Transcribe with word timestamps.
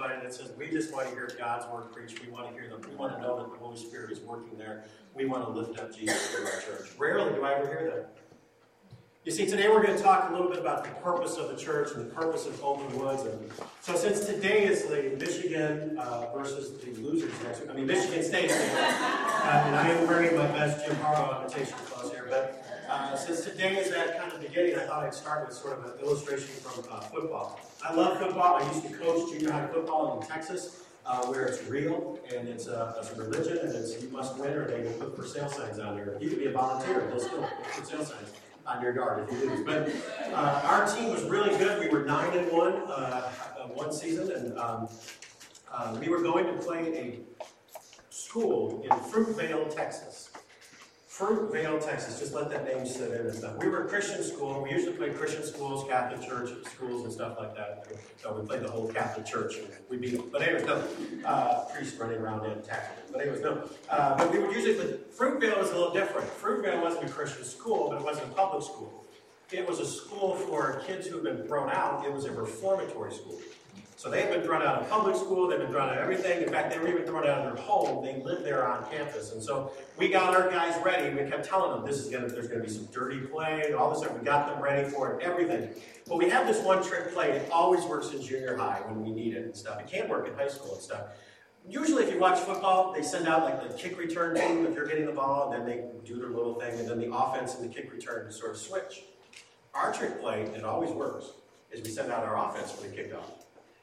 somebody 0.00 0.20
that 0.22 0.34
says, 0.34 0.50
we 0.56 0.70
just 0.70 0.92
want 0.92 1.08
to 1.08 1.14
hear 1.14 1.30
God's 1.38 1.66
word 1.72 1.92
preached. 1.92 2.24
We 2.24 2.32
want 2.32 2.48
to 2.48 2.52
hear 2.52 2.70
them. 2.70 2.80
We 2.88 2.96
want 2.96 3.16
to 3.16 3.20
know 3.20 3.36
that 3.36 3.50
the 3.52 3.58
Holy 3.58 3.76
Spirit 3.76 4.10
is 4.10 4.20
working 4.20 4.56
there. 4.56 4.84
We 5.14 5.26
want 5.26 5.44
to 5.44 5.50
lift 5.50 5.78
up 5.78 5.94
Jesus 5.94 6.38
in 6.38 6.46
our 6.46 6.60
church. 6.60 6.90
Rarely 6.98 7.34
do 7.34 7.44
I 7.44 7.54
ever 7.54 7.66
hear 7.66 7.90
that. 7.94 8.16
You 9.26 9.32
see, 9.32 9.44
today 9.44 9.68
we're 9.68 9.82
going 9.84 9.98
to 9.98 10.02
talk 10.02 10.30
a 10.30 10.32
little 10.32 10.48
bit 10.48 10.58
about 10.58 10.84
the 10.84 10.90
purpose 11.02 11.36
of 11.36 11.50
the 11.50 11.56
church 11.56 11.90
and 11.94 12.10
the 12.10 12.14
purpose 12.14 12.46
of 12.46 12.64
Oakland 12.64 12.98
Woods. 12.98 13.24
And 13.24 13.50
so, 13.82 13.94
since 13.94 14.24
today 14.24 14.64
is 14.64 14.86
the 14.86 15.14
Michigan 15.18 15.98
uh, 15.98 16.32
versus 16.34 16.80
the 16.80 16.98
losers 17.02 17.30
next 17.42 17.60
week, 17.60 17.68
I 17.68 17.74
mean 17.74 17.86
Michigan 17.86 18.24
State, 18.24 18.50
uh, 18.50 19.62
and 19.66 19.76
I 19.76 19.90
am 19.90 20.08
wearing 20.08 20.34
my 20.34 20.46
best 20.46 20.86
Jim 20.86 20.96
Harbaugh 20.96 21.42
imitation 21.42 21.76
since 23.20 23.44
today 23.44 23.76
is 23.76 23.90
that 23.90 24.18
kind 24.18 24.32
of 24.32 24.40
beginning, 24.40 24.76
I 24.76 24.86
thought 24.86 25.04
I'd 25.04 25.14
start 25.14 25.46
with 25.46 25.56
sort 25.56 25.78
of 25.78 25.84
an 25.84 26.00
illustration 26.00 26.48
from 26.62 26.84
uh, 26.90 27.00
football. 27.00 27.60
I 27.84 27.94
love 27.94 28.18
football. 28.18 28.56
I 28.56 28.66
used 28.66 28.86
to 28.86 28.94
coach 28.94 29.30
junior 29.30 29.52
high 29.52 29.66
football 29.66 30.20
in 30.20 30.26
Texas. 30.26 30.76
Uh, 31.06 31.24
where 31.26 31.46
it's 31.46 31.66
real 31.66 32.20
and 32.36 32.46
it's 32.46 32.66
a, 32.66 32.94
it's 32.98 33.10
a, 33.10 33.14
religion 33.14 33.56
and 33.56 33.74
it's 33.74 34.00
you 34.00 34.08
must 34.10 34.36
win 34.36 34.52
or 34.52 34.68
they 34.68 34.82
will 34.82 34.92
put 34.92 35.16
for 35.16 35.26
sale 35.26 35.48
signs 35.48 35.78
on 35.78 35.96
there. 35.96 36.16
You 36.20 36.28
could 36.28 36.38
be 36.38 36.44
a 36.44 36.52
volunteer, 36.52 37.08
they'll 37.08 37.18
still 37.18 37.48
put 37.74 37.86
sale 37.86 38.04
signs 38.04 38.32
on 38.66 38.82
your 38.82 38.94
yard 38.94 39.26
if 39.26 39.32
you 39.32 39.48
lose. 39.48 39.64
But 39.64 39.90
uh, 40.32 40.60
our 40.62 40.86
team 40.86 41.10
was 41.10 41.24
really 41.24 41.56
good. 41.56 41.80
We 41.80 41.88
were 41.88 42.04
nine 42.04 42.36
and 42.36 42.52
one 42.52 42.74
uh, 42.86 43.22
one 43.74 43.92
season, 43.92 44.30
and 44.30 44.58
um, 44.58 44.88
uh, 45.72 45.96
we 45.98 46.10
were 46.10 46.22
going 46.22 46.46
to 46.46 46.52
play 46.52 46.92
a 46.94 47.18
school 48.10 48.82
in 48.84 48.90
Fruitvale, 48.90 49.74
Texas. 49.74 50.29
Fruitvale, 51.20 51.84
Texas. 51.84 52.18
Just 52.18 52.32
let 52.32 52.48
that 52.48 52.64
name 52.64 52.86
sit 52.86 53.10
in 53.10 53.26
and 53.26 53.34
stuff. 53.34 53.58
We 53.58 53.68
were 53.68 53.84
a 53.84 53.88
Christian 53.88 54.22
school. 54.22 54.62
We 54.62 54.70
usually 54.70 54.96
played 54.96 55.14
Christian 55.18 55.44
schools, 55.44 55.86
Catholic 55.86 56.26
church 56.26 56.48
schools, 56.64 57.04
and 57.04 57.12
stuff 57.12 57.36
like 57.38 57.54
that. 57.56 57.86
So 58.16 58.32
we 58.32 58.46
played 58.46 58.62
the 58.62 58.70
whole 58.70 58.88
Catholic 58.88 59.26
church, 59.26 59.56
we 59.90 59.98
beat 59.98 60.16
them. 60.16 60.30
But 60.32 60.40
anyways, 60.40 60.64
no. 60.64 60.82
Uh, 61.26 61.66
priests 61.66 61.98
running 62.00 62.20
around 62.20 62.46
and 62.46 62.64
them. 62.64 62.80
But 63.12 63.20
anyways, 63.20 63.42
no. 63.42 63.68
Uh, 63.90 64.16
but 64.16 64.32
we 64.32 64.38
would 64.38 64.56
usually, 64.56 64.78
but 64.78 65.14
Fruitvale 65.14 65.58
was 65.58 65.70
a 65.72 65.76
little 65.76 65.92
different. 65.92 66.26
Fruitvale 66.40 66.80
wasn't 66.80 67.04
a 67.04 67.12
Christian 67.12 67.44
school, 67.44 67.90
but 67.90 68.00
it 68.00 68.04
wasn't 68.04 68.26
a 68.28 68.34
public 68.34 68.62
school. 68.62 69.04
It 69.52 69.68
was 69.68 69.78
a 69.78 69.86
school 69.86 70.36
for 70.36 70.82
kids 70.86 71.06
who 71.06 71.16
had 71.16 71.24
been 71.24 71.46
thrown 71.46 71.70
out. 71.70 72.06
It 72.06 72.14
was 72.14 72.24
a 72.24 72.32
reformatory 72.32 73.12
school. 73.12 73.38
So 74.00 74.08
they've 74.08 74.30
been 74.30 74.40
thrown 74.40 74.62
out 74.62 74.80
of 74.80 74.88
public 74.88 75.14
school, 75.14 75.46
they've 75.46 75.58
been 75.58 75.70
thrown 75.70 75.90
out 75.90 75.98
of 75.98 76.02
everything. 76.02 76.42
In 76.42 76.48
fact, 76.48 76.72
they 76.72 76.78
were 76.78 76.88
even 76.88 77.04
thrown 77.04 77.26
out 77.26 77.46
of 77.46 77.54
their 77.54 77.62
home. 77.62 78.02
They 78.02 78.22
lived 78.22 78.46
there 78.46 78.66
on 78.66 78.90
campus. 78.90 79.32
And 79.32 79.42
so 79.42 79.72
we 79.98 80.08
got 80.08 80.34
our 80.34 80.48
guys 80.48 80.74
ready. 80.82 81.14
We 81.14 81.28
kept 81.28 81.44
telling 81.44 81.72
them 81.76 81.86
this 81.86 81.98
is 81.98 82.08
gonna 82.08 82.26
there's 82.26 82.48
gonna 82.48 82.62
be 82.62 82.70
some 82.70 82.86
dirty 82.86 83.18
play 83.18 83.64
and 83.66 83.74
all 83.74 83.90
this 83.90 83.98
stuff. 83.98 84.18
We 84.18 84.24
got 84.24 84.48
them 84.48 84.62
ready 84.62 84.88
for 84.88 85.12
it, 85.12 85.22
everything. 85.22 85.74
But 86.08 86.16
we 86.16 86.30
have 86.30 86.46
this 86.46 86.64
one 86.64 86.82
trick 86.82 87.12
play. 87.12 87.32
It 87.32 87.50
always 87.50 87.84
works 87.84 88.10
in 88.12 88.22
junior 88.22 88.56
high 88.56 88.80
when 88.86 89.04
we 89.04 89.10
need 89.10 89.34
it 89.34 89.44
and 89.44 89.54
stuff. 89.54 89.78
It 89.78 89.86
can't 89.86 90.08
work 90.08 90.26
in 90.26 90.32
high 90.32 90.48
school 90.48 90.72
and 90.72 90.82
stuff. 90.82 91.08
Usually, 91.68 92.02
if 92.02 92.10
you 92.10 92.18
watch 92.18 92.38
football, 92.38 92.94
they 92.94 93.02
send 93.02 93.28
out 93.28 93.44
like 93.44 93.68
the 93.68 93.74
kick 93.76 93.98
return 93.98 94.34
team 94.34 94.64
if 94.64 94.74
you're 94.74 94.86
getting 94.86 95.04
the 95.04 95.12
ball, 95.12 95.52
and 95.52 95.60
then 95.60 95.68
they 95.68 95.84
do 96.08 96.16
their 96.18 96.30
little 96.30 96.54
thing, 96.54 96.80
and 96.80 96.88
then 96.88 96.98
the 96.98 97.14
offense 97.14 97.56
and 97.56 97.68
the 97.68 97.74
kick 97.74 97.92
return 97.92 98.32
sort 98.32 98.52
of 98.52 98.56
switch. 98.56 99.02
Our 99.74 99.92
trick 99.92 100.22
play, 100.22 100.44
it 100.44 100.64
always 100.64 100.90
works, 100.90 101.32
is 101.70 101.82
we 101.84 101.90
send 101.90 102.10
out 102.10 102.24
our 102.24 102.48
offense 102.48 102.72
for 102.72 102.80
the 102.80 102.96
kickoff 102.96 103.39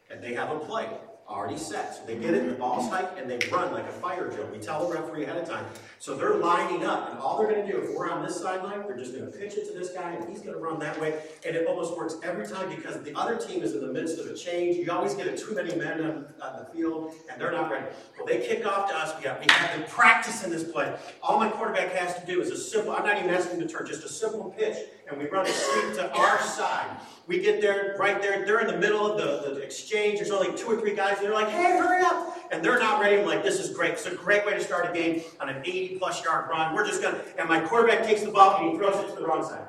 and 0.09 0.23
they 0.23 0.33
have 0.33 0.51
a 0.51 0.59
play 0.59 0.89
already 1.29 1.57
set. 1.57 1.95
So 1.95 2.05
they 2.05 2.15
get 2.15 2.33
it, 2.33 2.43
in 2.43 2.47
the 2.47 2.55
ball's 2.55 2.89
hike, 2.89 3.17
and 3.17 3.29
they 3.29 3.37
run 3.49 3.73
like 3.73 3.85
a 3.85 3.91
fire 3.91 4.29
drill. 4.29 4.47
We 4.47 4.59
tell 4.59 4.87
the 4.87 4.93
referee 4.93 5.25
ahead 5.25 5.37
of 5.37 5.47
time. 5.47 5.65
So 5.99 6.15
they're 6.15 6.35
lining 6.35 6.85
up, 6.85 7.09
and 7.09 7.19
all 7.19 7.37
they're 7.37 7.51
going 7.51 7.65
to 7.65 7.71
do, 7.71 7.79
if 7.79 7.93
we're 7.93 8.09
on 8.09 8.23
this 8.23 8.39
sideline, 8.39 8.83
they're 8.87 8.97
just 8.97 9.13
going 9.13 9.29
to 9.29 9.37
pitch 9.37 9.55
it 9.55 9.67
to 9.67 9.77
this 9.77 9.91
guy, 9.91 10.11
and 10.11 10.29
he's 10.29 10.39
going 10.39 10.53
to 10.53 10.59
run 10.59 10.79
that 10.79 10.99
way. 11.01 11.19
And 11.45 11.55
it 11.55 11.67
almost 11.67 11.97
works 11.97 12.15
every 12.23 12.47
time 12.47 12.73
because 12.73 13.01
the 13.03 13.13
other 13.17 13.35
team 13.35 13.61
is 13.61 13.73
in 13.73 13.81
the 13.81 13.91
midst 13.91 14.19
of 14.19 14.27
a 14.27 14.35
change. 14.35 14.77
You 14.77 14.89
always 14.91 15.15
get 15.15 15.37
too 15.37 15.53
many 15.53 15.75
men 15.75 15.99
on, 16.01 16.25
on, 16.41 16.59
the 16.59 16.65
field, 16.73 17.13
and 17.29 17.41
they're 17.41 17.51
not 17.51 17.69
ready. 17.69 17.87
Well, 18.17 18.25
they 18.25 18.45
kick 18.47 18.65
off 18.65 18.89
to 18.89 18.95
us. 18.95 19.13
We 19.19 19.27
have, 19.27 19.39
we 19.39 19.51
have 19.51 19.77
been 19.77 19.89
practicing 19.89 20.49
this 20.49 20.63
play. 20.63 20.95
All 21.21 21.39
my 21.39 21.49
quarterback 21.49 21.91
has 21.91 22.17
to 22.21 22.25
do 22.25 22.41
is 22.41 22.51
a 22.51 22.57
simple, 22.57 22.93
I'm 22.93 23.05
not 23.05 23.17
even 23.17 23.31
asking 23.31 23.59
to 23.59 23.67
turn, 23.67 23.85
just 23.85 24.05
a 24.05 24.09
simple 24.09 24.55
pitch, 24.57 24.77
and 25.09 25.17
we 25.17 25.27
run 25.27 25.45
a 25.45 25.49
sweep 25.49 25.93
to 25.95 26.11
our 26.13 26.41
side. 26.41 26.97
We 27.27 27.39
get 27.39 27.61
there, 27.61 27.95
right 27.99 28.21
there, 28.21 28.45
they're 28.45 28.61
in 28.61 28.67
the 28.67 28.77
middle 28.77 29.05
of 29.05 29.17
the, 29.17 29.53
the 29.53 29.61
exchange. 29.61 30.19
There's 30.19 30.31
only 30.31 30.57
two 30.57 30.67
or 30.67 30.79
three 30.79 30.95
guys, 30.95 31.17
and 31.17 31.25
they're 31.25 31.33
like, 31.33 31.49
hey, 31.49 31.77
hurry 31.77 32.01
up. 32.01 32.37
And 32.51 32.63
they're 32.63 32.79
not 32.79 33.01
ready. 33.01 33.19
I'm 33.19 33.25
like, 33.25 33.43
this 33.43 33.59
is 33.59 33.75
great. 33.75 33.91
It's 33.91 34.05
a 34.05 34.15
great 34.15 34.45
way 34.45 34.53
to 34.53 34.61
start 34.61 34.89
a 34.89 34.93
game 34.93 35.21
on 35.41 35.49
an 35.49 35.61
80 35.65 35.97
plus 35.97 36.23
yard 36.23 36.49
run. 36.49 36.73
We're 36.73 36.87
just 36.87 37.01
going 37.01 37.15
to, 37.15 37.39
and 37.39 37.49
my 37.49 37.59
quarterback 37.59 38.05
takes 38.05 38.21
the 38.21 38.31
ball 38.31 38.57
and 38.57 38.71
he 38.71 38.77
throws 38.77 38.95
it 39.03 39.13
to 39.13 39.19
the 39.19 39.27
wrong 39.27 39.43
side. 39.43 39.65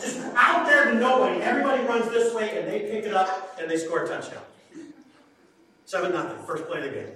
Just 0.00 0.18
out 0.34 0.66
there 0.66 0.86
to 0.86 0.94
nobody. 0.94 1.40
Everybody 1.40 1.82
runs 1.84 2.10
this 2.10 2.34
way, 2.34 2.58
and 2.58 2.68
they 2.68 2.80
pick 2.80 3.04
it 3.04 3.14
up, 3.14 3.56
and 3.60 3.70
they 3.70 3.76
score 3.76 4.04
a 4.04 4.08
touchdown. 4.08 4.42
7 5.86 6.12
nothing, 6.12 6.44
first 6.44 6.66
play 6.66 6.78
of 6.78 6.84
the 6.84 6.90
game. 6.90 7.08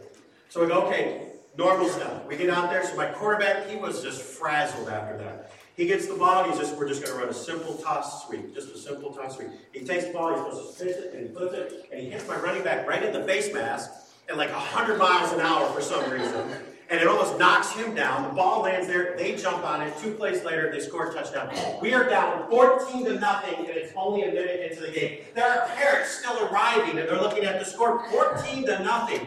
So 0.49 0.63
we 0.63 0.69
go, 0.69 0.83
okay, 0.87 1.33
normal 1.59 1.89
stuff. 1.89 2.27
We 2.27 2.37
get 2.37 2.49
out 2.49 2.71
there. 2.71 2.87
So 2.87 2.97
my 2.97 3.07
quarterback, 3.07 3.69
he 3.69 3.77
was 3.77 4.03
just 4.03 4.23
frazzled 4.23 4.89
after 4.89 5.19
that. 5.19 5.51
He 5.77 5.87
gets 5.87 6.07
the 6.07 6.15
ball, 6.15 6.45
he's 6.45 6.59
just, 6.59 6.77
we're 6.77 6.89
just 6.89 7.03
going 7.03 7.15
to 7.15 7.21
run 7.21 7.31
a 7.31 7.35
simple 7.35 7.75
toss 7.75 8.27
sweep, 8.27 8.55
just 8.55 8.69
a 8.75 8.79
simple 8.79 9.13
toss 9.13 9.37
sweep. 9.37 9.49
He 9.73 9.81
takes 9.85 10.05
the 10.05 10.13
ball, 10.13 10.31
he's 10.31 10.39
supposed 10.39 10.79
to 10.79 10.85
pitch 10.85 10.97
it, 10.97 11.15
and 11.15 11.29
he 11.29 11.35
puts 11.35 11.55
it, 11.55 11.89
and 11.91 12.01
he 12.01 12.11
hits 12.11 12.29
my 12.29 12.37
running 12.37 12.63
back 12.63 12.87
right 12.87 13.03
in 13.03 13.13
the 13.13 13.25
face 13.25 13.53
mask 13.55 13.91
at 14.29 14.37
like 14.37 14.51
100 14.51 14.99
miles 14.99 15.33
an 15.33 15.41
hour 15.41 15.73
for 15.73 15.81
some 15.81 16.11
reason. 16.11 16.51
And 16.91 17.01
it 17.01 17.07
almost 17.07 17.39
knocks 17.39 17.73
him 17.73 17.95
down. 17.95 18.29
The 18.29 18.35
ball 18.35 18.63
lands 18.63 18.87
there, 18.87 19.17
they 19.17 19.35
jump 19.35 19.65
on 19.65 19.81
it. 19.81 19.97
Two 19.97 20.13
plays 20.13 20.45
later, 20.45 20.71
they 20.71 20.79
score 20.79 21.11
a 21.11 21.15
touchdown. 21.15 21.51
We 21.81 21.95
are 21.95 22.07
down 22.07 22.51
14 22.51 23.07
to 23.07 23.19
nothing, 23.19 23.61
and 23.61 23.69
it's 23.69 23.95
only 23.97 24.25
a 24.25 24.27
minute 24.27 24.71
into 24.71 24.83
the 24.83 24.93
game. 24.93 25.21
There 25.35 25.49
are 25.49 25.67
parents 25.69 26.11
still 26.11 26.49
arriving, 26.49 26.99
and 26.99 27.09
they're 27.09 27.21
looking 27.21 27.45
at 27.45 27.59
the 27.59 27.65
score 27.65 28.05
14 28.11 28.67
to 28.67 28.85
nothing. 28.85 29.27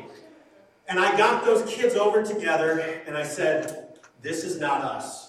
And 0.88 1.00
I 1.00 1.18
got 1.18 1.44
those 1.44 1.68
kids 1.68 1.96
over 1.96 2.24
together, 2.24 2.80
and 3.08 3.18
I 3.18 3.24
said, 3.24 3.98
This 4.22 4.44
is 4.44 4.60
not 4.60 4.82
us. 4.84 5.25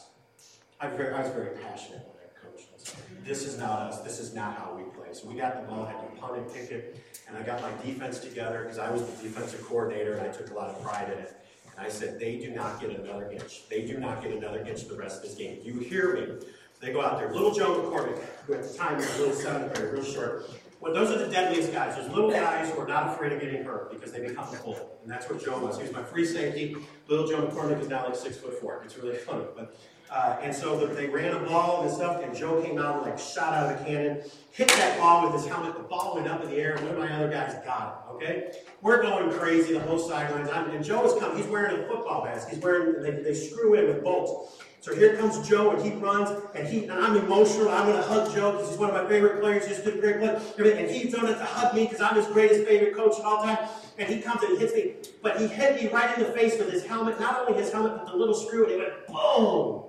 I 0.80 0.88
very, 0.88 1.14
I 1.14 1.22
was 1.22 1.32
very 1.32 1.56
passionate 1.56 2.06
when 2.06 2.16
I 2.22 2.46
coached. 2.46 3.24
This 3.24 3.44
is 3.44 3.58
not 3.58 3.80
us. 3.80 4.02
This 4.02 4.20
is 4.20 4.34
not 4.34 4.56
how 4.56 4.74
we 4.76 4.82
play. 4.96 5.08
So 5.12 5.28
we 5.28 5.34
got 5.36 5.60
the 5.60 5.72
ball, 5.72 5.86
had 5.86 6.00
to 6.00 6.20
punt 6.20 6.36
and 6.36 6.52
kick 6.52 6.70
it, 6.70 7.02
and 7.26 7.36
I 7.36 7.42
got 7.42 7.62
my 7.62 7.70
defense 7.84 8.18
together 8.18 8.62
because 8.62 8.78
I 8.78 8.90
was 8.90 9.02
the 9.02 9.22
defensive 9.28 9.64
coordinator 9.64 10.14
and 10.14 10.22
I 10.22 10.28
took 10.30 10.50
a 10.50 10.54
lot 10.54 10.68
of 10.68 10.82
pride 10.82 11.10
in 11.12 11.18
it. 11.18 11.34
And 11.76 11.86
I 11.86 11.88
said, 11.88 12.18
they 12.18 12.38
do 12.38 12.50
not 12.50 12.80
get 12.80 12.90
another 12.90 13.30
inch. 13.30 13.68
They 13.68 13.86
do 13.86 13.98
not 13.98 14.22
get 14.22 14.32
another 14.32 14.60
inch 14.60 14.86
the 14.88 14.96
rest 14.96 15.18
of 15.18 15.22
this 15.22 15.34
game. 15.34 15.60
You 15.62 15.78
hear 15.78 16.14
me? 16.14 16.46
They 16.80 16.92
go 16.92 17.02
out 17.02 17.18
there. 17.18 17.32
Little 17.32 17.54
Joe 17.54 17.80
McCormick, 17.80 18.22
who 18.46 18.54
at 18.54 18.62
the 18.62 18.76
time 18.76 18.96
was 18.96 19.14
a 19.16 19.18
little 19.18 19.34
seventh 19.34 19.74
grader, 19.74 19.92
real 19.92 20.04
short. 20.04 20.50
Well, 20.80 20.92
those 20.92 21.10
are 21.10 21.18
the 21.18 21.32
deadliest 21.32 21.72
guys. 21.72 21.96
Those 21.96 22.10
little 22.10 22.30
guys 22.30 22.70
who 22.70 22.80
are 22.80 22.86
not 22.86 23.14
afraid 23.14 23.32
of 23.32 23.40
getting 23.40 23.64
hurt 23.64 23.90
because 23.90 24.12
they 24.12 24.20
become 24.20 24.54
a 24.54 24.58
bull. 24.58 24.98
And 25.02 25.10
that's 25.10 25.28
what 25.28 25.42
Joe 25.42 25.58
was. 25.58 25.78
He 25.78 25.82
was 25.84 25.92
my 25.92 26.02
free 26.02 26.26
safety. 26.26 26.76
Little 27.08 27.26
Joe 27.26 27.46
McCormick 27.46 27.80
is 27.80 27.88
now 27.88 28.04
like 28.04 28.14
six 28.14 28.36
foot 28.36 28.60
four. 28.60 28.82
It's 28.84 28.96
really 28.98 29.16
funny. 29.16 29.44
But 29.56 29.74
uh, 30.10 30.36
and 30.40 30.54
so 30.54 30.86
they 30.86 31.08
ran 31.08 31.34
a 31.34 31.40
ball 31.40 31.82
and 31.82 31.92
stuff, 31.92 32.22
and 32.22 32.34
Joe 32.34 32.62
came 32.62 32.78
out 32.78 33.02
like 33.02 33.18
shot 33.18 33.54
out 33.54 33.72
of 33.72 33.78
the 33.78 33.84
cannon, 33.84 34.22
hit 34.52 34.68
that 34.68 34.98
ball 34.98 35.24
with 35.24 35.40
his 35.42 35.50
helmet. 35.50 35.74
The 35.74 35.82
ball 35.82 36.14
went 36.14 36.28
up 36.28 36.42
in 36.44 36.50
the 36.50 36.56
air, 36.56 36.74
and 36.74 36.84
one 36.86 36.92
of 36.94 36.98
my 36.98 37.12
other 37.12 37.30
guys 37.30 37.54
got 37.64 38.04
it. 38.08 38.14
Okay, 38.14 38.52
we're 38.82 39.02
going 39.02 39.30
crazy 39.30 39.74
the 39.74 39.80
whole 39.80 39.98
sidelines. 39.98 40.48
I'm, 40.50 40.70
and 40.70 40.84
Joe 40.84 41.04
is 41.04 41.20
coming. 41.20 41.36
He's 41.36 41.46
wearing 41.46 41.78
a 41.78 41.88
football 41.88 42.24
mask. 42.24 42.48
He's 42.48 42.60
wearing. 42.60 43.02
They, 43.02 43.22
they 43.22 43.34
screw 43.34 43.74
in 43.74 43.86
with 43.86 44.02
bolts. 44.02 44.62
So 44.86 44.94
here 44.94 45.16
comes 45.16 45.46
Joe, 45.48 45.72
and 45.72 45.82
he 45.82 45.90
runs, 45.98 46.30
and 46.54 46.68
he 46.68 46.84
and 46.84 46.92
I'm 46.92 47.16
emotional. 47.16 47.70
I'm 47.70 47.86
going 47.86 47.96
to 47.96 48.06
hug 48.06 48.32
Joe 48.32 48.52
because 48.52 48.70
he's 48.70 48.78
one 48.78 48.90
of 48.90 48.94
my 48.94 49.08
favorite 49.08 49.40
players. 49.40 49.66
Just 49.66 49.84
a 49.84 49.90
great 49.90 50.18
player. 50.20 50.76
And 50.76 50.88
he's 50.88 51.12
it 51.12 51.20
to 51.20 51.44
hug 51.44 51.74
me 51.74 51.86
because 51.86 52.00
I'm 52.00 52.14
his 52.14 52.28
greatest 52.28 52.64
favorite 52.66 52.94
coach 52.94 53.18
of 53.18 53.24
all 53.24 53.42
time. 53.42 53.58
And 53.98 54.08
he 54.08 54.20
comes 54.20 54.44
and 54.44 54.52
he 54.52 54.58
hits 54.58 54.74
me, 54.74 54.94
but 55.22 55.40
he 55.40 55.48
hit 55.48 55.82
me 55.82 55.88
right 55.88 56.16
in 56.16 56.22
the 56.22 56.30
face 56.30 56.56
with 56.56 56.70
his 56.70 56.84
helmet. 56.86 57.18
Not 57.18 57.40
only 57.40 57.60
his 57.60 57.72
helmet, 57.72 57.96
but 57.96 58.06
the 58.06 58.16
little 58.16 58.34
screw, 58.34 58.62
and 58.62 58.74
it 58.74 58.78
went 58.78 59.06
boom. 59.08 59.85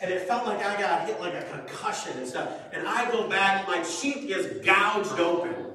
And 0.00 0.12
it 0.12 0.28
felt 0.28 0.46
like 0.46 0.64
I 0.64 0.80
got 0.80 1.06
hit 1.06 1.20
like 1.20 1.34
a 1.34 1.42
concussion 1.50 2.16
and 2.18 2.26
stuff. 2.26 2.48
And 2.72 2.86
I 2.86 3.10
go 3.10 3.28
back, 3.28 3.66
my 3.66 3.82
cheek 3.82 4.30
is 4.30 4.64
gouged 4.64 5.18
open. 5.18 5.68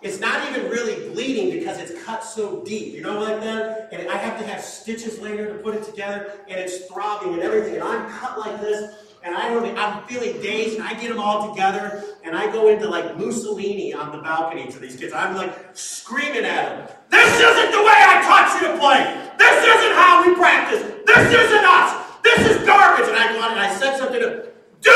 It's 0.00 0.20
not 0.20 0.48
even 0.48 0.70
really 0.70 1.08
bleeding 1.10 1.58
because 1.58 1.78
it's 1.78 2.04
cut 2.04 2.22
so 2.22 2.62
deep. 2.64 2.94
You 2.94 3.02
know 3.02 3.20
like 3.20 3.40
that? 3.40 3.88
And 3.92 4.08
I 4.08 4.16
have 4.16 4.38
to 4.38 4.46
have 4.46 4.62
stitches 4.62 5.18
later 5.18 5.46
to 5.52 5.62
put 5.62 5.74
it 5.74 5.82
together, 5.82 6.32
and 6.48 6.58
it's 6.60 6.86
throbbing 6.86 7.34
and 7.34 7.42
everything. 7.42 7.74
And 7.74 7.82
I'm 7.82 8.08
cut 8.10 8.38
like 8.38 8.60
this, 8.60 8.94
and 9.22 9.34
I 9.34 9.48
don't, 9.48 9.76
I'm 9.76 10.04
feeling 10.04 10.40
dazed, 10.40 10.76
and 10.76 10.84
I 10.84 10.94
get 10.94 11.08
them 11.08 11.18
all 11.18 11.50
together, 11.50 12.04
and 12.22 12.36
I 12.36 12.52
go 12.52 12.68
into 12.68 12.88
like 12.88 13.16
Mussolini 13.18 13.92
on 13.92 14.12
the 14.12 14.22
balcony 14.22 14.70
to 14.70 14.78
these 14.78 14.96
kids. 14.96 15.12
I'm 15.12 15.34
like 15.34 15.52
screaming 15.72 16.44
at 16.44 16.86
them, 16.86 16.96
This 17.10 17.40
isn't 17.40 17.72
the 17.72 17.82
way 17.82 17.96
I 17.96 18.22
taught 18.22 18.60
you 18.60 18.68
to 18.68 18.78
play! 18.78 19.02
This 19.38 19.64
isn't 19.64 19.94
how 19.96 20.26
we 20.26 20.34
practice! 20.34 20.82
This 21.06 21.32
isn't 21.32 21.64
us! 21.64 22.03
This 22.24 22.40
is 22.50 22.66
garbage. 22.66 23.06
And 23.08 23.16
I 23.16 23.50
and 23.50 23.60
I 23.60 23.72
said 23.74 23.98
something 23.98 24.20
to 24.20 24.48
do 24.80 24.90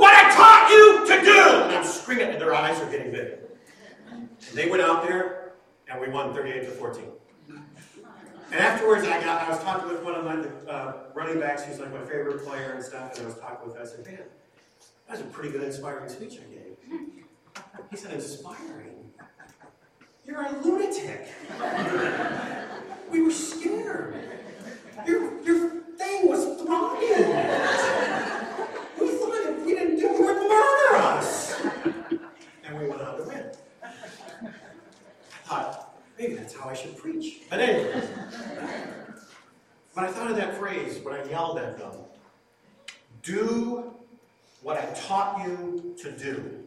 what 0.00 0.14
I 0.14 0.30
taught 0.34 0.70
you 0.70 1.06
to 1.06 1.24
do. 1.24 1.64
And 1.64 1.76
I'm 1.76 1.84
screaming, 1.84 2.30
and 2.30 2.40
their 2.40 2.54
eyes 2.54 2.80
are 2.80 2.90
getting 2.90 3.10
big. 3.10 3.38
And 4.10 4.28
they 4.54 4.70
went 4.70 4.82
out 4.82 5.02
there, 5.02 5.52
and 5.88 6.00
we 6.00 6.08
won 6.08 6.32
38 6.32 6.60
to 6.60 6.70
14. 6.70 7.04
And 8.52 8.60
afterwards, 8.60 9.06
I 9.06 9.20
got 9.20 9.42
I 9.46 9.50
was 9.50 9.62
talking 9.62 9.88
with 9.88 10.02
one 10.02 10.14
of 10.14 10.24
my 10.24 10.70
uh, 10.70 10.94
running 11.14 11.38
backs, 11.38 11.64
who's 11.64 11.78
like 11.78 11.92
my 11.92 12.00
favorite 12.00 12.44
player 12.44 12.72
and 12.72 12.82
stuff, 12.82 13.14
and 13.16 13.24
I 13.24 13.26
was 13.26 13.38
talking 13.38 13.68
with 13.68 13.76
him. 13.76 13.82
I 13.82 13.86
said, 13.86 14.06
"Man, 14.06 14.18
that 15.06 15.18
was 15.18 15.20
a 15.20 15.24
pretty 15.24 15.50
good, 15.50 15.62
inspiring 15.62 16.08
speech 16.08 16.38
I 16.40 16.52
gave." 16.52 17.00
He 17.90 17.96
said, 17.96 18.12
"Inspiring? 18.12 19.12
You're 20.24 20.42
a 20.42 20.52
lunatic. 20.62 21.28
we 23.10 23.22
were 23.22 23.30
scared. 23.30 24.14
Your, 25.06 25.42
your 25.42 25.72
thing 26.00 26.28
was 26.28 26.44
throbbing. 26.62 27.08
we 29.00 29.08
thought 29.18 29.34
if 29.34 29.66
we 29.66 29.74
didn't 29.74 29.96
do 29.96 30.06
it, 30.06 30.14
it 30.14 30.20
would 30.20 30.36
murder 30.48 30.96
us. 30.96 31.60
And 32.64 32.78
we 32.78 32.88
went 32.88 33.02
on 33.02 33.18
to 33.18 33.24
win. 33.24 33.52
I 33.82 33.88
thought, 35.44 36.00
maybe 36.18 36.34
that's 36.34 36.54
how 36.56 36.70
I 36.70 36.74
should 36.74 36.96
preach. 36.96 37.42
But 37.50 37.60
anyway. 37.60 38.02
But 39.94 40.04
I 40.04 40.12
thought 40.12 40.30
of 40.30 40.36
that 40.36 40.56
phrase 40.56 40.98
when 41.00 41.14
I 41.14 41.28
yelled 41.28 41.58
at 41.58 41.76
them. 41.76 41.92
Do 43.22 43.92
what 44.62 44.78
I 44.78 44.86
taught 44.94 45.44
you 45.44 45.94
to 46.02 46.12
do. 46.12 46.64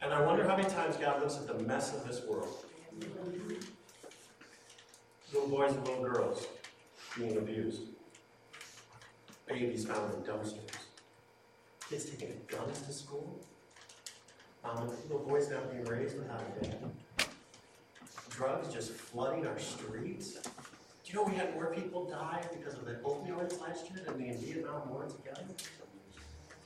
And 0.00 0.14
I 0.14 0.24
wonder 0.24 0.48
how 0.48 0.56
many 0.56 0.68
times 0.68 0.96
God 0.96 1.20
looks 1.20 1.36
at 1.36 1.46
the 1.46 1.58
mess 1.64 1.94
of 1.94 2.06
this 2.06 2.22
world. 2.24 2.64
Little 5.32 5.48
boys 5.48 5.72
and 5.72 5.86
little 5.86 6.04
girls 6.04 6.46
being 7.16 7.36
abused. 7.36 7.82
Babies 9.46 9.86
found 9.86 10.12
in 10.14 10.20
dumpsters. 10.20 10.70
Kids 11.88 12.10
taking 12.10 12.40
guns 12.48 12.80
to 12.82 12.92
school. 12.92 13.40
Um, 14.64 14.90
little 15.08 15.24
boys 15.26 15.48
not 15.50 15.70
being 15.70 15.84
raised 15.84 16.18
without 16.18 16.42
a 16.60 16.64
dad. 16.64 16.76
Drugs 18.30 18.72
just 18.72 18.92
flooding 18.92 19.46
our 19.46 19.58
streets. 19.58 20.34
Do 20.34 21.12
you 21.12 21.14
know 21.14 21.22
we 21.22 21.36
had 21.36 21.54
more 21.54 21.72
people 21.72 22.04
die 22.06 22.42
because 22.52 22.74
of 22.74 22.84
the 22.84 22.94
opioids 22.94 23.60
last 23.60 23.88
year 23.88 24.00
than 24.04 24.18
the 24.18 24.36
Vietnam 24.36 24.90
War 24.90 25.06
together? 25.06 25.44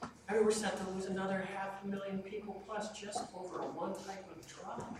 I 0.02 0.34
mean, 0.34 0.44
we're 0.44 0.50
set 0.50 0.78
to 0.78 0.90
lose 0.90 1.06
another 1.06 1.46
half 1.54 1.84
a 1.84 1.88
million 1.88 2.20
people 2.20 2.62
plus 2.66 2.98
just 2.98 3.20
over 3.36 3.58
one 3.72 3.92
type 3.92 4.24
of 4.30 4.46
drug. 4.46 4.96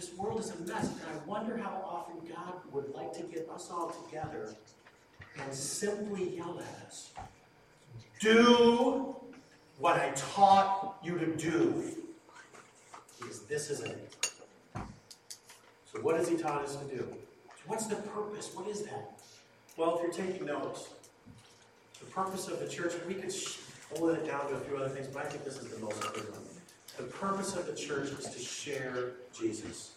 This 0.00 0.14
world 0.14 0.40
is 0.40 0.50
a 0.50 0.56
mess, 0.60 0.86
and 0.86 1.02
I 1.12 1.26
wonder 1.26 1.58
how 1.58 1.84
often 1.84 2.26
God 2.26 2.54
would 2.72 2.90
like 2.94 3.12
to 3.18 3.22
get 3.24 3.46
us 3.50 3.68
all 3.70 3.90
together 3.90 4.54
and 5.38 5.52
simply 5.52 6.36
yell 6.38 6.58
at 6.58 6.86
us. 6.86 7.10
Do 8.18 9.14
what 9.78 10.00
I 10.00 10.12
taught 10.16 10.96
you 11.04 11.18
to 11.18 11.26
do. 11.36 11.84
Because 13.18 13.40
this 13.40 13.68
isn't 13.68 13.90
it. 13.90 14.30
So, 15.92 16.00
what 16.00 16.16
has 16.16 16.30
He 16.30 16.38
taught 16.38 16.64
us 16.64 16.76
to 16.76 16.84
do? 16.86 17.06
What's 17.66 17.86
the 17.86 17.96
purpose? 17.96 18.52
What 18.54 18.68
is 18.68 18.84
that? 18.84 19.20
Well, 19.76 19.98
if 19.98 20.02
you're 20.02 20.26
taking 20.26 20.46
notes, 20.46 20.88
the 21.98 22.06
purpose 22.06 22.48
of 22.48 22.58
the 22.58 22.68
church, 22.68 22.94
we 23.06 23.12
could 23.12 23.34
boil 23.94 24.14
it 24.14 24.26
down 24.26 24.48
to 24.48 24.54
a 24.54 24.60
few 24.60 24.78
other 24.78 24.88
things, 24.88 25.08
but 25.08 25.26
I 25.26 25.28
think 25.28 25.44
this 25.44 25.58
is 25.58 25.68
the 25.68 25.78
most 25.78 26.02
important 26.02 26.30
one. 26.30 26.49
The 27.00 27.06
purpose 27.06 27.56
of 27.56 27.66
the 27.66 27.74
church 27.74 28.10
is 28.10 28.26
to 28.26 28.38
share 28.38 29.12
Jesus. 29.32 29.92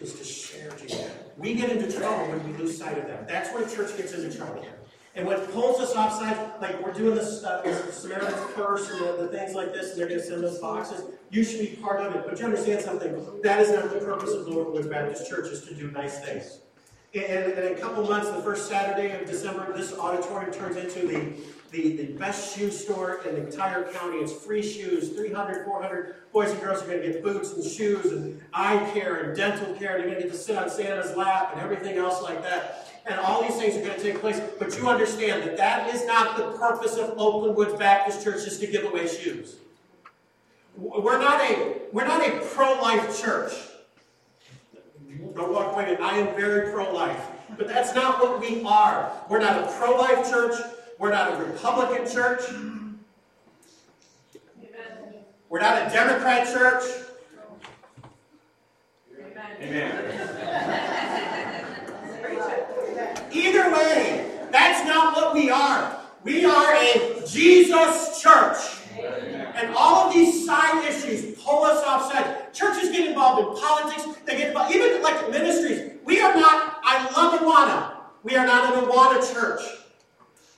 Is 0.00 0.12
to 0.14 0.24
share 0.24 0.70
Jesus. 0.72 1.08
We 1.38 1.54
get 1.54 1.70
into 1.70 1.90
trouble 1.98 2.26
when 2.26 2.52
we 2.52 2.58
lose 2.58 2.76
sight 2.76 2.98
of 2.98 3.06
that. 3.06 3.26
That's 3.26 3.54
when 3.54 3.66
the 3.66 3.74
church 3.74 3.96
gets 3.96 4.12
into 4.12 4.36
trouble. 4.36 4.66
And 5.14 5.26
what 5.26 5.50
pulls 5.52 5.80
us 5.80 5.96
offside, 5.96 6.60
like 6.60 6.84
we're 6.84 6.92
doing 6.92 7.14
this, 7.14 7.40
this 7.64 7.94
Samaritan's 7.94 8.52
Purse 8.52 8.90
and 8.90 9.00
the, 9.00 9.22
the, 9.22 9.28
things 9.28 9.54
like 9.54 9.72
this, 9.72 9.92
and 9.92 10.00
they're 10.00 10.08
going 10.08 10.20
to 10.20 10.26
send 10.26 10.44
us 10.44 10.58
boxes. 10.58 11.04
You 11.30 11.42
should 11.42 11.60
be 11.60 11.76
part 11.76 12.02
of 12.02 12.14
it. 12.14 12.24
But 12.28 12.38
you 12.38 12.44
understand 12.44 12.82
something? 12.82 13.40
That 13.42 13.60
is 13.60 13.70
not 13.70 13.90
the 13.90 14.00
purpose 14.00 14.32
of 14.32 14.46
Lordwood 14.46 14.90
Baptist 14.90 15.30
Church, 15.30 15.50
is 15.50 15.62
to 15.68 15.74
do 15.74 15.90
nice 15.90 16.20
things. 16.20 16.58
And 17.14 17.52
in 17.52 17.72
a 17.72 17.76
couple 17.76 18.04
months, 18.04 18.28
the 18.28 18.42
first 18.42 18.68
Saturday 18.68 19.18
of 19.18 19.26
December, 19.26 19.72
this 19.74 19.96
auditorium 19.98 20.52
turns 20.52 20.76
into 20.76 21.06
the 21.06 21.32
the, 21.70 21.96
the 21.96 22.04
best 22.14 22.56
shoe 22.56 22.70
store 22.70 23.20
in 23.26 23.34
the 23.34 23.46
entire 23.46 23.84
county. 23.92 24.18
It's 24.18 24.32
free 24.32 24.62
shoes. 24.62 25.10
300, 25.10 25.64
400 25.64 26.14
boys 26.32 26.50
and 26.50 26.60
girls 26.60 26.82
are 26.82 26.86
going 26.86 27.02
to 27.02 27.12
get 27.12 27.22
boots 27.22 27.52
and 27.52 27.64
shoes 27.64 28.06
and 28.06 28.40
eye 28.52 28.90
care 28.92 29.24
and 29.24 29.36
dental 29.36 29.74
care. 29.74 29.98
They're 29.98 30.06
going 30.06 30.16
to 30.16 30.22
get 30.22 30.32
to 30.32 30.38
sit 30.38 30.56
on 30.56 30.70
Santa's 30.70 31.16
lap 31.16 31.50
and 31.52 31.60
everything 31.60 31.96
else 31.96 32.22
like 32.22 32.42
that. 32.42 32.88
And 33.06 33.18
all 33.20 33.42
these 33.42 33.56
things 33.56 33.76
are 33.76 33.82
going 33.82 33.96
to 33.96 34.02
take 34.02 34.20
place. 34.20 34.40
But 34.58 34.76
you 34.76 34.88
understand 34.88 35.42
that 35.42 35.56
that 35.56 35.94
is 35.94 36.04
not 36.06 36.36
the 36.36 36.58
purpose 36.58 36.96
of 36.96 37.14
Oakland 37.18 37.56
Woods 37.56 37.74
Baptist 37.74 38.24
Church 38.24 38.46
is 38.46 38.58
to 38.58 38.66
give 38.66 38.84
away 38.84 39.06
shoes. 39.06 39.56
We're 40.76 41.18
not 41.18 41.40
a, 41.40 41.76
we're 41.92 42.06
not 42.06 42.26
a 42.26 42.40
pro-life 42.52 43.20
church. 43.20 43.52
Don't 45.34 45.52
walk 45.52 45.72
away. 45.72 45.96
I 45.96 46.18
am 46.18 46.34
very 46.36 46.72
pro-life. 46.72 47.20
But 47.56 47.68
that's 47.68 47.94
not 47.94 48.20
what 48.20 48.40
we 48.40 48.62
are. 48.64 49.12
We're 49.28 49.38
not 49.38 49.62
a 49.62 49.72
pro-life 49.78 50.28
church. 50.28 50.54
We're 50.98 51.10
not 51.10 51.32
a 51.32 51.44
Republican 51.44 52.10
church. 52.10 52.42
We're 55.48 55.60
not 55.60 55.86
a 55.86 55.90
Democrat 55.90 56.46
church. 56.46 56.84
Amen. 59.60 60.16
Either 63.32 63.72
way, 63.72 64.38
that's 64.50 64.86
not 64.88 65.14
what 65.14 65.34
we 65.34 65.50
are. 65.50 66.00
We 66.24 66.44
are 66.44 66.74
a 66.74 67.22
Jesus 67.26 68.20
church. 68.20 68.56
And 69.54 69.74
all 69.74 70.08
of 70.08 70.14
these 70.14 70.44
side 70.46 70.84
issues 70.84 71.38
pull 71.40 71.64
us 71.64 71.82
offside. 71.84 72.52
Churches 72.52 72.90
get 72.90 73.08
involved 73.08 73.40
in 73.40 73.62
politics. 73.62 74.04
They 74.24 74.38
get 74.38 74.48
involved, 74.48 74.74
even 74.74 75.02
like 75.02 75.30
ministries. 75.30 75.92
We 76.04 76.20
are 76.20 76.34
not, 76.34 76.78
I 76.82 77.04
love 77.16 77.40
Awana. 77.40 77.92
We 78.22 78.36
are 78.36 78.46
not 78.46 78.74
an 78.74 78.84
Awana 78.84 79.32
church. 79.32 79.62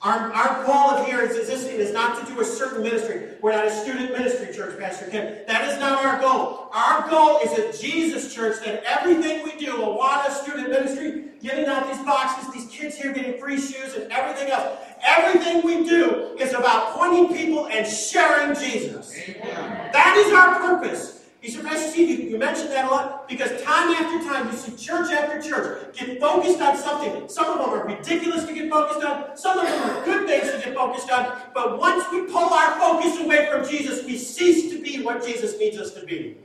Our, 0.01 0.31
our 0.31 0.65
goal 0.65 0.91
of 0.91 1.05
here 1.07 1.19
is 1.19 1.35
existing 1.35 1.75
is 1.75 1.91
not 1.91 2.25
to 2.25 2.33
do 2.33 2.39
a 2.39 2.45
certain 2.45 2.83
ministry. 2.83 3.31
We're 3.41 3.51
not 3.51 3.67
a 3.67 3.71
student 3.71 4.13
ministry 4.13 4.53
church, 4.53 4.79
Pastor 4.79 5.07
Ken. 5.07 5.41
That 5.45 5.67
is 5.67 5.77
not 5.77 6.05
our 6.05 6.21
goal. 6.21 6.69
Our 6.73 7.09
goal 7.09 7.39
is 7.43 7.51
a 7.59 7.77
Jesus 7.77 8.33
church 8.33 8.63
that 8.63 8.81
everything 8.85 9.43
we 9.43 9.57
do, 9.57 9.73
Awana 9.73 10.31
student 10.31 10.69
ministry, 10.69 11.25
giving 11.41 11.65
out 11.65 11.85
these 11.91 12.01
boxes, 12.05 12.49
these 12.53 12.67
kids 12.69 12.95
here 12.95 13.11
getting 13.11 13.41
free 13.41 13.59
shoes 13.59 13.95
and 13.95 14.09
everything 14.09 14.49
else, 14.49 14.79
everything 15.03 15.65
we 15.65 15.85
do 15.85 16.33
is 16.39 16.53
about 16.53 16.93
pointing 16.93 17.35
people 17.35 17.67
and 17.67 17.85
sharing 17.85 18.55
Jesus. 18.55 19.13
Amen. 19.27 19.89
That 19.91 20.15
is 20.15 20.31
our 20.31 20.59
purpose. 20.59 21.18
Said, 21.41 21.63
Pastor 21.65 21.91
Steve, 21.91 22.09
you, 22.09 22.29
you 22.31 22.37
mentioned 22.37 22.69
that 22.71 22.85
a 22.85 22.89
lot 22.89 23.27
because 23.27 23.49
time 23.61 23.89
after 23.89 24.27
time 24.27 24.51
you 24.51 24.57
see 24.57 24.75
church 24.75 25.11
after 25.11 25.41
church 25.41 25.95
get 25.95 26.19
focused 26.19 26.59
on 26.59 26.77
something. 26.77 27.29
Some 27.29 27.47
of 27.47 27.59
them 27.59 27.69
are 27.69 27.85
ridiculous 27.85 28.45
to 28.45 28.53
get 28.53 28.69
focused 28.69 29.05
on, 29.05 29.37
some 29.37 29.57
of 29.57 29.65
them 29.65 29.89
are 29.89 30.05
good 30.05 30.27
things 30.27 30.51
to 30.51 30.57
get 30.59 30.75
focused 30.75 31.09
on. 31.09 31.39
But 31.53 31.79
once 31.79 32.03
we 32.11 32.23
pull 32.23 32.53
our 32.53 32.77
focus 32.77 33.19
away 33.19 33.49
from 33.49 33.67
Jesus, 33.67 34.05
we 34.05 34.17
cease 34.17 34.71
to 34.71 34.81
be 34.81 35.01
what 35.01 35.25
Jesus 35.25 35.57
needs 35.57 35.77
us 35.77 35.93
to 35.93 36.05
be. 36.05 36.37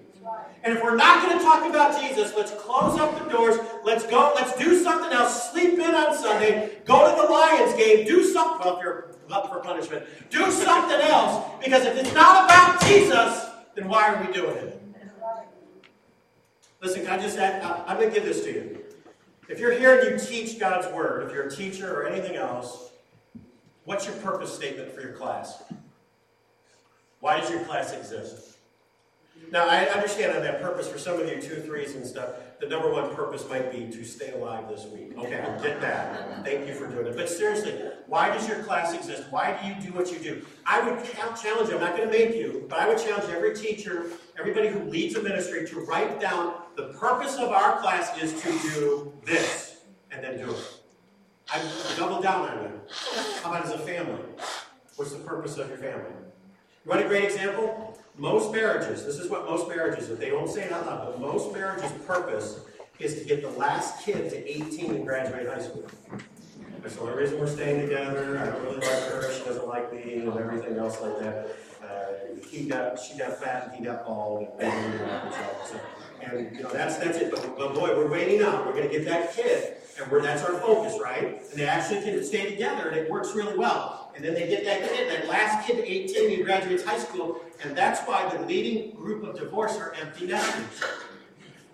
And 0.62 0.73
if 0.73 0.82
we're 0.82 0.96
not 0.96 1.26
going 1.26 1.38
to 1.38 1.44
talk 1.44 1.69
about 1.69 2.00
Jesus, 2.00 2.32
let's 2.37 2.52
close 2.52 2.99
up 2.99 3.23
the 3.23 3.31
doors. 3.31 3.58
Let's 3.84 4.06
go. 4.06 4.32
Let's 4.34 4.56
do 4.56 4.82
something 4.82 5.13
else. 5.13 5.51
Sleep 5.53 5.74
in 5.74 5.94
on 5.94 6.17
Sunday. 6.17 6.79
Go 6.86 7.10
to 7.10 7.20
the 7.20 7.29
Lions 7.29 7.74
game. 7.74 8.06
Do 8.06 8.24
something. 8.24 8.65
Well, 8.65 8.79
if 8.79 8.82
you're 8.82 9.15
up 9.31 9.53
for 9.53 9.58
punishment, 9.58 10.06
do 10.31 10.51
something 10.51 11.01
else. 11.01 11.44
Because 11.63 11.84
if 11.84 11.96
it's 11.98 12.15
not 12.15 12.46
about 12.46 12.81
Jesus, 12.82 13.51
then 13.74 13.89
why 13.89 14.15
are 14.15 14.27
we 14.27 14.32
doing 14.32 14.56
it? 14.56 14.83
Listen, 16.84 17.03
can 17.06 17.19
I 17.19 17.22
just 17.22 17.38
add, 17.38 17.62
I'm 17.86 17.96
going 17.96 18.10
to 18.10 18.14
give 18.14 18.26
this 18.26 18.44
to 18.44 18.53
you. 18.53 18.79
If 19.48 19.58
you're 19.58 19.72
here 19.72 19.98
and 19.98 20.20
you 20.20 20.26
teach 20.26 20.60
God's 20.60 20.86
Word, 20.88 21.26
if 21.26 21.32
you're 21.32 21.46
a 21.46 21.50
teacher 21.50 21.91
or 21.98 22.06
anything 22.06 22.36
else, 22.36 22.91
what's 23.86 24.05
your 24.05 24.14
purpose 24.17 24.55
statement 24.55 24.93
for 24.93 25.00
your 25.00 25.12
class? 25.12 25.62
Why 27.20 27.41
does 27.41 27.48
your 27.48 27.60
class 27.60 27.94
exist? 27.94 28.58
Now, 29.50 29.67
I 29.67 29.86
understand 29.86 30.36
on 30.36 30.43
that 30.43 30.60
purpose 30.60 30.86
for 30.86 30.98
some 30.98 31.19
of 31.19 31.26
you, 31.26 31.41
two, 31.41 31.56
threes, 31.62 31.94
and 31.94 32.06
stuff, 32.06 32.31
the 32.60 32.69
number 32.69 32.91
one 32.91 33.14
purpose 33.14 33.48
might 33.48 33.72
be 33.72 33.91
to 33.91 34.05
stay 34.05 34.32
alive 34.32 34.69
this 34.69 34.84
week. 34.86 35.17
Okay, 35.17 35.41
I 35.41 35.62
get 35.62 35.81
that. 35.81 36.44
Thank 36.44 36.67
you 36.67 36.74
for 36.74 36.86
doing 36.86 37.06
it. 37.06 37.17
But 37.17 37.31
seriously, 37.31 37.72
why 38.08 38.29
does 38.29 38.46
your 38.46 38.62
class 38.62 38.93
exist? 38.93 39.24
Why 39.31 39.58
do 39.60 39.69
you 39.69 39.91
do 39.91 39.96
what 39.96 40.12
you 40.12 40.19
do? 40.19 40.44
I 40.67 40.82
would 40.82 41.03
challenge 41.05 41.43
you, 41.44 41.76
I'm 41.76 41.81
not 41.81 41.96
going 41.96 42.10
to 42.10 42.19
make 42.19 42.34
you, 42.34 42.67
but 42.69 42.79
I 42.79 42.88
would 42.88 42.98
challenge 42.98 43.31
every 43.31 43.55
teacher, 43.55 44.10
everybody 44.38 44.69
who 44.69 44.81
leads 44.81 45.14
a 45.14 45.22
ministry 45.22 45.67
to 45.69 45.81
write 45.81 46.20
down 46.20 46.55
the 46.76 46.88
purpose 46.98 47.36
of 47.36 47.50
our 47.50 47.81
class 47.81 48.16
is 48.20 48.40
to 48.43 48.50
do 48.70 49.12
this, 49.24 49.82
and 50.10 50.22
then 50.22 50.38
do 50.38 50.50
it. 50.50 50.81
I 51.52 51.62
double 51.96 52.20
down 52.20 52.48
on 52.48 52.62
you. 52.64 52.81
How 53.43 53.50
about 53.50 53.66
as 53.66 53.72
a 53.72 53.78
family? 53.78 54.20
What's 54.96 55.12
the 55.12 55.19
purpose 55.19 55.58
of 55.58 55.69
your 55.69 55.78
family? 55.78 56.10
You 56.84 56.90
want 56.90 57.02
a 57.02 57.08
great 57.08 57.24
example? 57.24 57.98
Most 58.16 58.52
marriages, 58.52 59.04
this 59.04 59.19
is 59.19 59.28
what 59.28 59.44
most 59.44 59.69
marriages, 59.69 60.08
if 60.08 60.19
they 60.19 60.31
don't 60.31 60.48
say 60.48 60.64
it 60.64 60.72
out 60.72 60.86
loud, 60.86 61.06
but 61.06 61.20
most 61.20 61.52
marriages' 61.52 61.90
purpose 62.06 62.60
is 63.00 63.19
to 63.19 63.24
get 63.24 63.43
the 63.43 63.50
last 63.50 64.04
kid 64.04 64.31
to 64.31 64.48
18 64.48 64.94
and 64.94 65.06
graduate 65.06 65.48
high 65.48 65.60
school. 65.60 65.84
That's 66.81 66.96
the 66.96 67.02
only 67.02 67.14
reason 67.14 67.40
we're 67.40 67.46
staying 67.48 67.81
together. 67.81 68.38
I 68.38 68.46
don't 68.46 68.62
really 68.62 68.76
like 68.76 69.04
her. 69.08 69.32
She 69.32 69.44
doesn't 69.44 69.66
like 69.66 69.93
me, 69.93 70.19
and 70.19 70.28
everything 70.36 70.76
else 70.76 71.00
like 71.00 71.19
that. 71.19 71.56
Uh, 71.82 72.46
he 72.48 72.66
got, 72.66 72.98
she 73.00 73.19
got 73.19 73.40
fat, 73.40 73.69
and 73.69 73.76
he 73.76 73.84
got 73.84 74.06
bald, 74.06 74.48
and, 74.60 74.70
and, 74.70 75.34
so, 75.66 75.81
and 76.12 76.13
you 76.32 76.62
know 76.62 76.70
that's 76.72 76.96
that's 76.98 77.19
it. 77.19 77.31
But, 77.31 77.56
but 77.56 77.74
boy, 77.74 77.96
we're 77.96 78.10
waiting 78.10 78.43
out. 78.43 78.66
We're 78.66 78.72
going 78.72 78.88
to 78.88 78.94
get 78.94 79.04
that 79.06 79.34
kid, 79.34 79.76
and 79.98 80.10
we're, 80.10 80.22
that's 80.22 80.43
our 80.43 80.58
focus, 80.58 80.98
right? 81.02 81.43
And 81.50 81.58
they 81.58 81.66
actually 81.66 82.02
can 82.02 82.22
stay 82.24 82.50
together, 82.50 82.88
and 82.88 82.96
it 82.96 83.10
works 83.10 83.34
really 83.34 83.56
well. 83.56 84.12
And 84.16 84.24
then 84.24 84.34
they 84.34 84.48
get 84.48 84.64
that 84.64 84.88
kid, 84.88 85.10
that 85.10 85.28
last 85.28 85.66
kid, 85.66 85.84
18, 85.84 86.31
he 86.31 86.43
graduates 86.43 86.84
high 86.84 86.98
school, 86.98 87.40
and 87.62 87.76
that's 87.76 88.00
why 88.02 88.28
the 88.28 88.44
leading 88.46 88.94
group 88.94 89.24
of 89.24 89.38
divorce 89.38 89.76
are 89.76 89.93
empty 90.00 90.26
nesters. 90.26 90.84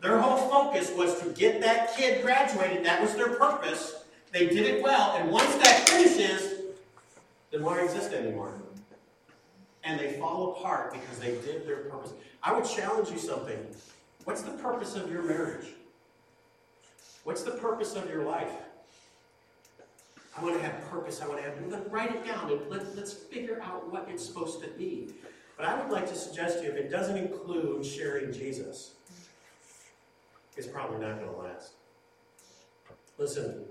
Their 0.01 0.19
whole 0.19 0.49
focus 0.49 0.91
was 0.97 1.21
to 1.21 1.29
get 1.31 1.61
that 1.61 1.95
kid 1.95 2.23
graduated. 2.23 2.85
That 2.85 3.03
was 3.03 3.15
their 3.15 3.35
purpose. 3.35 4.05
They 4.33 4.47
did 4.47 4.67
it 4.67 4.83
well. 4.83 5.17
And 5.17 5.31
once 5.31 5.55
that 5.57 5.89
finishes, 5.89 6.61
then 7.51 7.63
why 7.63 7.81
exist 7.81 8.13
anymore? 8.13 8.55
And 9.85 10.01
they 10.01 10.13
fall 10.13 10.53
apart 10.53 10.93
because 10.93 11.19
they 11.19 11.33
did 11.47 11.67
their 11.67 11.85
purpose. 11.85 12.13
I 12.43 12.53
would 12.53 12.65
challenge 12.65 13.11
you 13.11 13.19
something. 13.19 13.59
What's 14.25 14.43
the 14.43 14.53
purpose 14.53 14.97
of 14.97 15.11
your 15.11 15.23
marriage? 15.23 15.67
What's 17.25 17.43
the 17.43 17.53
purpose 17.53 17.95
of 17.97 18.09
your 18.09 18.25
life? 18.25 18.53
I 20.37 20.43
want 20.43 20.57
to 20.57 20.63
have 20.63 20.89
purpose. 20.89 21.21
I 21.21 21.27
want 21.27 21.41
to 21.41 21.45
have, 21.45 21.55
let, 21.69 21.91
write 21.91 22.15
it 22.15 22.25
down 22.25 22.51
and 22.51 22.71
let, 22.71 22.97
let's 22.97 23.13
figure 23.13 23.61
out 23.63 23.91
what 23.93 24.09
it's 24.09 24.25
supposed 24.25 24.63
to 24.63 24.69
be. 24.69 25.09
But 25.57 25.67
I 25.67 25.81
would 25.81 25.91
like 25.91 26.09
to 26.09 26.15
suggest 26.15 26.59
to 26.59 26.65
you 26.65 26.71
if 26.71 26.77
it 26.77 26.91
doesn't 26.91 27.17
include 27.17 27.85
sharing 27.85 28.33
Jesus, 28.33 28.93
it's 30.57 30.67
probably 30.67 30.99
not 30.99 31.19
going 31.19 31.31
to 31.31 31.37
last. 31.37 31.73
Listen, 33.19 33.65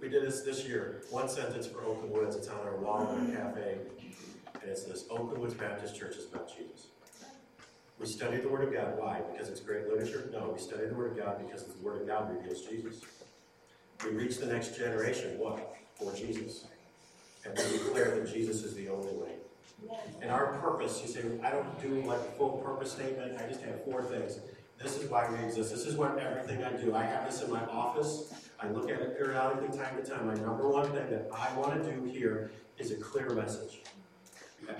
we 0.00 0.08
did 0.08 0.24
this 0.24 0.42
this 0.42 0.64
year. 0.64 1.02
One 1.10 1.28
sentence 1.28 1.66
for 1.66 1.82
Oakland 1.82 2.12
Woods. 2.12 2.36
It's 2.36 2.48
on 2.48 2.60
our 2.60 2.76
wall 2.76 3.16
in 3.16 3.36
our 3.36 3.44
cafe. 3.44 3.78
And 4.60 4.70
it's 4.70 4.84
this 4.84 5.04
Oakland 5.10 5.38
Woods 5.38 5.54
Baptist 5.54 5.96
Church 5.96 6.16
is 6.16 6.26
about 6.26 6.48
Jesus. 6.48 6.88
We 7.98 8.06
study 8.06 8.38
the 8.38 8.48
Word 8.48 8.68
of 8.68 8.74
God. 8.74 8.98
Why? 8.98 9.20
Because 9.32 9.48
it's 9.48 9.60
great 9.60 9.88
literature? 9.88 10.28
No, 10.32 10.50
we 10.54 10.60
study 10.60 10.86
the 10.86 10.94
Word 10.94 11.12
of 11.12 11.16
God 11.16 11.38
because 11.38 11.64
the 11.64 11.78
Word 11.82 12.02
of 12.02 12.06
God 12.06 12.34
reveals 12.36 12.62
Jesus. 12.62 13.00
We 14.04 14.10
reach 14.10 14.38
the 14.38 14.46
next 14.46 14.76
generation. 14.76 15.38
What? 15.38 15.76
For 15.94 16.12
Jesus. 16.14 16.66
And 17.44 17.56
we 17.56 17.78
declare 17.78 18.18
that 18.18 18.32
Jesus 18.32 18.62
is 18.64 18.74
the 18.74 18.88
only 18.88 19.12
way. 19.12 19.30
And 20.20 20.30
our 20.30 20.58
purpose, 20.58 21.00
you 21.02 21.08
say, 21.08 21.22
I 21.42 21.50
don't 21.50 21.80
do 21.80 22.06
like 22.06 22.20
a 22.20 22.32
full 22.36 22.62
purpose 22.64 22.92
statement. 22.92 23.40
I 23.40 23.46
just 23.46 23.62
have 23.62 23.84
four 23.84 24.02
things. 24.02 24.40
This 24.82 24.98
is 24.98 25.10
why 25.10 25.30
we 25.30 25.42
exist. 25.44 25.70
This 25.70 25.86
is 25.86 25.96
what 25.96 26.18
everything 26.18 26.62
I 26.64 26.72
do. 26.72 26.94
I 26.94 27.04
have 27.04 27.24
this 27.30 27.42
in 27.42 27.50
my 27.50 27.64
office. 27.66 28.34
I 28.60 28.68
look 28.68 28.90
at 28.90 29.00
it 29.00 29.16
periodically, 29.16 29.76
time 29.76 29.96
to 29.96 30.08
time. 30.08 30.26
My 30.26 30.34
number 30.34 30.68
one 30.68 30.90
thing 30.92 31.08
that 31.10 31.28
I 31.34 31.52
want 31.58 31.82
to 31.82 31.90
do 31.90 32.04
here 32.04 32.50
is 32.78 32.90
a 32.90 32.96
clear 32.96 33.30
message. 33.30 33.82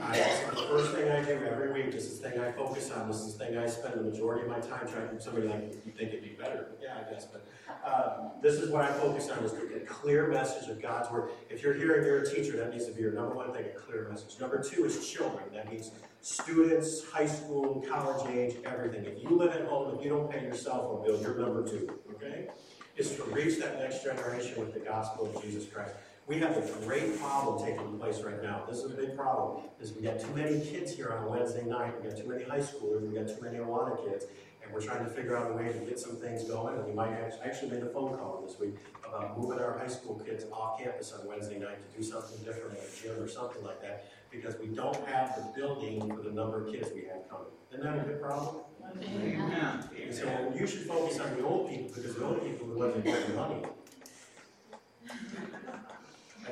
I, 0.00 0.18
the 0.50 0.56
first 0.56 0.92
thing 0.92 1.10
I 1.10 1.22
do 1.22 1.32
every 1.32 1.72
week 1.72 1.94
is 1.94 2.18
the 2.18 2.28
thing 2.28 2.40
I 2.40 2.50
focus 2.52 2.90
on. 2.90 3.08
This 3.08 3.18
is 3.18 3.36
the 3.36 3.44
thing 3.44 3.58
I 3.58 3.66
spend 3.66 3.94
the 3.94 4.02
majority 4.02 4.42
of 4.42 4.50
my 4.50 4.58
time 4.58 4.86
trying 4.88 5.08
to. 5.08 5.20
Somebody 5.20 5.48
like 5.48 5.72
you 5.84 5.92
think 5.92 6.10
it'd 6.10 6.22
be 6.22 6.30
better? 6.30 6.68
Yeah, 6.82 6.98
I 7.06 7.10
guess. 7.12 7.26
But 7.26 7.46
uh, 7.84 8.28
this 8.42 8.54
is 8.54 8.70
what 8.70 8.84
I 8.84 8.92
focus 8.92 9.30
on: 9.30 9.44
is 9.44 9.52
to 9.52 9.66
get 9.66 9.82
a 9.82 9.86
clear 9.86 10.28
message 10.28 10.68
of 10.68 10.80
God's 10.80 11.10
word. 11.10 11.30
If 11.50 11.62
you're 11.62 11.74
here 11.74 11.96
and 11.96 12.06
you're 12.06 12.18
a 12.18 12.28
teacher, 12.28 12.56
that 12.56 12.72
needs 12.72 12.86
to 12.86 12.92
be 12.92 13.02
your 13.02 13.12
number 13.12 13.34
one 13.34 13.52
thing: 13.52 13.64
a 13.64 13.78
clear 13.78 14.08
message. 14.10 14.40
Number 14.40 14.62
two 14.62 14.84
is 14.84 15.08
children. 15.08 15.44
That 15.52 15.70
means 15.70 15.90
students, 16.20 17.08
high 17.10 17.26
school, 17.26 17.84
college 17.88 18.28
age, 18.30 18.56
everything. 18.64 19.04
If 19.04 19.22
you 19.22 19.30
live 19.36 19.52
at 19.52 19.66
home, 19.66 19.96
if 19.96 20.04
you 20.04 20.10
don't 20.10 20.30
pay 20.30 20.42
your 20.42 20.54
cell 20.54 20.88
phone 20.88 21.06
bill, 21.06 21.20
you're 21.20 21.38
number 21.38 21.66
two. 21.66 21.98
Okay? 22.14 22.48
Is 22.96 23.14
to 23.16 23.24
reach 23.24 23.58
that 23.60 23.78
next 23.78 24.02
generation 24.02 24.58
with 24.58 24.72
the 24.72 24.80
gospel 24.80 25.26
of 25.26 25.42
Jesus 25.42 25.66
Christ. 25.70 25.94
We 26.26 26.40
have 26.40 26.56
a 26.56 26.84
great 26.84 27.20
problem 27.20 27.64
taking 27.64 27.98
place 28.00 28.20
right 28.20 28.42
now. 28.42 28.64
This 28.68 28.78
is 28.78 28.90
a 28.90 28.94
big 28.94 29.16
problem. 29.16 29.62
Is 29.80 29.92
we 29.92 30.02
got 30.02 30.18
too 30.18 30.34
many 30.34 30.58
kids 30.60 30.92
here 30.92 31.12
on 31.16 31.22
a 31.22 31.30
Wednesday 31.30 31.64
night. 31.64 31.94
We 32.02 32.08
got 32.08 32.18
too 32.18 32.28
many 32.28 32.42
high 32.42 32.58
schoolers. 32.58 33.08
We 33.08 33.14
got 33.16 33.28
too 33.28 33.40
many 33.40 33.58
Awana 33.58 34.04
kids, 34.04 34.24
and 34.60 34.74
we're 34.74 34.80
trying 34.80 35.04
to 35.04 35.10
figure 35.10 35.36
out 35.36 35.52
a 35.52 35.54
way 35.54 35.72
to 35.72 35.78
get 35.78 36.00
some 36.00 36.16
things 36.16 36.42
going. 36.42 36.74
And 36.74 36.84
we 36.84 36.92
might 36.92 37.12
actually, 37.12 37.42
actually 37.42 37.70
made 37.70 37.84
a 37.84 37.90
phone 37.90 38.18
call 38.18 38.42
this 38.44 38.58
week 38.58 38.74
about 39.06 39.38
moving 39.38 39.60
our 39.60 39.78
high 39.78 39.86
school 39.86 40.20
kids 40.26 40.46
off 40.50 40.80
campus 40.80 41.12
on 41.12 41.28
Wednesday 41.28 41.60
night 41.60 41.78
to 41.92 41.96
do 41.96 42.02
something 42.02 42.44
different, 42.44 42.70
like 42.70 42.88
a 42.88 43.02
gym 43.02 43.22
or 43.22 43.28
something 43.28 43.62
like 43.62 43.80
that, 43.82 44.06
because 44.28 44.58
we 44.58 44.66
don't 44.66 45.06
have 45.06 45.36
the 45.36 45.60
building 45.60 46.10
for 46.10 46.22
the 46.22 46.32
number 46.32 46.66
of 46.66 46.72
kids 46.72 46.90
we 46.92 47.02
have 47.02 47.28
coming. 47.30 47.46
Isn't 47.70 47.84
that 47.84 47.98
a 47.98 48.02
good 48.02 48.20
problem? 48.20 48.64
Amen. 49.00 49.88
And 50.02 50.12
so 50.12 50.52
you 50.58 50.66
should 50.66 50.88
focus 50.88 51.20
on 51.20 51.36
the 51.36 51.44
old 51.44 51.70
people 51.70 51.92
because 51.94 52.16
the 52.16 52.24
old 52.24 52.42
people 52.42 52.66
are 52.66 52.74
the 52.74 52.78
ones 52.78 52.94
that 52.94 53.04
get 53.04 53.28
the 53.28 53.34
money. 53.34 53.62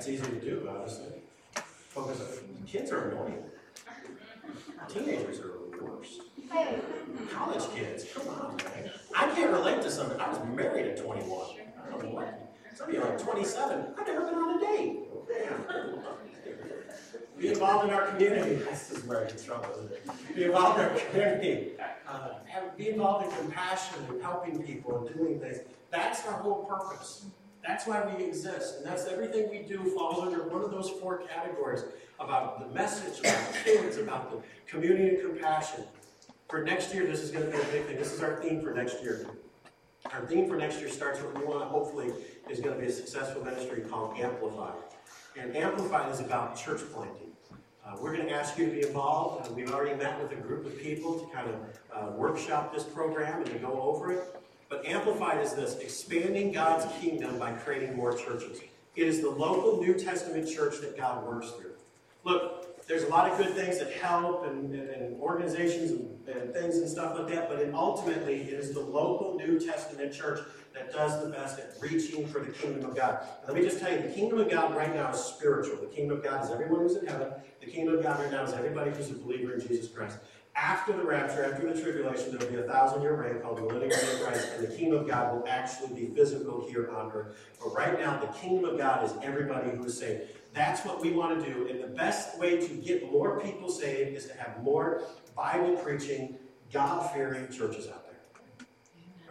That's 0.04 0.20
easy 0.20 0.32
to 0.32 0.38
do, 0.38 0.68
honestly. 0.68 1.23
Focus 1.88 2.20
on 2.20 2.66
kids 2.66 2.92
are 2.92 3.08
annoying. 3.08 3.42
Teenagers 4.87 5.40
are 5.40 5.52
the 5.70 5.82
worst. 5.82 6.20
College 7.32 7.75
kids, 7.75 8.04
come 8.12 8.28
on. 8.28 8.61
I 9.16 9.30
can't 9.30 9.50
relate 9.50 9.80
to 9.80 9.90
some. 9.90 10.12
I 10.20 10.28
was 10.28 10.38
married 10.54 10.88
at 10.88 10.99
21. 10.99 11.56
I 11.82 11.90
don't 11.90 12.04
know 12.04 12.11
what. 12.11 12.54
Some 12.75 12.88
of 12.88 12.94
you 12.94 13.00
are 13.00 13.08
like 13.08 13.18
27. 13.18 13.94
I've 13.99 14.06
never 14.06 14.26
been 14.26 14.34
on 14.34 14.58
a 14.58 14.61
date. 14.61 14.99
Damn. 15.26 16.00
Be 17.38 17.49
involved 17.49 17.88
in 17.88 17.94
our 17.94 18.06
community. 18.08 18.56
This 18.70 18.90
is 18.90 19.04
where 19.04 19.25
I 19.25 19.30
get 19.30 19.42
trouble, 19.42 19.70
isn't 19.73 19.90
it? 19.90 20.37
Be 20.37 20.44
involved 20.44 20.80
in 20.80 20.84
our 20.84 20.99
community. 20.99 21.70
Uh, 22.06 22.28
have, 22.44 22.76
be 22.76 22.90
involved 22.90 23.25
in 23.25 23.32
compassion 23.38 24.04
and 24.11 24.20
helping 24.20 24.62
people 24.62 25.06
and 25.06 25.16
doing 25.16 25.40
things. 25.40 25.61
That's 25.90 26.26
our 26.26 26.34
whole 26.34 26.64
purpose. 26.64 27.25
That's 27.66 27.87
why 27.87 28.04
we 28.04 28.25
exist. 28.25 28.78
And 28.78 28.87
that's 28.87 29.06
everything 29.06 29.50
we 29.50 29.59
do 29.61 29.85
falls 29.97 30.23
under 30.23 30.47
one 30.49 30.62
of 30.62 30.71
those 30.71 30.90
four 30.90 31.23
categories 31.33 31.85
about 32.21 32.61
the 32.61 32.75
message, 32.75 33.21
about 33.21 33.52
the 33.52 33.59
kids, 33.64 33.97
about 33.97 34.30
the 34.30 34.38
community 34.66 35.16
and 35.16 35.21
compassion. 35.21 35.85
For 36.49 36.62
next 36.62 36.94
year, 36.94 37.06
this 37.06 37.21
is 37.21 37.30
going 37.30 37.47
to 37.47 37.50
be 37.50 37.56
a 37.56 37.66
big 37.66 37.87
thing. 37.87 37.97
This 37.97 38.12
is 38.12 38.23
our 38.23 38.37
theme 38.37 38.61
for 38.61 38.75
next 38.75 39.02
year. 39.02 39.26
Our 40.12 40.26
theme 40.26 40.47
for 40.49 40.56
next 40.56 40.78
year 40.80 40.90
starts 40.90 41.23
with 41.23 41.37
we 41.38 41.47
want 41.47 41.64
hopefully 41.64 42.12
is 42.50 42.61
going 42.61 42.75
to 42.75 42.80
be 42.80 42.88
a 42.88 42.92
successful 42.92 43.42
ministry 43.42 43.83
called 43.88 44.18
Amplify. 44.18 44.71
And 45.40 45.56
Amplify 45.56 46.11
is 46.11 46.21
about 46.21 46.56
church 46.56 46.83
planting. 46.92 47.33
Uh, 47.85 47.97
we're 48.00 48.14
going 48.14 48.26
to 48.26 48.33
ask 48.35 48.59
you 48.59 48.66
to 48.66 48.73
be 48.73 48.87
involved. 48.87 49.49
Uh, 49.49 49.52
we've 49.52 49.73
already 49.73 49.97
met 49.97 50.23
with 50.23 50.33
a 50.33 50.40
group 50.40 50.66
of 50.66 50.78
people 50.78 51.18
to 51.18 51.35
kind 51.35 51.49
of 51.49 51.56
uh, 51.94 52.12
workshop 52.12 52.75
this 52.75 52.85
program 52.85 53.38
and 53.42 53.47
to 53.47 53.59
go 53.59 53.80
over 53.80 54.12
it. 54.12 54.43
But 54.74 54.86
Amplified 54.86 55.40
is 55.40 55.54
this 55.54 55.76
expanding 55.76 56.50
God's 56.50 56.92
kingdom 57.00 57.38
by 57.38 57.52
creating 57.52 57.94
more 57.94 58.12
churches. 58.12 58.60
It 58.96 59.06
is 59.06 59.20
the 59.20 59.30
local 59.30 59.80
New 59.80 59.94
Testament 59.94 60.48
church 60.48 60.80
that 60.80 60.96
God 60.96 61.24
works 61.24 61.50
through. 61.50 61.74
Look, 62.24 62.84
there's 62.88 63.04
a 63.04 63.08
lot 63.08 63.30
of 63.30 63.38
good 63.38 63.54
things 63.54 63.78
that 63.78 63.92
help 63.92 64.44
and, 64.48 64.74
and, 64.74 64.88
and 64.88 65.20
organizations 65.20 65.92
and, 65.92 66.28
and, 66.28 66.52
things 66.52 66.78
and 66.78 66.88
stuff 66.88 67.16
like 67.16 67.28
that, 67.28 67.48
but 67.48 67.60
it 67.60 67.72
ultimately 67.72 68.40
it 68.40 68.52
is 68.52 68.74
the 68.74 68.80
local 68.80 69.36
New 69.36 69.60
Testament 69.60 70.12
church 70.12 70.40
that 70.84 70.92
does 70.92 71.22
the 71.22 71.30
best 71.30 71.58
at 71.58 71.74
reaching 71.80 72.26
for 72.26 72.40
the 72.40 72.50
kingdom 72.52 72.84
of 72.84 72.96
God. 72.96 73.20
Let 73.46 73.56
me 73.56 73.62
just 73.62 73.80
tell 73.80 73.92
you, 73.92 74.02
the 74.02 74.12
kingdom 74.14 74.38
of 74.38 74.50
God 74.50 74.76
right 74.76 74.94
now 74.94 75.10
is 75.10 75.18
spiritual. 75.18 75.76
The 75.76 75.86
kingdom 75.86 76.18
of 76.18 76.24
God 76.24 76.44
is 76.44 76.50
everyone 76.50 76.80
who's 76.80 76.96
in 76.96 77.06
heaven. 77.06 77.32
The 77.60 77.66
kingdom 77.66 77.96
of 77.96 78.02
God 78.02 78.20
right 78.20 78.30
now 78.30 78.44
is 78.44 78.52
everybody 78.52 78.90
who's 78.90 79.10
a 79.10 79.14
believer 79.14 79.54
in 79.54 79.66
Jesus 79.66 79.88
Christ. 79.88 80.18
After 80.56 80.92
the 80.92 81.02
rapture, 81.02 81.44
after 81.44 81.72
the 81.72 81.80
tribulation, 81.80 82.30
there 82.30 82.46
will 82.46 82.54
be 82.54 82.62
a 82.62 82.72
thousand 82.72 83.02
year 83.02 83.14
reign 83.14 83.40
called 83.40 83.58
the 83.58 83.62
millennium 83.62 83.90
reign 83.90 84.14
of 84.14 84.22
Christ, 84.22 84.52
and 84.56 84.68
the 84.68 84.76
kingdom 84.76 85.00
of 85.00 85.08
God 85.08 85.34
will 85.34 85.48
actually 85.48 85.94
be 85.94 86.14
physical 86.14 86.66
here 86.68 86.90
on 86.94 87.10
earth. 87.12 87.36
But 87.58 87.74
right 87.74 87.98
now, 87.98 88.20
the 88.20 88.28
kingdom 88.38 88.70
of 88.70 88.78
God 88.78 89.04
is 89.04 89.14
everybody 89.22 89.70
who 89.70 89.84
is 89.84 89.98
saved. 89.98 90.22
That's 90.52 90.84
what 90.84 91.00
we 91.00 91.10
want 91.10 91.42
to 91.42 91.52
do, 91.52 91.66
and 91.66 91.82
the 91.82 91.88
best 91.88 92.38
way 92.38 92.60
to 92.60 92.74
get 92.74 93.10
more 93.10 93.40
people 93.40 93.68
saved 93.68 94.16
is 94.16 94.26
to 94.26 94.34
have 94.34 94.62
more 94.62 95.02
Bible 95.34 95.74
preaching, 95.76 96.36
God 96.72 97.10
fearing 97.12 97.50
churches 97.50 97.88
out 97.88 98.03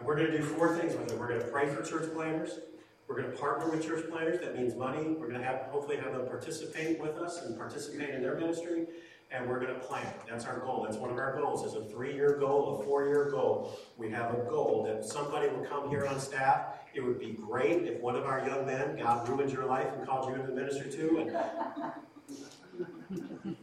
we're 0.04 0.16
going 0.16 0.30
to 0.30 0.38
do 0.38 0.44
four 0.44 0.76
things 0.76 0.94
with 0.96 1.10
it. 1.10 1.18
We're 1.18 1.28
going 1.28 1.40
to 1.40 1.46
pray 1.46 1.68
for 1.68 1.82
church 1.82 2.12
planters. 2.12 2.60
We're 3.08 3.20
going 3.20 3.30
to 3.30 3.36
partner 3.36 3.70
with 3.70 3.86
church 3.86 4.08
planters. 4.10 4.40
That 4.40 4.56
means 4.56 4.74
money. 4.74 5.08
We're 5.08 5.28
going 5.28 5.40
to 5.40 5.46
have 5.46 5.66
hopefully 5.70 5.96
have 5.96 6.12
them 6.12 6.26
participate 6.26 7.00
with 7.00 7.16
us 7.18 7.42
and 7.42 7.56
participate 7.56 8.10
in 8.10 8.22
their 8.22 8.34
ministry 8.36 8.86
and 9.34 9.48
we're 9.48 9.58
going 9.58 9.74
to 9.74 9.80
plan. 9.80 10.06
That's 10.28 10.44
our 10.44 10.60
goal. 10.60 10.84
That's 10.84 10.96
one 10.96 11.10
of 11.10 11.18
our 11.18 11.36
goals. 11.36 11.64
It's 11.64 11.74
a 11.74 11.84
three-year 11.92 12.38
goal, 12.38 12.80
a 12.80 12.84
four-year 12.84 13.30
goal. 13.30 13.76
We 13.96 14.10
have 14.10 14.32
a 14.34 14.44
goal 14.48 14.84
that 14.86 15.04
somebody 15.04 15.48
will 15.48 15.64
come 15.64 15.88
here 15.88 16.06
on 16.06 16.20
staff. 16.20 16.66
It 16.94 17.00
would 17.00 17.18
be 17.18 17.32
great 17.32 17.84
if 17.84 18.00
one 18.00 18.14
of 18.16 18.24
our 18.24 18.46
young 18.46 18.64
men, 18.66 18.96
God 18.96 19.28
ruined 19.28 19.52
your 19.52 19.66
life 19.66 19.88
and 19.96 20.06
called 20.06 20.28
you 20.28 20.36
into 20.36 20.46
the 20.46 20.54
ministry 20.54 20.90
too. 20.90 21.32
And. 23.44 23.56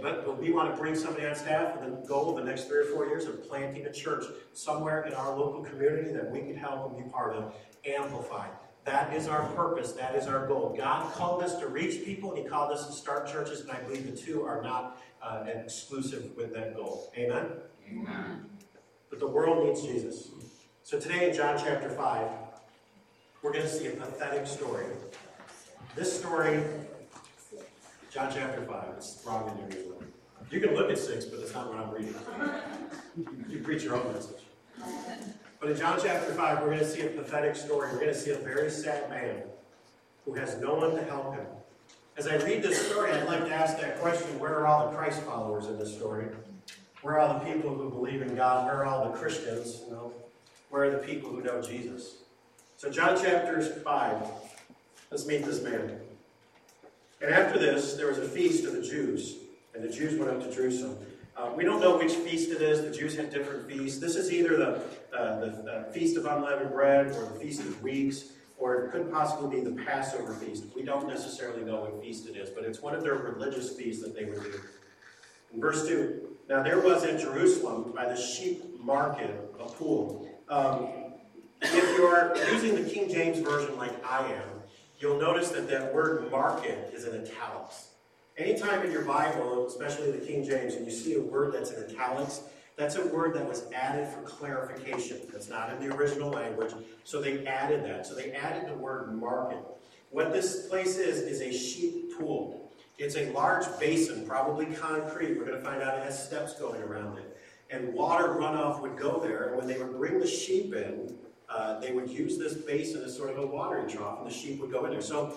But, 0.00 0.24
but 0.24 0.40
we 0.40 0.52
want 0.52 0.74
to 0.74 0.80
bring 0.80 0.94
somebody 0.94 1.26
on 1.26 1.34
staff 1.34 1.80
with 1.80 2.02
the 2.02 2.06
goal 2.06 2.30
of 2.30 2.44
the 2.44 2.50
next 2.50 2.64
three 2.68 2.78
or 2.78 2.84
four 2.84 3.06
years 3.06 3.26
of 3.26 3.46
planting 3.48 3.84
a 3.86 3.92
church 3.92 4.24
somewhere 4.52 5.02
in 5.02 5.12
our 5.14 5.36
local 5.36 5.64
community 5.64 6.12
that 6.12 6.30
we 6.30 6.40
can 6.40 6.56
help 6.56 6.88
and 6.88 7.04
be 7.04 7.10
part 7.10 7.34
of, 7.34 7.54
amplify. 7.84 8.48
That 8.84 9.14
is 9.14 9.28
our 9.28 9.46
purpose. 9.50 9.92
That 9.92 10.14
is 10.16 10.26
our 10.26 10.46
goal. 10.46 10.74
God 10.76 11.12
called 11.12 11.42
us 11.42 11.56
to 11.60 11.68
reach 11.68 12.04
people, 12.04 12.32
and 12.32 12.42
He 12.42 12.48
called 12.48 12.72
us 12.72 12.86
to 12.86 12.92
start 12.92 13.30
churches, 13.30 13.60
and 13.60 13.70
I 13.70 13.80
believe 13.82 14.10
the 14.10 14.16
two 14.16 14.42
are 14.44 14.62
not 14.62 15.00
uh, 15.22 15.44
exclusive 15.46 16.36
with 16.36 16.52
that 16.54 16.74
goal. 16.74 17.12
Amen? 17.16 17.46
Amen. 17.88 18.46
But 19.08 19.20
the 19.20 19.28
world 19.28 19.66
needs 19.66 19.82
Jesus. 19.82 20.30
So 20.82 20.98
today 20.98 21.30
in 21.30 21.36
John 21.36 21.56
chapter 21.62 21.88
5, 21.88 22.28
we're 23.42 23.52
going 23.52 23.64
to 23.64 23.68
see 23.68 23.86
a 23.86 23.90
pathetic 23.90 24.46
story. 24.46 24.86
This 25.94 26.18
story, 26.18 26.62
John 28.12 28.30
chapter 28.30 28.60
5, 28.60 28.84
it's 28.98 29.22
wrong 29.26 29.50
in 29.50 29.58
your 29.58 29.68
usually. 29.68 30.06
You 30.50 30.60
can 30.60 30.74
look 30.74 30.90
at 30.90 30.98
6, 30.98 31.24
but 31.26 31.40
it's 31.40 31.54
not 31.54 31.68
what 31.68 31.78
I'm 31.78 31.90
reading. 31.90 32.14
You 33.48 33.60
preach 33.60 33.84
your 33.84 33.96
own 33.96 34.12
message. 34.12 34.42
But 35.58 35.70
in 35.70 35.78
John 35.78 35.98
chapter 36.02 36.34
5, 36.34 36.60
we're 36.60 36.66
going 36.66 36.80
to 36.80 36.86
see 36.86 37.00
a 37.00 37.06
pathetic 37.06 37.56
story. 37.56 37.88
We're 37.90 38.00
going 38.00 38.12
to 38.12 38.14
see 38.14 38.32
a 38.32 38.36
very 38.36 38.70
sad 38.70 39.08
man 39.08 39.44
who 40.26 40.34
has 40.34 40.60
no 40.60 40.74
one 40.74 40.94
to 40.94 41.02
help 41.04 41.36
him. 41.36 41.46
As 42.18 42.26
I 42.26 42.36
read 42.36 42.62
this 42.62 42.86
story, 42.86 43.12
I'd 43.12 43.26
like 43.26 43.46
to 43.46 43.54
ask 43.54 43.80
that 43.80 43.98
question 43.98 44.38
where 44.38 44.58
are 44.58 44.66
all 44.66 44.90
the 44.90 44.96
Christ 44.96 45.22
followers 45.22 45.64
in 45.68 45.78
this 45.78 45.94
story? 45.94 46.26
Where 47.00 47.14
are 47.14 47.20
all 47.20 47.38
the 47.38 47.50
people 47.50 47.74
who 47.74 47.88
believe 47.88 48.20
in 48.20 48.34
God? 48.34 48.66
Where 48.66 48.82
are 48.82 48.84
all 48.84 49.10
the 49.10 49.16
Christians? 49.16 49.80
You 49.86 49.94
know, 49.94 50.12
where 50.68 50.84
are 50.84 50.90
the 50.90 50.98
people 50.98 51.30
who 51.30 51.40
know 51.40 51.62
Jesus? 51.62 52.16
So, 52.76 52.90
John 52.90 53.18
chapter 53.18 53.62
5, 53.62 54.26
let's 55.10 55.24
meet 55.24 55.46
this 55.46 55.62
man. 55.62 56.01
And 57.22 57.32
after 57.32 57.58
this, 57.58 57.94
there 57.94 58.08
was 58.08 58.18
a 58.18 58.28
feast 58.28 58.64
of 58.64 58.72
the 58.72 58.82
Jews, 58.82 59.36
and 59.74 59.84
the 59.84 59.88
Jews 59.88 60.18
went 60.18 60.32
up 60.32 60.42
to 60.42 60.52
Jerusalem. 60.52 60.98
Uh, 61.36 61.52
we 61.56 61.64
don't 61.64 61.80
know 61.80 61.96
which 61.96 62.12
feast 62.12 62.50
it 62.50 62.60
is. 62.60 62.82
The 62.82 62.90
Jews 62.90 63.16
had 63.16 63.30
different 63.30 63.70
feasts. 63.70 64.00
This 64.00 64.16
is 64.16 64.32
either 64.32 64.56
the, 64.56 65.16
uh, 65.16 65.40
the 65.40 65.72
uh, 65.72 65.92
Feast 65.92 66.16
of 66.16 66.26
Unleavened 66.26 66.72
Bread 66.72 67.06
or 67.06 67.24
the 67.32 67.38
Feast 67.38 67.60
of 67.60 67.80
Weeks, 67.80 68.32
or 68.58 68.84
it 68.84 68.92
could 68.92 69.10
possibly 69.12 69.60
be 69.60 69.64
the 69.64 69.82
Passover 69.84 70.34
feast. 70.34 70.64
We 70.74 70.82
don't 70.82 71.06
necessarily 71.06 71.64
know 71.64 71.80
what 71.80 72.02
feast 72.02 72.28
it 72.28 72.36
is, 72.36 72.50
but 72.50 72.64
it's 72.64 72.82
one 72.82 72.94
of 72.94 73.02
their 73.02 73.14
religious 73.14 73.70
feasts 73.70 74.02
that 74.02 74.14
they 74.14 74.24
would 74.24 74.42
do. 74.42 74.60
In 75.54 75.60
verse 75.60 75.86
2, 75.86 76.36
now 76.48 76.62
there 76.62 76.80
was 76.80 77.04
in 77.04 77.18
Jerusalem 77.18 77.92
by 77.94 78.06
the 78.06 78.16
sheep 78.16 78.80
market 78.80 79.30
a 79.60 79.64
pool. 79.64 80.28
Um, 80.48 80.88
if 81.62 81.96
you 81.96 82.04
are 82.04 82.36
using 82.52 82.74
the 82.82 82.90
King 82.90 83.08
James 83.08 83.38
Version 83.38 83.76
like 83.76 83.92
I 84.04 84.32
am, 84.32 84.51
you'll 85.02 85.20
notice 85.20 85.48
that 85.50 85.68
that 85.68 85.92
word 85.92 86.30
market 86.30 86.92
is 86.94 87.04
in 87.06 87.20
italics. 87.20 87.88
Anytime 88.38 88.86
in 88.86 88.92
your 88.92 89.02
Bible, 89.02 89.66
especially 89.66 90.12
the 90.12 90.24
King 90.24 90.44
James, 90.44 90.74
and 90.74 90.86
you 90.86 90.92
see 90.92 91.14
a 91.14 91.20
word 91.20 91.52
that's 91.52 91.72
in 91.72 91.84
italics, 91.84 92.42
that's 92.76 92.96
a 92.96 93.06
word 93.08 93.34
that 93.34 93.46
was 93.46 93.64
added 93.74 94.08
for 94.08 94.22
clarification. 94.22 95.18
That's 95.30 95.50
not 95.50 95.70
in 95.70 95.86
the 95.86 95.94
original 95.94 96.30
language, 96.30 96.72
so 97.04 97.20
they 97.20 97.44
added 97.46 97.84
that. 97.84 98.06
So 98.06 98.14
they 98.14 98.30
added 98.32 98.70
the 98.70 98.74
word 98.74 99.12
market. 99.12 99.58
What 100.10 100.32
this 100.32 100.68
place 100.68 100.96
is, 100.96 101.20
is 101.20 101.40
a 101.42 101.52
sheep 101.52 102.16
pool. 102.16 102.70
It's 102.96 103.16
a 103.16 103.30
large 103.32 103.66
basin, 103.80 104.24
probably 104.26 104.66
concrete. 104.66 105.36
We're 105.36 105.44
going 105.44 105.58
to 105.58 105.64
find 105.64 105.82
out 105.82 105.98
it 105.98 106.04
has 106.04 106.24
steps 106.24 106.58
going 106.58 106.80
around 106.80 107.18
it. 107.18 107.36
And 107.70 107.92
water 107.92 108.28
runoff 108.28 108.80
would 108.80 108.96
go 108.96 109.18
there, 109.18 109.48
and 109.48 109.56
when 109.56 109.66
they 109.66 109.78
would 109.78 109.96
bring 109.98 110.20
the 110.20 110.26
sheep 110.26 110.74
in, 110.74 111.14
uh, 111.52 111.78
they 111.80 111.92
would 111.92 112.08
use 112.08 112.38
this 112.38 112.54
basin 112.54 113.02
as 113.02 113.16
sort 113.16 113.30
of 113.30 113.38
a 113.38 113.46
watering 113.46 113.88
trough, 113.88 114.20
and 114.20 114.30
the 114.30 114.34
sheep 114.34 114.60
would 114.60 114.72
go 114.72 114.84
in 114.84 114.92
there. 114.92 115.02
So 115.02 115.34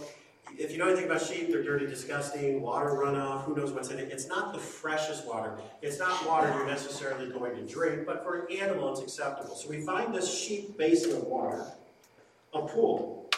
if 0.58 0.72
you 0.72 0.78
know 0.78 0.88
anything 0.88 1.06
about 1.06 1.22
sheep, 1.22 1.50
they're 1.50 1.64
dirty, 1.64 1.86
disgusting, 1.86 2.62
water 2.62 2.92
runoff, 2.92 3.44
who 3.44 3.56
knows 3.56 3.72
what's 3.72 3.90
in 3.90 4.00
it. 4.00 4.12
It's 4.12 4.28
not 4.28 4.54
the 4.54 4.60
freshest 4.60 5.28
water. 5.28 5.58
It's 5.82 6.00
not 6.00 6.26
water 6.28 6.54
you're 6.56 6.68
necessarily 6.68 7.30
going 7.30 7.56
to 7.56 7.66
drink, 7.66 8.06
but 8.06 8.24
for 8.24 8.46
an 8.46 8.58
animal, 8.58 8.92
it's 8.92 9.02
acceptable. 9.02 9.56
So 9.56 9.70
we 9.70 9.82
find 9.82 10.14
this 10.14 10.34
sheep 10.34 10.78
basin 10.78 11.18
of 11.18 11.24
water, 11.24 11.66
a 12.54 12.62
pool, 12.62 13.30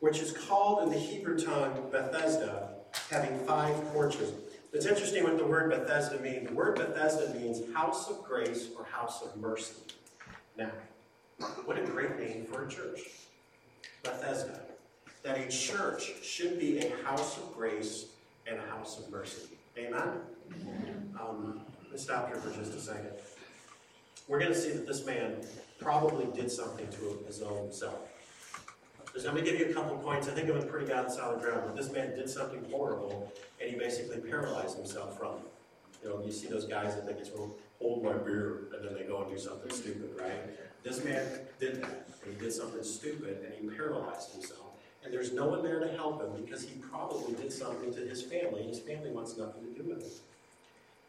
which 0.00 0.18
is 0.18 0.32
called 0.32 0.82
in 0.82 0.90
the 0.90 0.98
Hebrew 0.98 1.38
tongue 1.38 1.88
Bethesda, 1.90 2.70
having 3.10 3.38
five 3.40 3.74
porches. 3.92 4.32
It's 4.72 4.86
interesting 4.86 5.22
what 5.22 5.38
the 5.38 5.46
word 5.46 5.70
Bethesda 5.70 6.18
means. 6.18 6.48
The 6.48 6.54
word 6.54 6.74
Bethesda 6.74 7.32
means 7.38 7.72
house 7.72 8.10
of 8.10 8.24
grace 8.24 8.70
or 8.76 8.84
house 8.84 9.22
of 9.22 9.36
mercy. 9.36 9.76
Now, 10.58 10.72
what 11.64 11.78
a 11.78 11.82
great 11.82 12.18
name 12.18 12.44
for 12.44 12.64
a 12.64 12.68
church. 12.68 13.00
Bethesda 14.02 14.60
that 15.24 15.38
a 15.38 15.48
church 15.48 16.12
should 16.22 16.60
be 16.60 16.78
a 16.78 16.96
house 17.02 17.38
of 17.38 17.54
grace 17.54 18.06
and 18.46 18.58
a 18.58 18.62
house 18.76 18.98
of 19.00 19.10
mercy. 19.10 19.48
Amen? 19.76 20.20
Um, 21.18 21.62
let's 21.90 22.02
stop 22.02 22.28
here 22.28 22.36
for 22.36 22.50
just 22.56 22.74
a 22.74 22.80
second. 22.80 23.10
We're 24.28 24.38
going 24.38 24.52
to 24.52 24.58
see 24.58 24.70
that 24.72 24.86
this 24.86 25.04
man 25.06 25.36
probably 25.80 26.26
did 26.38 26.50
something 26.50 26.86
to 26.88 27.24
his 27.26 27.40
own 27.42 27.72
self. 27.72 28.10
So 29.16 29.28
I'm 29.28 29.34
going 29.34 29.46
to 29.46 29.50
give 29.50 29.60
you 29.60 29.70
a 29.70 29.72
couple 29.72 29.96
points. 29.96 30.28
I 30.28 30.32
think 30.32 30.50
I'm 30.50 30.68
pretty 30.68 30.86
good 30.86 31.10
solid 31.10 31.40
ground. 31.40 31.62
But 31.66 31.76
this 31.76 31.90
man 31.90 32.14
did 32.16 32.28
something 32.28 32.64
horrible, 32.70 33.32
and 33.60 33.70
he 33.70 33.78
basically 33.78 34.18
paralyzed 34.18 34.76
himself 34.76 35.16
from 35.18 35.36
it. 35.36 36.02
You 36.02 36.10
know, 36.10 36.22
you 36.24 36.32
see 36.32 36.48
those 36.48 36.66
guys 36.66 36.96
that 36.96 37.06
think 37.06 37.18
it's, 37.18 37.30
well, 37.30 37.50
hold 37.80 38.02
my 38.02 38.12
beer, 38.12 38.64
and 38.74 38.84
then 38.84 38.94
they 38.94 39.04
go 39.04 39.22
and 39.22 39.30
do 39.30 39.38
something 39.38 39.70
stupid, 39.70 40.10
right? 40.18 40.58
This 40.84 41.02
man 41.02 41.26
did 41.58 41.82
that, 41.82 42.06
and 42.24 42.34
he 42.34 42.38
did 42.38 42.52
something 42.52 42.84
stupid, 42.84 43.44
and 43.44 43.54
he 43.54 43.76
paralyzed 43.76 44.32
himself 44.32 44.64
and 45.04 45.12
there's 45.12 45.32
no 45.32 45.46
one 45.46 45.62
there 45.62 45.80
to 45.80 45.88
help 45.88 46.22
him 46.22 46.42
because 46.42 46.64
he 46.64 46.76
probably 46.78 47.34
did 47.34 47.52
something 47.52 47.92
to 47.94 48.00
his 48.00 48.22
family, 48.22 48.60
and 48.60 48.70
his 48.70 48.80
family 48.80 49.10
wants 49.10 49.36
nothing 49.36 49.62
to 49.62 49.82
do 49.82 49.88
with 49.88 50.00
it. 50.00 50.12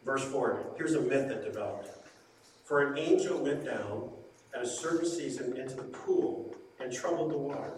Verse 0.04 0.24
4 0.24 0.66
here's 0.78 0.96
a 0.96 1.02
myth 1.02 1.30
that 1.30 1.44
developed. 1.44 1.90
For 2.66 2.86
an 2.86 2.98
angel 2.98 3.42
went 3.42 3.64
down 3.64 4.10
at 4.54 4.62
a 4.62 4.68
certain 4.68 5.08
season 5.08 5.58
into 5.58 5.76
the 5.76 5.84
pool 5.84 6.54
and 6.80 6.92
troubled 6.92 7.32
the 7.32 7.38
water. 7.38 7.72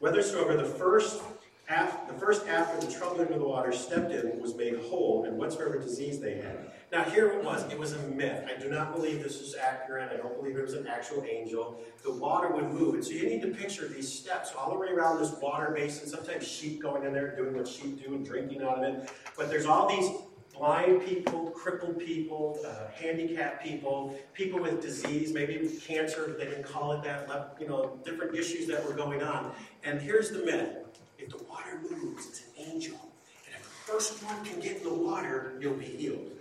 Whithersoever 0.00 0.56
the 0.56 0.64
first 0.64 1.22
the 1.68 2.14
first 2.18 2.46
after 2.46 2.84
the 2.84 2.92
troubling 2.92 3.32
of 3.32 3.38
the 3.38 3.46
water 3.46 3.72
stepped 3.72 4.12
in 4.12 4.40
was 4.40 4.54
made 4.54 4.78
whole, 4.78 5.24
and 5.24 5.38
whatsoever 5.38 5.78
disease 5.78 6.20
they 6.20 6.34
had. 6.34 6.70
Now, 6.90 7.04
here 7.04 7.28
it 7.28 7.42
was. 7.42 7.70
It 7.72 7.78
was 7.78 7.92
a 7.92 7.98
myth. 8.08 8.44
I 8.46 8.60
do 8.60 8.68
not 8.68 8.94
believe 8.94 9.22
this 9.22 9.40
is 9.40 9.54
accurate. 9.54 10.10
I 10.12 10.16
don't 10.16 10.38
believe 10.38 10.58
it 10.58 10.62
was 10.62 10.74
an 10.74 10.86
actual 10.86 11.24
angel. 11.24 11.80
The 12.02 12.12
water 12.12 12.48
would 12.48 12.70
move. 12.70 12.94
And 12.94 13.04
so 13.04 13.12
you 13.12 13.26
need 13.26 13.40
to 13.42 13.48
picture 13.48 13.88
these 13.88 14.12
steps 14.12 14.52
all 14.56 14.70
the 14.70 14.78
way 14.78 14.88
around 14.88 15.18
this 15.18 15.32
water 15.40 15.72
basin. 15.74 16.06
Sometimes 16.06 16.46
sheep 16.46 16.82
going 16.82 17.04
in 17.04 17.14
there 17.14 17.34
doing 17.34 17.56
what 17.56 17.66
sheep 17.66 18.04
do 18.04 18.14
and 18.14 18.26
drinking 18.26 18.62
out 18.62 18.84
of 18.84 18.84
it. 18.84 19.10
But 19.38 19.48
there's 19.48 19.64
all 19.64 19.88
these 19.88 20.10
blind 20.54 21.06
people, 21.06 21.50
crippled 21.50 21.98
people, 21.98 22.58
uh, 22.66 22.90
handicapped 22.94 23.64
people, 23.64 24.18
people 24.34 24.60
with 24.60 24.82
disease, 24.82 25.32
maybe 25.32 25.66
cancer, 25.80 26.36
they 26.38 26.44
didn't 26.44 26.64
call 26.64 26.92
it 26.92 27.02
that, 27.02 27.56
you 27.58 27.66
know, 27.66 27.98
different 28.04 28.36
issues 28.36 28.66
that 28.66 28.84
were 28.86 28.92
going 28.92 29.22
on. 29.22 29.52
And 29.82 29.98
here's 30.00 30.30
the 30.30 30.44
myth. 30.44 30.76
If 31.22 31.30
the 31.30 31.44
water 31.44 31.80
moves, 31.90 32.26
it's 32.26 32.40
an 32.40 32.72
angel. 32.72 32.98
And 33.46 33.54
if 33.54 33.62
the 33.62 33.92
first 33.92 34.22
one 34.24 34.44
can 34.44 34.60
get 34.60 34.78
in 34.78 34.84
the 34.84 34.94
water, 34.94 35.52
you'll 35.60 35.74
be 35.74 35.84
healed. 35.84 36.32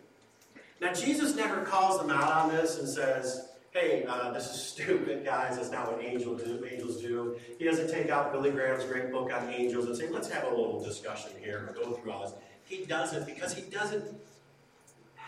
Now, 0.80 0.91
Jesus 0.94 1.36
never 1.36 1.63
calls 1.63 2.00
them 2.00 2.10
out 2.10 2.32
on 2.32 2.50
this 2.50 2.80
and 2.80 2.89
says, 2.89 3.50
hey, 3.72 4.06
uh, 4.08 4.32
this 4.32 4.50
is 4.50 4.62
stupid, 4.74 5.24
guys. 5.24 5.58
That's 5.58 5.72
not 5.72 5.91
what 5.91 6.04
angels 6.04 6.41
do. 6.44 6.65
Angels 6.70 7.02
do. 7.02 7.36
He 7.60 7.65
doesn't 7.65 7.91
take 7.91 8.10
out 8.10 8.32
Billy 8.32 8.50
Graham's 8.50 8.86
great 8.86 9.12
book 9.12 9.32
on 9.32 9.50
angels 9.50 9.86
and 9.86 9.96
say, 9.96 10.10
let's 10.10 10.30
have 10.30 10.46
a 10.46 10.50
little 10.50 10.84
discussion 10.84 11.32
here, 11.39 11.65
and 11.67 11.76
go 11.76 11.91
through 11.91 12.12
all 12.12 12.24
this. 12.24 12.34
He 12.65 12.86
doesn't 12.86 13.26
because 13.26 13.54
he 13.54 13.62
doesn't. 13.70 14.04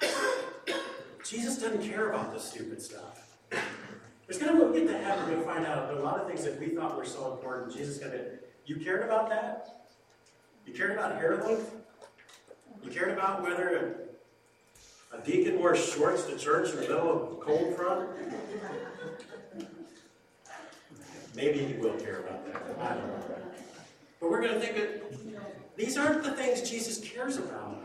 Jesus 1.24 1.60
doesn't 1.60 1.84
care 1.84 2.10
about 2.10 2.34
this 2.34 2.44
stupid 2.44 2.82
stuff. 2.82 3.38
There's 4.28 4.42
going 4.42 4.58
to 4.58 4.63
what 4.63 4.74
get 4.74 4.88
to 4.88 4.98
heaven, 4.98 5.38
to 5.38 5.42
find 5.44 5.66
out 5.66 5.89
that 5.89 5.98
a 5.98 6.02
lot 6.02 6.20
of 6.20 6.28
things 6.28 6.44
that 6.46 6.60
we 6.60 6.70
thought 6.70 6.98
were 6.98 7.06
so 7.06 7.34
important, 7.34 7.74
Jesus 7.74 8.00
going 8.00 8.13
to. 8.13 8.26
You 8.65 8.78
cared 8.78 9.04
about 9.04 9.30
that? 9.30 9.88
You 10.65 10.73
cared 10.73 10.91
about 10.91 11.15
hair 11.17 11.43
length? 11.43 11.76
You 12.84 12.89
cared 12.91 13.12
about 13.12 13.41
whether 13.43 13.95
a 15.13 15.21
deacon 15.21 15.62
wears 15.62 15.84
shorts 15.84 16.23
to 16.26 16.38
church 16.38 16.69
in 16.71 16.78
the 16.78 16.82
middle 16.82 17.12
of 17.12 17.39
cold 17.41 17.76
front? 17.76 18.10
Maybe 21.36 21.60
he 21.60 21.73
will 21.73 21.95
care 21.95 22.19
about 22.19 22.45
that. 22.45 22.62
I 22.80 22.93
don't 22.93 23.08
know. 23.08 23.23
But 24.19 24.32
we're 24.32 24.41
going 24.41 24.54
to 24.54 24.60
think 24.60 24.76
that 24.76 25.76
these 25.76 25.97
aren't 25.97 26.23
the 26.23 26.32
things 26.32 26.69
Jesus 26.69 26.99
cares 26.99 27.38
about. 27.38 27.82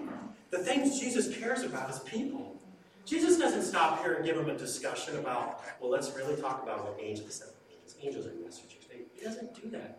The 0.51 0.59
things 0.59 1.01
Jesus 1.01 1.37
cares 1.37 1.62
about 1.62 1.91
is 1.91 1.99
people. 2.01 2.57
Jesus 3.05 3.38
doesn't 3.38 3.62
stop 3.62 4.03
here 4.03 4.14
and 4.14 4.25
give 4.25 4.37
them 4.37 4.51
a 4.51 4.57
discussion 4.57 5.17
about, 5.17 5.62
well, 5.81 5.91
let's 5.91 6.14
really 6.14 6.41
talk 6.41 6.62
about 6.62 6.85
what 6.85 6.99
angels 7.03 7.43
are. 7.43 8.07
Angels 8.07 8.27
are 8.27 8.35
messengers. 8.45 8.85
He 9.14 9.25
doesn't 9.25 9.61
do 9.61 9.71
that. 9.71 9.99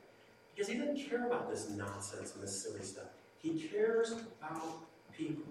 Because 0.60 0.74
he 0.74 0.78
doesn't 0.78 1.10
care 1.10 1.26
about 1.26 1.50
this 1.50 1.69
nonsense 1.69 2.34
and 2.34 2.43
this 2.43 2.62
silly 2.62 2.82
stuff. 2.82 3.06
He 3.41 3.52
cares 3.52 4.12
about 4.12 4.82
people. 5.17 5.45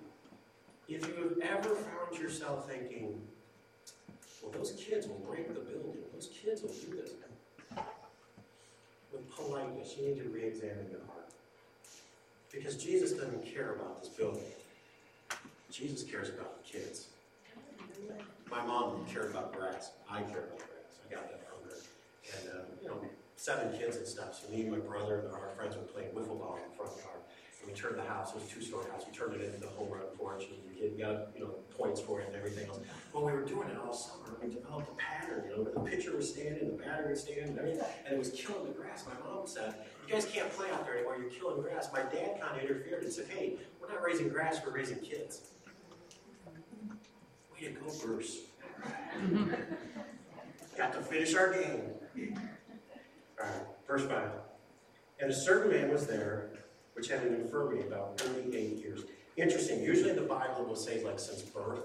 If 0.86 1.08
you 1.08 1.34
have 1.40 1.64
ever 1.64 1.74
found 1.74 2.18
yourself 2.18 2.68
thinking, 2.68 3.18
well, 4.42 4.52
those 4.52 4.72
kids 4.72 5.06
will 5.06 5.20
break 5.26 5.48
the 5.48 5.60
building, 5.60 5.96
those 6.12 6.28
kids 6.28 6.60
will 6.60 6.68
do 6.68 7.00
this. 7.00 7.12
With 9.10 9.34
politeness, 9.34 9.94
you 9.98 10.08
need 10.08 10.22
to 10.22 10.28
re 10.28 10.44
examine 10.44 10.90
your 10.90 11.00
heart. 11.06 11.30
Because 12.52 12.76
Jesus 12.76 13.12
doesn't 13.12 13.46
care 13.46 13.76
about 13.76 14.02
this 14.02 14.10
building, 14.10 14.42
Jesus 15.70 16.02
cares 16.02 16.28
about 16.28 16.62
the 16.62 16.70
kids. 16.70 17.06
My 18.50 18.62
mom 18.62 19.06
cared 19.06 19.30
about 19.30 19.54
grass. 19.54 19.92
I 20.10 20.20
care 20.20 20.40
about 20.40 20.58
grass. 20.58 21.00
I 21.08 21.14
got 21.14 21.30
that 21.30 21.40
from 21.48 21.70
her. 21.70 21.76
And, 22.36 22.60
uh, 22.60 22.64
you 22.82 22.88
know, 22.88 23.00
seven 23.38 23.72
kids 23.78 23.96
and 23.96 24.06
stuff. 24.06 24.34
So 24.34 24.50
me 24.50 24.62
and 24.62 24.72
my 24.72 24.78
brother 24.78 25.20
and 25.20 25.32
our 25.32 25.50
friends 25.56 25.76
were 25.76 25.82
playing 25.82 26.10
wiffle 26.10 26.38
ball 26.38 26.58
in 26.58 26.68
the 26.68 26.76
front 26.76 26.90
yard. 26.98 27.22
And 27.60 27.70
we 27.70 27.74
turned 27.74 27.96
the 27.96 28.02
house, 28.02 28.30
it 28.30 28.34
was 28.34 28.44
a 28.44 28.48
two-story 28.48 28.86
house, 28.90 29.04
we 29.06 29.16
turned 29.16 29.34
it 29.34 29.42
into 29.42 29.60
the 29.60 29.68
home 29.68 29.90
run 29.90 30.02
porch. 30.18 30.44
And 30.50 30.58
kid 30.76 30.98
got 30.98 31.28
you 31.34 31.42
know 31.42 31.54
points 31.76 32.00
for 32.00 32.20
it 32.20 32.26
and 32.26 32.36
everything 32.36 32.68
else. 32.68 32.80
Well, 33.12 33.24
we 33.24 33.32
were 33.32 33.44
doing 33.44 33.68
it 33.68 33.76
all 33.78 33.92
summer. 33.94 34.36
We 34.42 34.52
developed 34.52 34.88
a 34.90 34.94
pattern, 34.94 35.44
you 35.48 35.56
know, 35.56 35.62
where 35.62 35.72
the 35.72 35.80
pitcher 35.80 36.16
was 36.16 36.28
standing, 36.28 36.76
the 36.76 36.82
batter 36.82 37.08
was 37.08 37.20
standing, 37.22 37.50
and 37.50 37.58
everything, 37.58 37.86
and 38.04 38.14
it 38.14 38.18
was 38.18 38.30
killing 38.30 38.66
the 38.66 38.72
grass. 38.72 39.04
My 39.06 39.14
mom 39.28 39.46
said, 39.46 39.74
"You 40.06 40.14
guys 40.14 40.26
can't 40.26 40.50
play 40.52 40.70
out 40.70 40.84
there 40.84 40.96
anymore. 40.96 41.16
You're 41.20 41.30
killing 41.30 41.62
grass." 41.62 41.92
My 41.92 42.02
dad 42.02 42.40
kind 42.40 42.56
of 42.56 42.62
interfered 42.62 43.04
and 43.04 43.12
said, 43.12 43.26
"Hey, 43.28 43.56
we're 43.80 43.88
not 43.88 44.02
raising 44.02 44.28
grass. 44.28 44.60
We're 44.64 44.72
raising 44.72 44.98
kids." 44.98 45.42
Way 47.52 47.68
to 47.68 47.70
go, 47.70 47.92
Bruce. 48.04 48.38
Got 50.76 50.92
to 50.92 51.00
finish 51.00 51.34
our 51.34 51.52
game. 51.52 51.94
All 53.40 53.46
right, 53.46 53.62
verse 53.86 54.06
five. 54.06 54.30
And 55.20 55.30
a 55.30 55.34
certain 55.34 55.72
man 55.72 55.90
was 55.90 56.06
there, 56.06 56.50
which 56.94 57.08
had 57.08 57.22
an 57.22 57.34
infirmity 57.34 57.86
about 57.86 58.18
38 58.20 58.78
years 58.78 59.02
Interesting. 59.38 59.84
Usually 59.84 60.12
the 60.12 60.22
Bible 60.22 60.64
will 60.64 60.76
say 60.76 61.02
like 61.04 61.20
since 61.20 61.42
birth. 61.42 61.78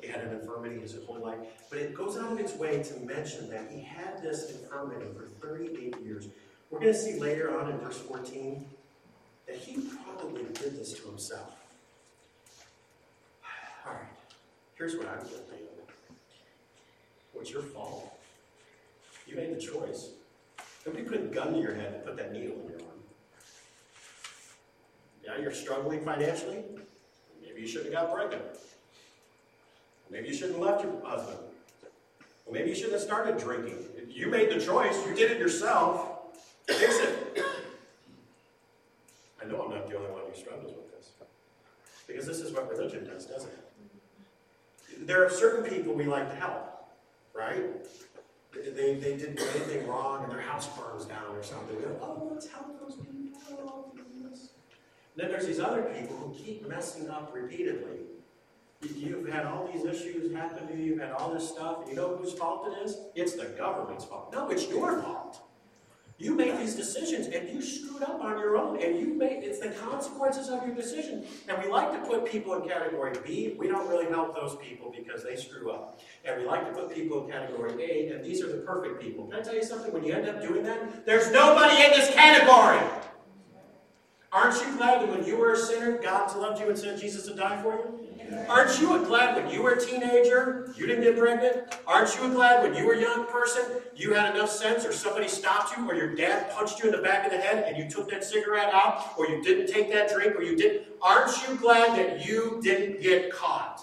He 0.00 0.08
had 0.08 0.22
an 0.22 0.40
infirmity 0.40 0.80
his 0.80 0.96
whole 1.06 1.20
life. 1.20 1.38
But 1.68 1.78
it 1.78 1.94
goes 1.94 2.16
out 2.16 2.32
of 2.32 2.40
its 2.40 2.54
way 2.54 2.82
to 2.82 3.00
mention 3.00 3.50
that 3.50 3.70
he 3.70 3.82
had 3.82 4.22
this 4.22 4.50
infirmity 4.50 5.06
for 5.14 5.26
38 5.46 5.96
years. 6.02 6.28
We're 6.70 6.80
going 6.80 6.92
to 6.92 6.98
see 6.98 7.20
later 7.20 7.58
on 7.58 7.70
in 7.70 7.78
verse 7.78 7.98
14 7.98 8.64
that 9.46 9.56
he 9.56 9.82
probably 10.04 10.44
did 10.54 10.78
this 10.78 10.94
to 10.94 11.06
himself. 11.06 11.52
All 13.86 13.92
right, 13.92 14.02
here's 14.76 14.96
what 14.96 15.06
I'm 15.06 15.18
guilty 15.18 15.64
of. 15.64 17.40
It's 17.40 17.50
your 17.50 17.62
fault. 17.62 18.18
You 19.26 19.36
made 19.36 19.54
the 19.54 19.60
choice. 19.60 20.08
Nobody 20.86 21.04
put 21.04 21.16
a 21.16 21.24
gun 21.24 21.52
to 21.52 21.58
your 21.58 21.74
head 21.74 21.94
and 21.94 22.04
put 22.04 22.16
that 22.16 22.32
needle 22.32 22.56
in 22.62 22.68
your 22.68 22.78
arm. 22.78 23.00
Now 25.26 25.36
you're 25.42 25.52
struggling 25.52 26.04
financially. 26.04 26.62
Maybe 27.42 27.62
you 27.62 27.66
shouldn't 27.66 27.92
have 27.92 28.08
got 28.08 28.14
pregnant. 28.14 28.44
Maybe 30.10 30.28
you 30.28 30.34
shouldn't 30.34 30.58
have 30.58 30.66
left 30.66 30.84
your 30.84 31.04
husband. 31.04 31.38
Well, 32.44 32.54
maybe 32.54 32.68
you 32.68 32.76
shouldn't 32.76 32.92
have 32.92 33.02
started 33.02 33.38
drinking. 33.38 33.84
You 34.08 34.28
made 34.28 34.50
the 34.50 34.60
choice. 34.60 35.04
You 35.04 35.14
did 35.14 35.32
it 35.32 35.38
yourself. 35.38 36.36
Fix 36.68 36.96
it. 36.98 37.42
I 39.42 39.46
know 39.46 39.62
I'm 39.62 39.70
not 39.70 39.88
the 39.88 39.96
only 39.96 40.10
one 40.10 40.22
who 40.30 40.38
struggles 40.38 40.72
with 40.72 40.90
this. 40.96 41.10
Because 42.06 42.26
this 42.26 42.38
is 42.38 42.52
what 42.52 42.70
religion 42.70 43.04
does, 43.04 43.26
doesn't 43.26 43.50
it? 43.50 45.06
There 45.06 45.24
are 45.26 45.30
certain 45.30 45.68
people 45.68 45.92
we 45.92 46.04
like 46.04 46.30
to 46.30 46.36
help, 46.36 46.88
right? 47.34 47.64
They, 48.64 48.94
they 48.94 49.16
didn't 49.16 49.36
do 49.36 49.44
anything 49.54 49.86
wrong 49.86 50.24
and 50.24 50.32
their 50.32 50.40
house 50.40 50.68
burns 50.78 51.04
down 51.04 51.34
or 51.34 51.42
something. 51.42 51.76
Oh, 52.00 52.30
let's 52.32 52.48
help 52.48 52.80
those 52.80 52.96
people. 52.96 53.16
Then 55.16 55.30
there's 55.30 55.46
these 55.46 55.60
other 55.60 55.82
people 55.82 56.16
who 56.16 56.34
keep 56.34 56.68
messing 56.68 57.08
up 57.08 57.30
repeatedly. 57.34 58.00
You've 58.94 59.28
had 59.28 59.46
all 59.46 59.68
these 59.72 59.84
issues 59.84 60.32
happen 60.34 60.68
to 60.68 60.76
you, 60.76 60.84
you've 60.84 61.00
had 61.00 61.12
all 61.12 61.32
this 61.32 61.48
stuff, 61.48 61.80
and 61.80 61.88
you 61.88 61.96
know 61.96 62.16
whose 62.16 62.34
fault 62.34 62.68
it 62.68 62.84
is? 62.84 62.98
It's 63.14 63.32
the 63.32 63.46
government's 63.46 64.04
fault. 64.04 64.30
No, 64.32 64.50
it's 64.50 64.68
your 64.68 65.00
fault. 65.00 65.45
You 66.18 66.34
made 66.34 66.58
these 66.58 66.74
decisions 66.74 67.26
and 67.26 67.48
you 67.48 67.60
screwed 67.60 68.02
up 68.02 68.22
on 68.22 68.38
your 68.38 68.56
own, 68.56 68.82
and 68.82 68.98
you 68.98 69.12
made 69.12 69.44
it's 69.44 69.60
the 69.60 69.68
consequences 69.68 70.48
of 70.48 70.66
your 70.66 70.74
decision. 70.74 71.26
And 71.46 71.62
we 71.62 71.68
like 71.68 71.92
to 71.92 72.08
put 72.08 72.24
people 72.24 72.54
in 72.54 72.66
category 72.66 73.14
B. 73.24 73.54
We 73.58 73.68
don't 73.68 73.86
really 73.88 74.06
help 74.06 74.34
those 74.34 74.56
people 74.56 74.94
because 74.96 75.22
they 75.22 75.36
screw 75.36 75.70
up. 75.70 76.00
And 76.24 76.40
we 76.40 76.46
like 76.46 76.66
to 76.66 76.72
put 76.72 76.94
people 76.94 77.24
in 77.24 77.30
category 77.30 77.72
A, 77.82 78.14
and 78.14 78.24
these 78.24 78.42
are 78.42 78.48
the 78.48 78.62
perfect 78.62 79.00
people. 79.00 79.26
Can 79.26 79.40
I 79.40 79.42
tell 79.42 79.54
you 79.54 79.62
something? 79.62 79.92
When 79.92 80.04
you 80.04 80.14
end 80.14 80.26
up 80.26 80.40
doing 80.40 80.64
that, 80.64 81.04
there's 81.04 81.30
nobody 81.30 81.84
in 81.84 81.90
this 81.90 82.12
category. 82.14 82.80
Aren't 84.32 84.60
you 84.60 84.76
glad 84.76 85.02
that 85.02 85.08
when 85.10 85.24
you 85.26 85.36
were 85.36 85.52
a 85.52 85.56
sinner, 85.56 85.98
God 85.98 86.34
loved 86.36 86.60
you 86.60 86.68
and 86.68 86.78
sent 86.78 87.00
Jesus 87.00 87.26
to 87.26 87.34
die 87.34 87.62
for 87.62 87.74
you? 87.74 87.95
Aren't 88.48 88.80
you 88.80 89.04
glad 89.04 89.36
when 89.36 89.52
you 89.52 89.62
were 89.62 89.72
a 89.72 89.80
teenager, 89.80 90.72
you 90.76 90.86
didn't 90.86 91.04
get 91.04 91.18
pregnant? 91.18 91.78
Aren't 91.86 92.14
you 92.16 92.32
glad 92.32 92.62
when 92.62 92.74
you 92.74 92.86
were 92.86 92.94
a 92.94 93.00
young 93.00 93.26
person, 93.26 93.62
you 93.94 94.14
had 94.14 94.34
enough 94.34 94.50
sense, 94.50 94.84
or 94.84 94.92
somebody 94.92 95.28
stopped 95.28 95.76
you, 95.76 95.88
or 95.88 95.94
your 95.94 96.14
dad 96.14 96.50
punched 96.50 96.78
you 96.80 96.86
in 96.86 96.96
the 96.96 97.02
back 97.02 97.24
of 97.24 97.32
the 97.32 97.38
head 97.38 97.64
and 97.66 97.76
you 97.76 97.88
took 97.88 98.10
that 98.10 98.24
cigarette 98.24 98.72
out, 98.72 99.18
or 99.18 99.28
you 99.28 99.42
didn't 99.42 99.72
take 99.72 99.92
that 99.92 100.12
drink, 100.12 100.36
or 100.36 100.42
you 100.42 100.56
didn't? 100.56 100.86
Aren't 101.02 101.48
you 101.48 101.56
glad 101.56 101.98
that 101.98 102.26
you 102.26 102.60
didn't 102.62 103.02
get 103.02 103.32
caught? 103.32 103.82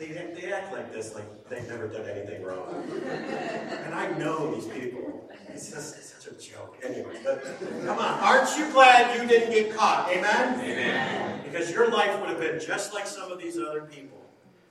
They, 0.00 0.06
they 0.34 0.50
act 0.50 0.72
like 0.72 0.90
this, 0.94 1.14
like 1.14 1.46
they've 1.50 1.68
never 1.68 1.86
done 1.86 2.08
anything 2.08 2.42
wrong. 2.42 2.82
and 3.04 3.94
I 3.94 4.10
know 4.16 4.54
these 4.54 4.64
people. 4.64 5.30
It's 5.48 5.70
just 5.70 5.98
it's 5.98 6.14
such 6.14 6.32
a 6.32 6.34
joke. 6.38 6.78
Anyway, 6.82 7.20
but 7.22 7.44
come 7.84 7.98
on. 7.98 8.18
Aren't 8.20 8.56
you 8.56 8.72
glad 8.72 9.20
you 9.20 9.28
didn't 9.28 9.50
get 9.50 9.76
caught? 9.76 10.08
Amen? 10.10 10.58
Amen. 10.58 11.40
Because 11.44 11.70
your 11.70 11.90
life 11.90 12.18
would 12.18 12.30
have 12.30 12.40
been 12.40 12.58
just 12.58 12.94
like 12.94 13.06
some 13.06 13.30
of 13.30 13.38
these 13.38 13.58
other 13.58 13.82
people. 13.82 14.16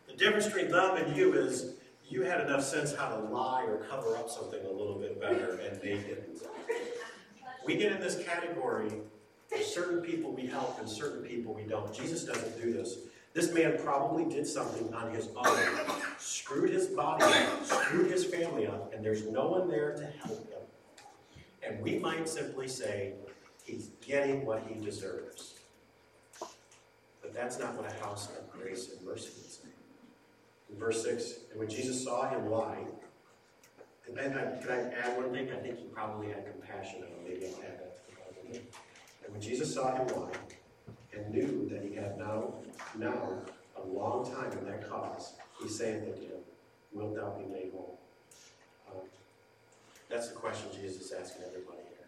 The 0.08 0.14
difference 0.14 0.48
between 0.48 0.72
them 0.72 0.98
and 0.98 1.16
you 1.16 1.34
is 1.34 1.76
you 2.08 2.24
had 2.24 2.42
enough 2.42 2.64
sense 2.64 2.96
how 2.96 3.10
to 3.10 3.20
lie 3.20 3.66
or 3.66 3.86
cover 3.88 4.18
up 4.18 4.32
something 4.32 4.66
a 4.66 4.72
little 4.72 4.98
bit 4.98 5.22
better, 5.22 5.60
and 5.64 5.80
they 5.80 5.90
didn't. 5.90 6.42
We 7.68 7.76
get 7.76 7.92
in 7.92 8.00
this 8.00 8.24
category. 8.24 8.94
Certain 9.64 10.02
people 10.02 10.32
we 10.32 10.48
help 10.48 10.80
and 10.80 10.90
certain 10.90 11.22
people 11.22 11.54
we 11.54 11.64
don't. 11.64 11.94
Jesus 11.94 12.24
doesn't 12.24 12.60
do 12.60 12.74
this. 12.74 12.98
This 13.34 13.54
man 13.54 13.78
probably 13.84 14.26
did 14.26 14.48
something 14.48 14.94
on 14.94 15.12
his 15.12 15.30
own, 15.36 15.56
screwed 16.18 16.72
his 16.72 16.88
body 16.88 17.24
up, 17.24 17.66
screwed 17.66 18.10
his 18.10 18.26
family 18.26 18.66
up, 18.66 18.94
and 18.94 19.06
there's 19.06 19.26
no 19.28 19.48
one 19.48 19.70
there 19.70 19.94
to 19.96 20.06
help 20.26 20.50
him. 20.50 20.60
And 21.62 21.82
we 21.82 22.00
might 22.00 22.28
simply 22.28 22.68
say, 22.68 23.14
he's 23.64 23.92
getting 24.02 24.46
what 24.46 24.64
he 24.68 24.84
deserves. 24.84 25.56
But 27.22 27.34
that's 27.34 27.60
not 27.60 27.76
what 27.76 27.92
a 27.92 28.04
house 28.04 28.30
of 28.30 28.52
grace 28.52 28.90
and 28.92 29.06
mercy 29.06 29.30
say. 29.48 29.70
In 30.72 30.78
verse 30.78 31.04
6, 31.04 31.34
and 31.52 31.60
when 31.60 31.70
Jesus 31.70 32.04
saw 32.04 32.30
him 32.30 32.50
lie, 32.50 32.86
and 34.08 34.20
I, 34.20 34.58
can 34.60 34.70
I 34.72 34.92
add 34.94 35.18
one 35.18 35.32
thing? 35.32 35.50
I 35.52 35.58
think 35.58 35.78
he 35.78 35.86
probably 35.86 36.28
had 36.28 36.46
compassion 36.52 37.04
on 37.04 37.10
him. 37.10 37.24
Maybe 37.24 37.46
I'll 37.46 37.62
add 37.62 37.80
that 37.80 38.06
to 38.06 38.12
the 38.12 38.52
Bible. 38.52 38.68
And 39.24 39.34
when 39.34 39.42
Jesus 39.42 39.74
saw 39.74 39.96
him 39.96 40.08
lie, 40.08 40.32
and 41.14 41.34
knew 41.34 41.68
that 41.72 41.84
he 41.84 41.96
had 41.96 42.18
now, 42.18 42.54
now 42.98 43.34
a 43.78 43.88
long 43.88 44.30
time 44.30 44.52
in 44.58 44.66
that 44.66 44.90
cause, 44.90 45.34
he 45.62 45.68
saith 45.68 46.04
unto 46.04 46.22
him, 46.22 46.40
Wilt 46.92 47.16
thou 47.16 47.30
be 47.32 47.46
made 47.54 47.72
whole? 47.72 48.00
Um, 48.92 49.02
that's 50.10 50.30
the 50.30 50.36
question 50.36 50.70
Jesus 50.74 51.02
is 51.02 51.12
asking 51.12 51.44
everybody 51.48 51.78
here. 51.78 52.08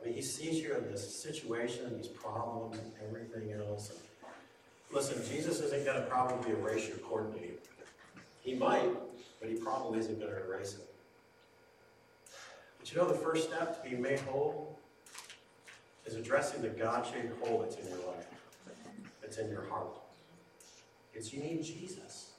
I 0.00 0.06
mean, 0.06 0.14
he 0.14 0.22
sees 0.22 0.60
you 0.60 0.74
in 0.76 0.90
this 0.90 1.22
situation, 1.22 1.96
these 1.96 2.08
problems, 2.08 2.78
and 2.78 2.92
everything 3.06 3.52
else. 3.52 3.92
Listen, 4.92 5.22
Jesus 5.30 5.60
isn't 5.60 5.84
going 5.84 6.00
to 6.00 6.06
probably 6.08 6.50
erase 6.52 6.88
your 6.88 6.98
court 6.98 7.32
date. 7.34 7.60
He 8.42 8.54
might, 8.54 8.88
but 9.40 9.48
he 9.48 9.54
probably 9.56 10.00
isn't 10.00 10.18
going 10.18 10.32
to 10.32 10.44
erase 10.44 10.74
it. 10.74 10.86
But 12.78 12.90
you 12.90 12.98
know 12.98 13.06
the 13.06 13.14
first 13.14 13.48
step 13.48 13.82
to 13.82 13.88
be 13.88 13.96
made 13.96 14.18
whole 14.20 14.79
is 16.06 16.14
addressing 16.14 16.62
the 16.62 16.68
God-shaped 16.68 17.44
hole 17.44 17.60
that's 17.60 17.76
in 17.76 17.88
your 17.88 17.98
life, 18.06 18.26
that's 19.20 19.38
in 19.38 19.50
your 19.50 19.64
heart. 19.66 19.98
It's 21.14 21.32
you 21.32 21.42
need 21.42 21.62
Jesus. 21.62 22.32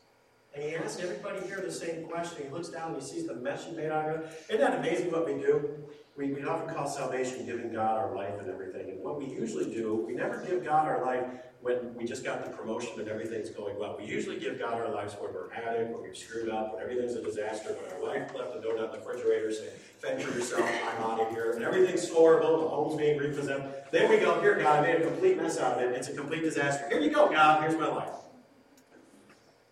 And 0.54 0.64
he 0.64 0.76
asks 0.76 1.02
everybody 1.02 1.46
here 1.48 1.62
the 1.62 1.72
same 1.72 2.06
question. 2.06 2.46
He 2.46 2.50
looks 2.50 2.70
down 2.70 2.94
and 2.94 3.02
he 3.02 3.08
sees 3.08 3.28
the 3.28 3.36
mess 3.36 3.68
you 3.70 3.78
made 3.78 3.90
out 3.90 4.10
of 4.10 4.22
it. 4.22 4.46
Isn't 4.50 4.62
that 4.62 4.80
amazing 4.80 5.12
what 5.12 5.26
we 5.26 5.34
do? 5.34 5.70
We, 6.18 6.34
we 6.34 6.44
often 6.44 6.74
call 6.74 6.88
salvation 6.88 7.46
giving 7.46 7.72
God 7.72 7.98
our 7.98 8.14
life 8.14 8.34
and 8.40 8.50
everything. 8.50 8.90
And 8.90 9.02
what 9.02 9.18
we 9.18 9.28
usually 9.28 9.74
do, 9.74 10.04
we 10.06 10.14
never 10.14 10.44
give 10.46 10.64
God 10.64 10.88
our 10.88 11.06
life 11.06 11.24
when 11.62 11.94
we 11.96 12.06
just 12.06 12.24
got 12.24 12.44
the 12.44 12.52
promotion 12.52 13.00
and 13.00 13.08
everything's 13.08 13.52
going 13.52 13.78
well. 13.78 13.96
We 13.98 14.06
usually 14.06 14.40
give 14.40 14.58
God 14.58 14.74
our 14.74 14.90
lives 14.90 15.14
when 15.20 15.32
we're 15.32 15.52
at 15.54 15.76
it, 15.76 15.88
when 15.90 16.02
we've 16.02 16.18
screwed 16.18 16.50
up, 16.50 16.74
when 16.74 16.82
everything's 16.82 17.14
a 17.14 17.22
disaster, 17.22 17.76
when 17.76 17.94
our 17.94 18.02
wife 18.02 18.34
left 18.36 18.56
a 18.56 18.62
note 18.62 18.80
on 18.80 18.92
the 18.92 18.98
refrigerator 18.98 19.52
saying, 19.52 19.70
fend 20.00 20.24
for 20.24 20.36
yourself, 20.36 20.68
I'm 20.98 21.04
out 21.04 21.20
of 21.20 21.30
here, 21.30 21.52
and 21.52 21.64
everything's 21.64 22.10
horrible, 22.10 22.62
the 22.62 22.68
home's 22.68 22.96
being 22.96 23.20
repossessed. 23.20 23.92
Then 23.92 24.10
we 24.10 24.18
go, 24.18 24.42
here, 24.42 24.56
God, 24.56 24.80
I 24.80 24.82
made 24.82 25.02
a 25.02 25.08
complete 25.08 25.38
mess 25.38 25.60
out 25.60 25.78
of 25.78 25.84
it. 25.84 25.96
It's 25.96 26.08
a 26.08 26.14
complete 26.14 26.42
disaster. 26.42 26.88
Here 26.90 27.00
you 27.00 27.12
go, 27.12 27.30
God, 27.30 27.62
here's 27.62 27.80
my 27.80 27.88
life. 27.88 28.10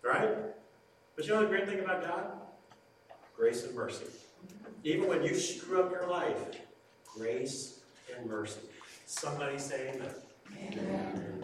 Right? 0.03 0.29
But 1.15 1.25
you 1.25 1.33
know 1.33 1.41
the 1.41 1.47
great 1.47 1.67
thing 1.67 1.79
about 1.79 2.03
God? 2.03 2.31
Grace 3.35 3.65
and 3.65 3.73
mercy. 3.73 4.05
Even 4.83 5.07
when 5.07 5.23
you 5.23 5.33
screw 5.35 5.81
up 5.81 5.91
your 5.91 6.07
life, 6.07 6.37
grace 7.17 7.79
and 8.15 8.29
mercy. 8.29 8.61
Somebody 9.05 9.57
say 9.57 9.93
amen. 9.95 10.13
Amen. 10.71 11.38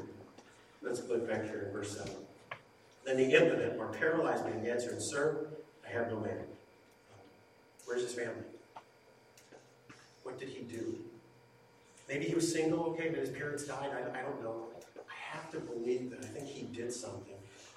Let's 0.86 1.02
look 1.10 1.28
back 1.28 1.46
here 1.46 1.64
in 1.66 1.74
verse 1.74 1.98
7. 1.98 2.12
Then 3.06 3.18
the 3.18 3.34
impotent 3.34 3.80
or 3.80 3.88
paralyzed 3.88 4.46
man 4.46 4.66
answered, 4.66 5.02
Sir, 5.02 5.48
I 5.86 5.92
have 5.92 6.12
no 6.12 6.20
man. 6.20 6.44
Where's 7.86 8.04
his 8.04 8.14
family? 8.14 8.44
What 10.24 10.40
did 10.40 10.50
he 10.50 10.62
do? 10.62 10.96
Maybe 12.08 12.26
he 12.26 12.36
was 12.36 12.52
single, 12.52 12.86
okay, 12.86 13.10
but 13.10 13.20
his 13.20 13.30
parents 13.30 13.66
died. 13.66 13.90
I, 13.92 14.20
I 14.20 14.22
don't 14.22 14.44
know. 14.44 14.66
I 14.98 15.36
have 15.36 15.50
to 15.52 15.60
believe 15.60 16.12
that 16.12 16.20
I 16.24 16.28
think 16.28 16.48
he 16.48 16.64
did 16.64 16.94
something. 16.94 17.34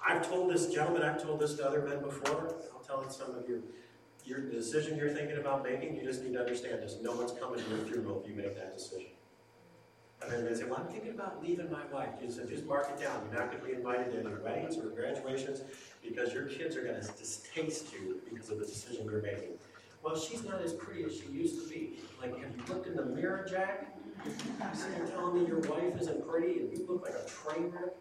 I've 0.07 0.27
told 0.27 0.51
this 0.51 0.67
gentleman, 0.67 1.01
I've 1.01 1.21
told 1.21 1.39
this 1.39 1.55
to 1.55 1.67
other 1.67 1.81
men 1.81 2.01
before. 2.01 2.55
I'll 2.73 2.83
tell 2.85 3.01
it 3.01 3.11
some 3.11 3.35
of 3.35 3.49
you. 3.49 3.63
Your 4.23 4.39
decision 4.39 4.97
you're 4.97 5.09
thinking 5.09 5.37
about 5.37 5.63
making, 5.63 5.95
you 5.95 6.03
just 6.03 6.23
need 6.23 6.33
to 6.33 6.39
understand 6.39 6.83
this. 6.83 6.97
No 7.01 7.13
one's 7.13 7.31
coming 7.31 7.59
to 7.59 7.69
your 7.69 7.79
funeral 7.79 8.21
if 8.23 8.29
you 8.29 8.35
make 8.35 8.55
that 8.55 8.77
decision. 8.77 9.07
And 10.21 10.31
then 10.31 10.45
they 10.45 10.53
say, 10.53 10.65
well, 10.65 10.81
I'm 10.85 10.91
thinking 10.91 11.11
about 11.11 11.41
leaving 11.41 11.71
my 11.71 11.85
wife. 11.93 12.09
You 12.21 12.29
said, 12.29 12.49
just 12.49 12.65
mark 12.65 12.89
it 12.89 13.01
down. 13.01 13.21
You're 13.31 13.39
not 13.39 13.51
going 13.51 13.61
to 13.63 13.67
be 13.67 13.73
invited 13.73 14.11
to 14.11 14.19
any 14.19 14.35
weddings 14.43 14.77
or 14.77 14.89
graduations 14.89 15.61
because 16.03 16.33
your 16.33 16.43
kids 16.43 16.75
are 16.75 16.83
going 16.83 16.99
to 16.99 17.07
distaste 17.07 17.93
you 17.93 18.19
because 18.29 18.49
of 18.49 18.59
the 18.59 18.65
decision 18.65 19.05
you're 19.05 19.21
making. 19.21 19.57
Well, 20.03 20.17
she's 20.17 20.43
not 20.43 20.61
as 20.61 20.73
pretty 20.73 21.03
as 21.03 21.13
she 21.13 21.27
used 21.31 21.61
to 21.63 21.69
be. 21.69 21.99
Like, 22.21 22.37
have 22.39 22.51
you 22.55 22.63
looked 22.73 22.87
in 22.87 22.95
the 22.95 23.05
mirror, 23.05 23.45
Jack? 23.49 23.95
You're 24.97 25.07
telling 25.07 25.41
me 25.41 25.47
your 25.47 25.59
wife 25.59 26.01
isn't 26.01 26.27
pretty 26.27 26.59
and 26.59 26.77
you 26.77 26.85
look 26.87 27.03
like 27.03 27.13
a 27.13 27.25
train 27.29 27.71
wreck? 27.71 27.95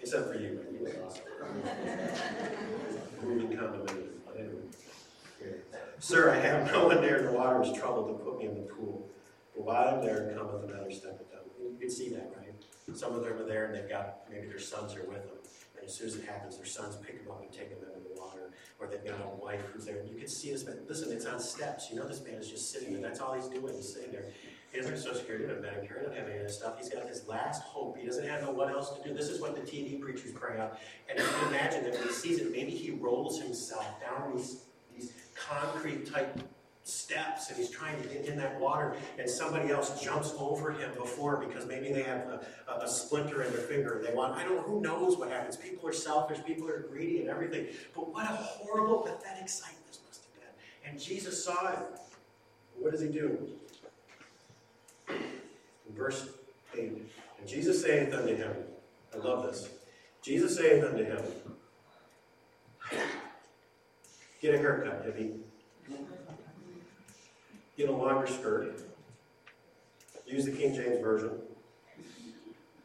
Except 0.00 0.32
for 0.32 0.38
you, 0.38 0.54
man. 0.54 0.74
You 0.74 0.84
look 0.86 0.96
awesome. 1.06 1.22
Moving 3.22 3.56
condominium. 3.56 4.08
Sir, 6.00 6.30
I 6.30 6.36
have 6.36 6.72
no 6.72 6.86
one 6.86 7.00
there 7.00 7.16
in 7.18 7.26
the 7.26 7.32
water 7.32 7.60
is 7.62 7.72
troubled 7.76 8.08
to 8.08 8.14
put 8.24 8.38
me 8.38 8.46
in 8.46 8.54
the 8.54 8.62
pool. 8.62 9.08
While 9.58 9.96
I'm 9.96 10.00
there, 10.00 10.32
cometh 10.36 10.70
another 10.70 10.90
step 10.90 11.18
down. 11.30 11.40
You 11.60 11.76
can 11.78 11.90
see 11.90 12.10
that, 12.10 12.32
right? 12.36 12.54
Some 12.96 13.14
of 13.14 13.22
them 13.22 13.34
are 13.34 13.44
there 13.44 13.66
and 13.66 13.74
they've 13.74 13.88
got, 13.88 14.20
maybe 14.30 14.46
their 14.46 14.60
sons 14.60 14.94
are 14.94 15.02
with 15.02 15.26
them. 15.26 15.36
And 15.76 15.84
as 15.84 15.94
soon 15.94 16.06
as 16.06 16.16
it 16.16 16.24
happens, 16.24 16.56
their 16.56 16.66
sons 16.66 16.96
pick 16.96 17.22
them 17.22 17.32
up 17.32 17.42
and 17.42 17.52
take 17.52 17.70
them 17.70 17.78
into 17.86 18.08
the 18.08 18.20
water. 18.20 18.52
Or 18.78 18.86
they've 18.86 19.04
got 19.04 19.20
a 19.20 19.44
wife 19.44 19.60
who's 19.72 19.84
there. 19.84 19.98
And 19.98 20.08
you 20.08 20.16
can 20.16 20.28
see 20.28 20.52
this 20.52 20.64
man. 20.64 20.78
Listen, 20.88 21.12
it's 21.12 21.26
on 21.26 21.40
steps. 21.40 21.90
You 21.90 21.96
know 21.96 22.06
this 22.06 22.22
man 22.24 22.34
is 22.34 22.48
just 22.48 22.70
sitting 22.70 22.92
there. 22.92 23.02
That's 23.02 23.20
all 23.20 23.34
he's 23.34 23.48
doing. 23.48 23.74
He's 23.74 23.92
sitting 23.92 24.12
there. 24.12 24.26
He 24.70 24.78
doesn't 24.78 24.92
have 24.92 25.00
Social 25.00 25.18
Security, 25.18 25.46
doesn't 25.46 25.64
have 25.64 25.74
Medicare, 25.74 26.04
doesn't 26.04 26.16
have 26.16 26.28
any 26.28 26.38
of 26.38 26.46
this 26.46 26.58
stuff. 26.58 26.78
He's 26.78 26.90
got 26.90 27.08
his 27.08 27.26
last 27.26 27.62
hope. 27.62 27.96
He 27.98 28.06
doesn't 28.06 28.26
have 28.26 28.42
know 28.42 28.52
what 28.52 28.70
else 28.70 28.96
to 28.96 29.08
do. 29.08 29.14
This 29.14 29.28
is 29.28 29.40
what 29.40 29.54
the 29.54 29.62
TV 29.62 30.00
preachers 30.00 30.30
pray 30.32 30.58
out. 30.58 30.78
And 31.08 31.18
you 31.18 31.24
can 31.24 31.48
imagine 31.48 31.84
that 31.84 31.94
when 31.94 32.02
he 32.02 32.12
sees 32.12 32.38
it, 32.38 32.52
maybe 32.52 32.70
he 32.70 32.90
rolls 32.92 33.40
himself 33.40 33.86
down 34.00 34.36
these, 34.36 34.64
these 34.94 35.12
concrete 35.34 36.12
type 36.12 36.38
steps 36.88 37.48
and 37.48 37.58
he's 37.58 37.68
trying 37.68 38.00
to 38.02 38.08
get 38.08 38.24
in 38.24 38.36
that 38.38 38.58
water 38.58 38.96
and 39.18 39.28
somebody 39.28 39.70
else 39.70 40.00
jumps 40.02 40.34
over 40.38 40.72
him 40.72 40.90
before 40.94 41.36
because 41.36 41.66
maybe 41.66 41.92
they 41.92 42.02
have 42.02 42.20
a, 42.20 42.40
a, 42.68 42.84
a 42.84 42.88
splinter 42.88 43.42
in 43.42 43.52
their 43.52 43.60
finger 43.60 43.98
and 43.98 44.06
they 44.06 44.14
want 44.14 44.34
i 44.36 44.42
don't 44.42 44.56
know 44.56 44.62
who 44.62 44.80
knows 44.80 45.16
what 45.16 45.30
happens. 45.30 45.56
People 45.56 45.88
are 45.88 45.92
selfish 45.92 46.38
people 46.46 46.68
are 46.68 46.80
greedy 46.80 47.20
and 47.20 47.28
everything 47.28 47.66
but 47.94 48.12
what 48.12 48.24
a 48.24 48.34
horrible 48.34 48.98
pathetic 48.98 49.48
sight 49.48 49.74
this 49.86 50.00
must 50.06 50.22
have 50.24 50.34
been. 50.34 50.90
And 50.90 51.00
jesus 51.00 51.44
saw 51.44 51.72
it. 51.72 51.78
What 52.78 52.92
does 52.92 53.00
he 53.00 53.08
do? 53.08 53.48
In 55.08 55.94
verse 55.94 56.28
8 56.74 56.80
and 57.38 57.48
jesus 57.48 57.82
saith 57.82 58.12
unto 58.12 58.34
him 58.34 58.54
i 59.14 59.18
love 59.18 59.44
this 59.44 59.68
jesus 60.22 60.56
saith 60.56 60.84
unto 60.84 61.04
him 61.04 61.22
get 64.40 64.54
a 64.54 64.58
haircut 64.58 65.06
hippie 65.06 65.38
get 67.78 67.88
a 67.88 67.92
longer 67.92 68.26
skirt, 68.26 68.82
use 70.26 70.44
the 70.44 70.50
King 70.50 70.74
James 70.74 71.00
Version, 71.00 71.30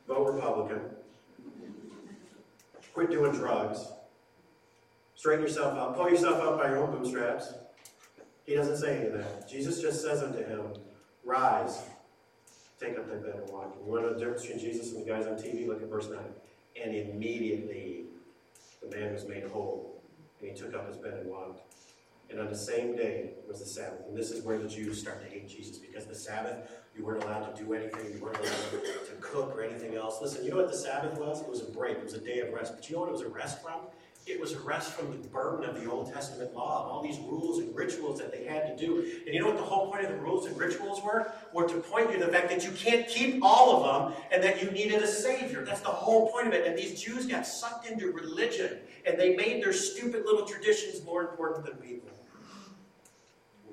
vote 0.08 0.32
Republican, 0.32 0.82
quit 2.93 3.10
doing 3.10 3.32
drugs, 3.32 3.88
straighten 5.15 5.43
yourself 5.43 5.77
up, 5.77 5.95
pull 5.95 6.10
yourself 6.10 6.39
up 6.41 6.60
by 6.60 6.69
your 6.69 6.77
own 6.77 6.91
bootstraps. 6.95 7.53
He 8.45 8.53
doesn't 8.56 8.77
say 8.77 8.97
any 8.97 9.08
of 9.08 9.13
that. 9.13 9.49
Jesus 9.49 9.82
just 9.82 10.01
says 10.01 10.21
unto 10.21 10.45
him, 10.45 10.62
Rise, 11.25 11.82
take 12.79 12.97
up 12.97 13.10
thy 13.10 13.15
bed 13.15 13.41
and 13.41 13.49
walk. 13.49 13.73
And 13.75 13.86
you 13.86 13.91
want 13.91 14.03
to 14.03 14.10
know 14.10 14.13
the 14.13 14.19
difference 14.19 14.43
between 14.43 14.60
Jesus 14.60 14.91
and 14.91 15.03
the 15.03 15.10
guys 15.10 15.25
on 15.25 15.36
TV? 15.36 15.65
Look 15.65 15.82
at 15.82 15.89
verse 15.89 16.10
9. 16.10 16.19
And 16.84 16.95
immediately 16.95 18.03
the 18.82 18.95
man 18.95 19.13
was 19.13 19.25
made 19.25 19.43
whole, 19.45 20.01
and 20.39 20.51
he 20.51 20.56
took 20.56 20.75
up 20.75 20.88
his 20.88 20.97
bed 20.97 21.13
and 21.13 21.29
walked. 21.29 21.62
And 22.34 22.41
on 22.41 22.50
the 22.50 22.58
same 22.58 22.96
day 22.96 23.30
was 23.48 23.60
the 23.60 23.65
Sabbath. 23.67 24.08
And 24.08 24.17
this 24.17 24.32
is 24.32 24.43
where 24.43 24.58
the 24.58 24.67
Jews 24.67 25.00
start 25.00 25.24
to 25.24 25.30
hate 25.30 25.48
Jesus 25.48 25.78
because 25.78 26.08
the 26.08 26.15
Sabbath, 26.15 26.67
you 26.98 27.06
weren't 27.06 27.24
allowed 27.24 27.56
to 27.56 27.63
do 27.63 27.74
anything, 27.74 28.12
you 28.12 28.19
weren't 28.19 28.39
allowed 28.39 28.72
to 28.72 29.13
cook 29.22 29.56
or 29.56 29.63
anything 29.63 29.93
else. 29.93 30.17
Listen, 30.19 30.43
you 30.43 30.50
know 30.50 30.58
what 30.58 30.72
the 30.72 30.76
Sabbath 30.76 31.19
was? 31.19 31.41
It 31.41 31.48
was 31.48 31.62
a 31.62 31.72
break, 31.72 31.98
it 31.98 32.04
was 32.04 32.15
a 32.15 32.19
day 32.19 32.39
of 32.39 32.52
rest. 32.52 32.74
But 32.76 32.89
you 32.89 32.96
know 32.96 33.02
what 33.02 33.10
it 33.10 33.12
was 33.12 33.22
a 33.22 33.30
rest 33.30 33.62
from? 33.62 33.82
It 34.26 34.39
was 34.39 34.54
a 34.54 34.60
rest 34.62 34.93
from 34.93 35.12
the 35.12 35.28
burden 35.28 35.69
of 35.69 35.80
the 35.80 35.91
Old 35.91 36.12
Testament 36.12 36.56
law, 36.56 36.86
of 36.86 36.91
all 36.91 37.04
these 37.04 37.19
rules 37.19 37.60
and 37.60 37.76
rituals 37.76 38.17
that 38.17 38.32
they 38.32 38.46
had 38.46 38.65
to 38.65 38.84
do. 38.84 39.02
And 39.26 39.36
you 39.36 39.39
know 39.39 39.48
what 39.48 39.58
the 39.58 39.63
whole 39.63 39.91
point 39.91 40.04
of 40.04 40.12
the 40.12 40.17
rules 40.17 40.48
and 40.48 40.58
rituals 40.58 41.04
were? 41.04 41.32
Were 41.54 41.67
to 41.67 41.76
point 41.82 42.10
you 42.10 42.17
to 42.17 42.26
the 42.26 42.32
fact 42.32 42.50
that 42.50 42.63
you 42.63 42.72
can't 42.72 43.08
keep 43.08 43.43
all 43.43 43.86
of 43.86 44.12
them 44.12 44.24
and 44.32 44.41
that 44.41 44.63
you 44.63 44.72
needed 44.72 45.04
a 45.04 45.08
Savior. 45.08 45.63
That's 45.63 45.82
the 45.82 45.89
whole 45.89 46.32
point 46.32 46.48
of 46.48 46.54
it. 46.54 46.65
And 46.65 46.76
these 46.76 47.00
Jews 47.00 47.28
got 47.28 47.46
sucked 47.46 47.86
into 47.86 48.12
religion 48.12 48.80
and 49.06 49.19
they 49.19 49.36
made 49.36 49.62
their 49.62 49.74
stupid 49.74 50.24
little 50.26 50.48
traditions 50.48 51.06
more 51.06 51.22
important 51.30 51.65
than 51.65 51.76
people. 51.76 52.10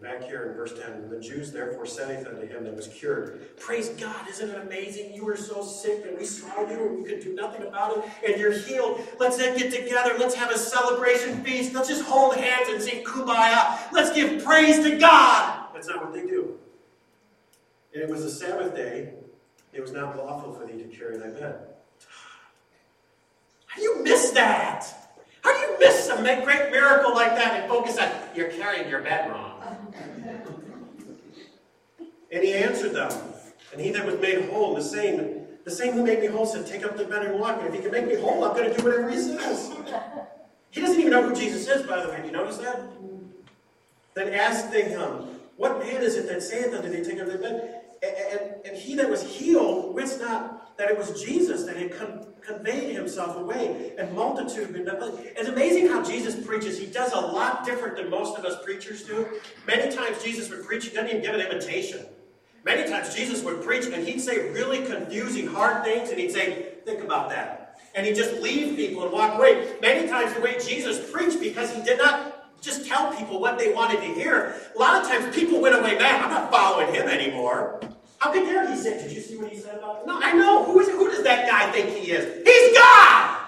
Back 0.03 0.25
here 0.25 0.47
in 0.47 0.55
verse 0.55 0.73
10, 0.81 1.11
the 1.11 1.21
Jews 1.21 1.53
therefore 1.53 1.85
saith 1.85 2.27
unto 2.27 2.47
him 2.47 2.65
that 2.65 2.75
was 2.75 2.89
cured, 2.89 3.55
Praise 3.59 3.91
God, 3.91 4.27
isn't 4.31 4.49
it 4.49 4.57
amazing? 4.57 5.13
You 5.13 5.27
were 5.27 5.37
so 5.37 5.63
sick 5.63 6.07
and 6.09 6.17
we 6.17 6.25
saw 6.25 6.67
you 6.71 6.89
and 6.89 6.99
we 6.99 7.05
could 7.05 7.21
do 7.21 7.35
nothing 7.35 7.67
about 7.67 7.99
it 7.99 8.05
and 8.27 8.41
you're 8.41 8.53
healed. 8.53 9.01
Let's 9.19 9.37
then 9.37 9.59
get 9.59 9.71
together. 9.71 10.15
Let's 10.19 10.35
have 10.35 10.51
a 10.51 10.57
celebration 10.57 11.45
feast. 11.45 11.75
Let's 11.75 11.89
just 11.89 12.03
hold 12.03 12.35
hands 12.37 12.71
and 12.71 12.81
sing 12.81 13.05
kumbaya. 13.05 13.79
Let's 13.93 14.11
give 14.15 14.43
praise 14.43 14.83
to 14.85 14.97
God. 14.97 15.67
That's 15.75 15.89
not 15.89 16.03
what 16.03 16.15
they 16.15 16.23
do. 16.23 16.59
And 17.93 18.03
it 18.03 18.09
was 18.09 18.23
the 18.23 18.31
Sabbath 18.31 18.75
day. 18.75 19.13
It 19.75 19.83
was 19.83 19.93
not 19.93 20.17
lawful 20.17 20.55
for 20.55 20.67
thee 20.67 20.83
to 20.83 20.89
carry 20.89 21.19
thy 21.19 21.29
bed. 21.29 21.57
How 23.67 23.77
do 23.77 23.83
you 23.83 24.03
miss 24.03 24.31
that? 24.31 24.87
How 25.43 25.53
do 25.53 25.73
you 25.73 25.79
miss 25.79 26.09
a 26.09 26.43
great 26.45 26.71
miracle 26.71 27.15
like 27.15 27.35
that 27.35 27.61
and 27.61 27.69
focus 27.69 27.99
on 27.99 28.09
you're 28.35 28.51
carrying 28.51 28.89
your 28.89 29.03
bed 29.03 29.31
wrong? 29.31 29.50
And 32.33 32.45
he 32.45 32.55
answered 32.55 32.95
them, 32.95 33.13
and 33.73 33.81
he 33.81 33.91
that 33.91 34.07
was 34.07 34.19
made 34.21 34.49
whole, 34.51 34.75
the 34.75 34.83
same, 34.83 35.47
the 35.65 35.71
same 35.71 35.95
who 35.95 36.05
made 36.05 36.21
me 36.21 36.27
whole 36.27 36.47
said, 36.47 36.67
Take 36.67 36.85
up 36.85 36.97
the 36.97 37.05
bed 37.05 37.27
and 37.27 37.39
walk. 37.39 37.59
And 37.61 37.69
if 37.69 37.75
he 37.75 37.81
can 37.81 37.91
make 37.91 38.07
me 38.07 38.17
whole, 38.17 38.45
I'm 38.45 38.57
going 38.57 38.71
to 38.71 38.77
do 38.77 38.85
whatever 38.85 39.11
he 39.11 39.17
says. 39.17 39.73
He 40.71 40.81
doesn't 40.81 40.99
even 40.99 41.11
know 41.11 41.29
who 41.29 41.35
Jesus 41.35 41.69
is, 41.69 41.87
by 41.87 42.03
the 42.05 42.09
way. 42.09 42.21
Do 42.21 42.27
you 42.27 42.33
notice 42.33 42.59
that? 42.59 42.81
Then 44.15 44.33
asked 44.33 44.71
they 44.71 44.85
him, 44.85 45.41
What 45.57 45.79
man 45.79 46.03
is 46.03 46.17
it 46.17 46.29
that 46.29 46.43
saith 46.43 46.75
unto 46.75 46.89
thee, 46.89 47.03
Take 47.03 47.21
up 47.21 47.27
the 47.27 47.39
bed? 47.39 47.83
And, 48.03 48.17
and, 48.17 48.67
and 48.67 48.77
he 48.77 48.95
that 48.95 49.11
was 49.11 49.23
healed 49.23 49.95
wist 49.95 50.21
not 50.21 50.77
that 50.79 50.91
it 50.91 50.97
was 50.97 51.23
Jesus 51.23 51.65
that 51.65 51.77
had 51.77 51.97
con- 51.97 52.27
conveyed 52.41 52.97
himself 52.97 53.37
away, 53.37 53.93
and 53.99 54.13
multitude. 54.15 54.85
Not. 54.85 54.99
It's 55.19 55.49
amazing 55.49 55.89
how 55.89 56.03
Jesus 56.03 56.45
preaches. 56.45 56.79
He 56.79 56.87
does 56.87 57.13
a 57.13 57.21
lot 57.21 57.67
different 57.67 57.97
than 57.97 58.09
most 58.09 58.39
of 58.39 58.45
us 58.45 58.65
preachers 58.65 59.03
do. 59.03 59.29
Many 59.67 59.95
times 59.95 60.23
Jesus 60.23 60.49
would 60.51 60.65
preach, 60.65 60.87
he 60.87 60.95
doesn't 60.95 61.11
even 61.11 61.23
give 61.23 61.35
an 61.35 61.41
invitation. 61.43 62.07
Many 62.65 62.89
times 62.91 63.15
Jesus 63.15 63.43
would 63.43 63.63
preach 63.63 63.87
and 63.87 64.07
he'd 64.07 64.21
say 64.21 64.51
really 64.51 64.85
confusing, 64.85 65.47
hard 65.47 65.83
things, 65.83 66.11
and 66.11 66.19
he'd 66.19 66.33
say, 66.33 66.75
Think 66.85 67.03
about 67.03 67.31
that. 67.31 67.79
And 67.95 68.07
he'd 68.07 68.17
just 68.17 68.41
leave 68.41 68.77
people 68.77 69.03
and 69.03 69.13
walk 69.13 69.37
away. 69.37 69.75
Many 69.81 70.09
times, 70.09 70.33
the 70.35 70.41
way 70.41 70.59
Jesus 70.59 71.11
preached, 71.11 71.41
because 71.41 71.75
he 71.75 71.83
did 71.83 71.99
not 71.99 72.61
just 72.63 72.87
tell 72.87 73.13
people 73.15 73.41
what 73.41 73.59
they 73.59 73.73
wanted 73.73 73.97
to 73.97 74.15
hear, 74.15 74.55
a 74.75 74.79
lot 74.79 75.03
of 75.03 75.09
times 75.09 75.35
people 75.35 75.61
went 75.61 75.75
away 75.75 75.99
mad. 75.99 76.23
I'm 76.23 76.31
not 76.31 76.51
following 76.51 76.95
him 76.95 77.09
anymore. 77.09 77.81
How 78.19 78.33
could 78.33 78.45
dare 78.45 78.71
he 78.71 78.77
say? 78.77 79.03
Did 79.03 79.13
you 79.13 79.21
see 79.21 79.37
what 79.39 79.51
he 79.51 79.59
said 79.59 79.79
about? 79.79 80.07
No, 80.07 80.21
I 80.21 80.33
know. 80.33 80.65
Who 80.65 80.79
is? 80.81 80.89
Who 80.89 81.09
does 81.09 81.25
that 81.25 81.49
guy 81.49 81.71
think 81.73 81.97
he 81.97 82.13
is? 82.13 82.47
He's 82.47 82.79
God. 82.79 83.39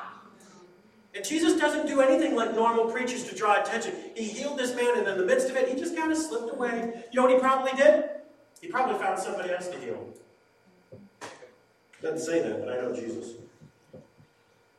And 1.15 1.25
Jesus 1.25 1.61
doesn't 1.61 1.87
do 1.87 2.01
anything 2.01 2.35
like 2.35 2.55
normal 2.55 2.87
preachers 2.87 3.25
to 3.25 3.35
draw 3.35 3.61
attention. 3.61 3.95
He 4.17 4.25
healed 4.25 4.59
this 4.59 4.75
man, 4.75 4.99
and 4.99 5.07
in 5.07 5.19
the 5.19 5.27
midst 5.27 5.51
of 5.51 5.57
it, 5.57 5.69
he 5.69 5.79
just 5.79 5.95
kind 5.95 6.11
of 6.11 6.17
slipped 6.17 6.55
away. 6.55 7.05
You 7.13 7.21
know 7.21 7.27
what 7.27 7.35
he 7.35 7.39
probably 7.39 7.73
did? 7.73 8.05
He 8.63 8.69
probably 8.69 8.97
found 8.99 9.19
somebody 9.19 9.51
else 9.51 9.67
to 9.69 9.79
heal. 9.79 10.07
Doesn't 12.01 12.21
say 12.21 12.41
that, 12.43 12.65
but 12.65 12.73
I 12.73 12.81
know 12.81 12.95
Jesus. 12.95 13.35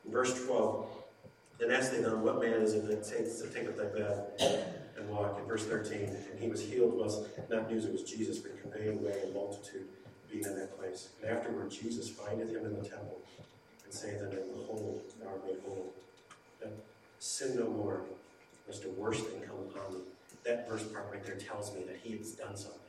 Verse 0.05 0.45
12, 0.45 0.87
then 1.59 1.71
asked 1.71 1.91
they 1.91 1.99
them, 2.01 2.23
What 2.23 2.41
man 2.41 2.53
is 2.53 2.73
it 2.73 2.87
that 2.87 3.03
takes 3.03 3.41
to 3.41 3.49
take 3.49 3.67
up 3.67 3.77
thy 3.77 3.85
bed 3.85 4.73
and 4.97 5.09
walk? 5.09 5.37
In 5.37 5.45
verse 5.45 5.65
13, 5.65 5.99
and 5.99 6.39
he 6.39 6.47
was 6.47 6.61
healed 6.61 6.93
was 6.93 7.27
not 7.49 7.69
news 7.69 7.83
it 7.83 7.91
was 7.91 8.03
Jesus, 8.03 8.39
but 8.39 8.59
conveyed 8.61 8.87
away 8.87 9.21
a 9.29 9.33
multitude 9.33 9.87
being 10.31 10.45
in 10.45 10.55
that 10.55 10.79
place. 10.79 11.09
And 11.21 11.29
afterward 11.29 11.69
Jesus 11.69 12.09
findeth 12.09 12.49
him 12.49 12.65
in 12.65 12.81
the 12.81 12.87
temple, 12.87 13.19
and 13.83 13.93
saith 13.93 14.21
unto 14.21 14.37
him, 14.37 14.47
Behold, 14.55 15.01
thou 15.19 15.27
art 15.27 15.45
made 15.45 15.57
whole. 15.65 15.93
Sin 17.19 17.57
no 17.57 17.69
more, 17.69 18.01
lest 18.67 18.85
a 18.85 18.89
worse 18.89 19.19
thing 19.19 19.41
come 19.41 19.57
upon 19.69 19.93
thee. 19.93 20.03
That 20.45 20.69
verse 20.69 20.83
part 20.83 21.09
right 21.11 21.25
there 21.25 21.35
tells 21.35 21.73
me 21.73 21.83
that 21.83 21.97
he 22.01 22.17
has 22.17 22.31
done 22.31 22.55
something. 22.55 22.82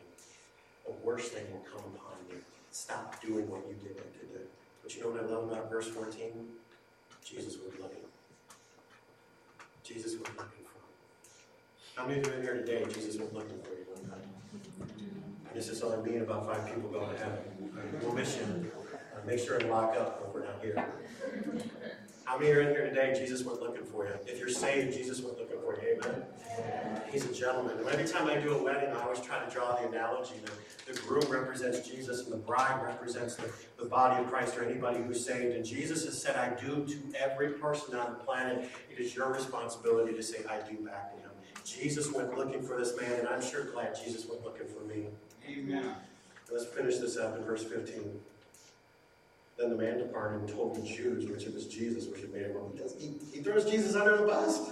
A 0.88 0.92
worse 1.04 1.28
thing 1.28 1.44
will 1.52 1.64
come 1.70 1.84
upon 1.94 2.16
you. 2.30 2.36
Stop 2.70 3.20
doing 3.22 3.48
what 3.48 3.62
you 3.68 3.74
did 3.74 3.96
to 3.96 4.26
do. 4.26 4.40
But 4.82 4.94
you 4.94 5.02
know 5.02 5.10
what 5.10 5.22
I 5.22 5.26
love 5.26 5.50
about 5.50 5.70
verse 5.70 5.88
14? 5.88 6.30
Jesus 7.24 7.56
was 7.56 7.72
looking. 7.80 8.04
Jesus 9.82 10.12
was 10.12 10.28
looking 10.28 10.64
for. 10.64 12.00
How 12.00 12.06
many 12.06 12.20
of 12.20 12.26
you 12.26 12.32
in 12.34 12.42
here 12.42 12.54
today, 12.54 12.84
Jesus 12.92 13.16
was 13.18 13.32
looking 13.32 13.60
for 13.62 13.70
you 13.70 13.86
one 13.94 14.10
time? 14.10 14.28
This 15.54 15.68
is 15.68 15.82
all 15.82 15.92
I 15.92 16.02
mean 16.02 16.20
about 16.20 16.46
five 16.46 16.66
people 16.66 16.90
going 16.90 17.10
to 17.10 17.18
heaven. 17.18 17.38
We'll 18.02 18.12
miss 18.14 18.36
you. 18.36 18.70
Uh, 18.92 19.26
make 19.26 19.38
sure 19.38 19.56
and 19.58 19.70
lock 19.70 19.96
up 19.96 20.22
if 20.26 20.34
we're 20.34 20.44
not 20.44 20.60
here. 20.60 20.84
How 22.24 22.38
many 22.38 22.50
are 22.52 22.62
in 22.62 22.70
here 22.70 22.86
today? 22.86 23.14
Jesus 23.18 23.44
went 23.44 23.60
looking 23.60 23.84
for 23.84 24.06
you. 24.06 24.12
If 24.26 24.38
you're 24.38 24.48
saved, 24.48 24.96
Jesus 24.96 25.20
went 25.20 25.38
looking 25.38 25.58
for 25.60 25.78
you. 25.80 26.00
Amen? 26.02 26.22
He's 27.12 27.26
a 27.26 27.34
gentleman. 27.34 27.76
And 27.78 27.88
every 27.88 28.06
time 28.06 28.28
I 28.28 28.36
do 28.36 28.54
a 28.54 28.62
wedding, 28.62 28.90
I 28.90 29.02
always 29.02 29.20
try 29.20 29.44
to 29.44 29.50
draw 29.50 29.76
the 29.76 29.88
analogy 29.88 30.34
that 30.44 30.94
the 30.94 31.00
groom 31.02 31.30
represents 31.30 31.86
Jesus 31.86 32.24
and 32.24 32.32
the 32.32 32.38
bride 32.38 32.82
represents 32.82 33.36
the, 33.36 33.50
the 33.78 33.84
body 33.84 34.22
of 34.22 34.30
Christ 34.30 34.56
or 34.56 34.64
anybody 34.64 35.02
who's 35.02 35.24
saved. 35.24 35.54
And 35.54 35.64
Jesus 35.64 36.04
has 36.06 36.20
said, 36.20 36.36
I 36.36 36.58
do 36.60 36.86
to 36.86 37.18
every 37.18 37.50
person 37.50 37.94
on 37.94 38.14
the 38.14 38.24
planet. 38.24 38.70
It 38.90 38.98
is 38.98 39.14
your 39.14 39.32
responsibility 39.32 40.14
to 40.14 40.22
say, 40.22 40.38
I 40.48 40.58
do 40.68 40.76
back 40.78 41.14
to 41.14 41.20
him. 41.20 41.30
Jesus 41.64 42.10
went 42.12 42.36
looking 42.36 42.62
for 42.62 42.78
this 42.78 42.98
man, 43.00 43.12
and 43.20 43.28
I'm 43.28 43.42
sure 43.42 43.64
glad 43.64 43.96
Jesus 44.02 44.26
went 44.26 44.44
looking 44.44 44.66
for 44.66 44.84
me. 44.84 45.06
Amen. 45.48 45.94
Let's 46.50 46.66
finish 46.66 46.98
this 46.98 47.16
up 47.16 47.36
in 47.36 47.44
verse 47.44 47.64
15. 47.64 48.20
Then 49.56 49.70
the 49.70 49.76
man 49.76 49.98
departed 49.98 50.40
and 50.40 50.48
told 50.48 50.74
the 50.74 50.82
Jews, 50.82 51.30
which 51.30 51.44
it 51.44 51.54
was 51.54 51.66
Jesus, 51.66 52.06
which 52.06 52.20
had 52.20 52.32
made 52.32 52.42
him 52.42 52.54
wrong. 52.54 52.76
He, 52.98 53.14
he 53.32 53.40
throws 53.40 53.64
Jesus 53.70 53.94
under 53.94 54.16
the 54.16 54.24
bus. 54.24 54.70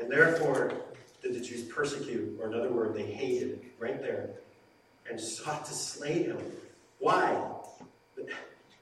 And 0.00 0.10
therefore 0.10 0.72
did 1.22 1.34
the 1.34 1.40
Jews 1.40 1.62
persecute, 1.62 2.38
or 2.40 2.48
another 2.48 2.70
word, 2.70 2.94
they 2.94 3.04
hated, 3.04 3.60
right 3.78 4.00
there, 4.00 4.30
and 5.10 5.20
sought 5.20 5.64
to 5.66 5.72
slay 5.72 6.24
him. 6.24 6.38
Why? 6.98 7.40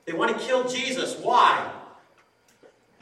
They 0.05 0.13
want 0.13 0.39
to 0.39 0.45
kill 0.45 0.69
Jesus. 0.69 1.17
Why? 1.17 1.73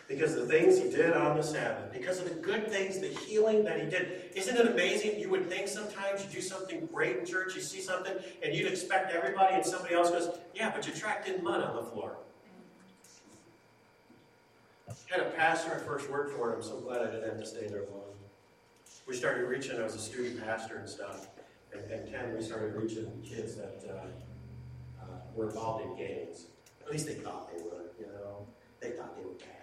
Because 0.06 0.34
of 0.34 0.46
the 0.46 0.52
things 0.52 0.78
he 0.78 0.90
did 0.90 1.14
on 1.14 1.36
the 1.36 1.42
Sabbath, 1.42 1.90
because 1.90 2.18
of 2.18 2.28
the 2.28 2.34
good 2.34 2.70
things, 2.70 3.00
the 3.00 3.08
healing 3.08 3.64
that 3.64 3.80
he 3.80 3.88
did. 3.88 4.30
Isn't 4.34 4.56
it 4.56 4.66
amazing? 4.66 5.18
You 5.18 5.30
would 5.30 5.48
think 5.48 5.66
sometimes 5.66 6.22
you 6.22 6.30
do 6.30 6.40
something 6.42 6.86
great 6.92 7.16
in 7.16 7.24
church, 7.24 7.54
you 7.54 7.62
see 7.62 7.80
something, 7.80 8.14
and 8.42 8.54
you'd 8.54 8.70
expect 8.70 9.14
everybody, 9.14 9.54
and 9.54 9.64
somebody 9.64 9.94
else 9.94 10.10
goes, 10.10 10.28
Yeah, 10.54 10.70
but 10.74 10.86
you 10.86 10.92
tracked 10.92 11.26
in 11.28 11.42
mud 11.42 11.62
on 11.62 11.76
the 11.76 11.90
floor. 11.90 12.16
I 14.88 14.92
had 15.16 15.26
a 15.26 15.30
pastor 15.30 15.72
I 15.74 15.78
first 15.78 16.10
worked 16.10 16.36
for, 16.36 16.50
and 16.50 16.56
I'm 16.56 16.62
so 16.62 16.76
glad 16.80 17.00
I 17.00 17.06
didn't 17.06 17.28
have 17.28 17.38
to 17.38 17.46
stay 17.46 17.66
there 17.66 17.84
long. 17.90 18.02
We 19.06 19.14
started 19.14 19.46
reaching, 19.46 19.78
I 19.78 19.84
was 19.84 19.94
a 19.94 19.98
student 19.98 20.44
pastor 20.44 20.76
and 20.76 20.88
stuff, 20.88 21.28
and, 21.72 21.82
and 21.90 22.10
Ken, 22.10 22.34
we 22.36 22.42
started 22.42 22.74
reaching 22.74 23.06
kids 23.24 23.54
that 23.56 23.82
uh, 23.88 25.02
uh, 25.02 25.06
were 25.34 25.46
involved 25.46 25.84
in 25.84 25.96
gangs. 25.96 26.46
At 26.84 26.92
least 26.92 27.06
they 27.06 27.14
thought 27.14 27.50
they 27.56 27.62
were, 27.62 27.84
you 27.98 28.06
know. 28.06 28.46
They 28.80 28.90
thought 28.90 29.16
they 29.16 29.24
were 29.24 29.32
bad 29.32 29.53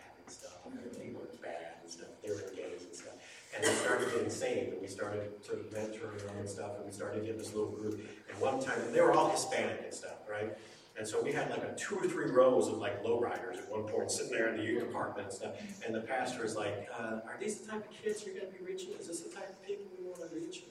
and. 0.72 0.92
They 0.96 1.12
weren't 1.14 1.42
bad 1.42 1.82
and 1.82 1.92
stuff. 1.92 2.10
They 2.24 2.30
were 2.30 2.42
in 2.42 2.56
gangs 2.56 2.84
and 2.84 2.96
stuff. 2.96 3.14
And 3.56 3.64
we 3.64 3.72
started 3.74 4.12
getting 4.12 4.30
saved, 4.30 4.74
and 4.74 4.82
we 4.82 4.88
started 4.88 5.44
to 5.44 5.66
mentor 5.74 6.12
them 6.18 6.38
and 6.40 6.50
stuff, 6.50 6.78
and 6.78 6.86
we 6.86 6.92
started 6.92 7.22
getting 7.24 7.38
this 7.38 7.54
little 7.54 7.72
group. 7.72 8.00
And 8.30 8.40
one 8.40 8.60
time, 8.62 8.80
they 8.94 9.02
were 9.02 9.12
all 9.14 9.30
Hispanic 9.30 9.82
and 9.84 9.94
stuff, 9.94 10.20
right? 10.30 10.56
And 10.98 11.08
so 11.08 11.22
we 11.22 11.32
had 11.32 11.50
like 11.50 11.64
a 11.64 11.74
two 11.76 11.96
or 11.96 12.08
three 12.08 12.30
rows 12.32 12.68
of 12.68 12.78
like 12.78 13.04
lowriders 13.04 13.58
at 13.58 13.70
one 13.72 13.84
point 13.84 14.12
sitting 14.12 14.32
there 14.32 14.50
in 14.50 14.58
the 14.58 14.64
youth 14.64 14.84
department 14.84 15.28
and 15.28 15.34
stuff. 15.36 15.52
And 15.86 15.96
the 15.96 16.02
pastor 16.02 16.46
is 16.46 16.56
like, 16.56 16.88
uh, 16.98 17.22
Are 17.26 17.38
these 17.40 17.60
the 17.62 17.72
type 17.72 17.90
of 17.90 18.04
kids 18.04 18.24
you're 18.26 18.36
going 18.36 18.52
to 18.52 18.58
be 18.58 18.64
reaching? 18.64 18.92
Is 19.00 19.08
this 19.08 19.22
the 19.22 19.34
type 19.34 19.50
of 19.50 19.66
people 19.66 19.86
we 20.00 20.08
want 20.08 20.30
to 20.30 20.36
reach? 20.36 20.64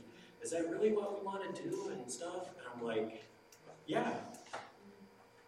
Is 0.43 0.51
that 0.53 0.71
really 0.71 0.93
what 0.93 1.19
we 1.19 1.25
want 1.25 1.55
to 1.55 1.63
do 1.63 1.91
and 1.93 2.11
stuff? 2.11 2.49
And 2.59 2.67
I'm 2.73 2.85
like, 2.85 3.25
Yeah. 3.87 4.13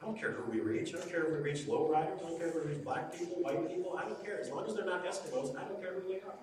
I 0.02 0.04
don't 0.04 0.18
care 0.18 0.32
who 0.32 0.50
we 0.50 0.58
reach. 0.58 0.94
I 0.94 0.98
don't 0.98 1.08
care 1.08 1.22
if 1.22 1.30
we 1.30 1.38
reach 1.38 1.66
lowriders. 1.66 2.18
I 2.18 2.28
don't 2.28 2.36
care 2.36 2.48
if 2.48 2.54
we 2.56 2.72
reach 2.72 2.82
black 2.82 3.16
people, 3.16 3.36
white 3.40 3.68
people. 3.68 3.96
I 3.96 4.02
don't 4.02 4.24
care. 4.24 4.40
As 4.40 4.50
long 4.50 4.66
as 4.66 4.74
they're 4.74 4.84
not 4.84 5.04
Eskimos, 5.06 5.56
I 5.56 5.62
don't 5.62 5.80
care 5.80 5.92
who 5.92 6.08
they 6.08 6.16
are. 6.16 6.34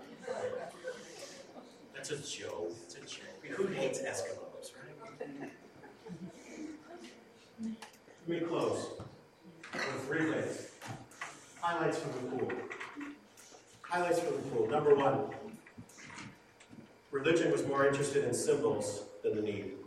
That's 1.93 2.11
a 2.11 2.17
joke. 2.17 2.71
It's 2.85 2.95
a 2.95 2.99
joke. 3.01 3.57
Who 3.57 3.67
hates 3.67 3.99
Eskimos, 3.99 4.71
right? 4.73 5.51
Let 8.27 8.41
me 8.41 8.47
close 8.47 8.91
with 9.73 10.07
three 10.07 10.31
things. 10.31 10.67
Highlights 11.59 11.99
from 11.99 12.11
the 12.13 12.37
pool. 12.37 12.51
Highlights 13.81 14.19
from 14.19 14.37
the 14.37 14.41
pool. 14.43 14.67
Number 14.67 14.95
one, 14.95 15.25
religion 17.11 17.51
was 17.51 17.67
more 17.67 17.85
interested 17.85 18.23
in 18.23 18.33
symbols 18.33 19.03
than 19.21 19.35
the 19.35 19.41
need. 19.41 19.78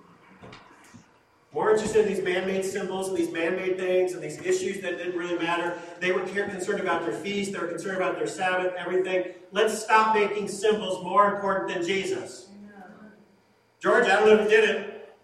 More 1.53 1.71
interested 1.71 2.07
in 2.07 2.15
these 2.15 2.25
man-made 2.25 2.65
symbols 2.65 3.09
and 3.09 3.17
these 3.17 3.31
man-made 3.31 3.77
things 3.79 4.15
and 4.15 4.23
these 4.23 4.41
issues 4.41 4.81
that 4.81 4.97
didn't 4.97 5.19
really 5.19 5.37
matter. 5.37 5.79
They 6.01 6.11
were 6.11 6.23
concerned 6.23 6.81
about 6.81 7.05
their 7.05 7.13
feast. 7.13 7.53
They 7.53 7.59
were 7.59 7.69
concerned 7.69 7.99
about 7.99 8.17
their 8.17 8.27
Sabbath, 8.27 8.73
everything. 8.79 9.35
Let's 9.51 9.79
stop 9.83 10.15
making 10.15 10.49
symbols 10.49 11.05
more 11.05 11.35
important 11.35 11.69
than 11.75 11.85
Jesus. 11.87 12.49
George, 13.81 14.07
I 14.07 14.17
don't 14.17 14.27
know 14.29 14.35
if 14.37 14.51
you 14.51 14.57
did 14.57 14.71
it. 14.71 15.15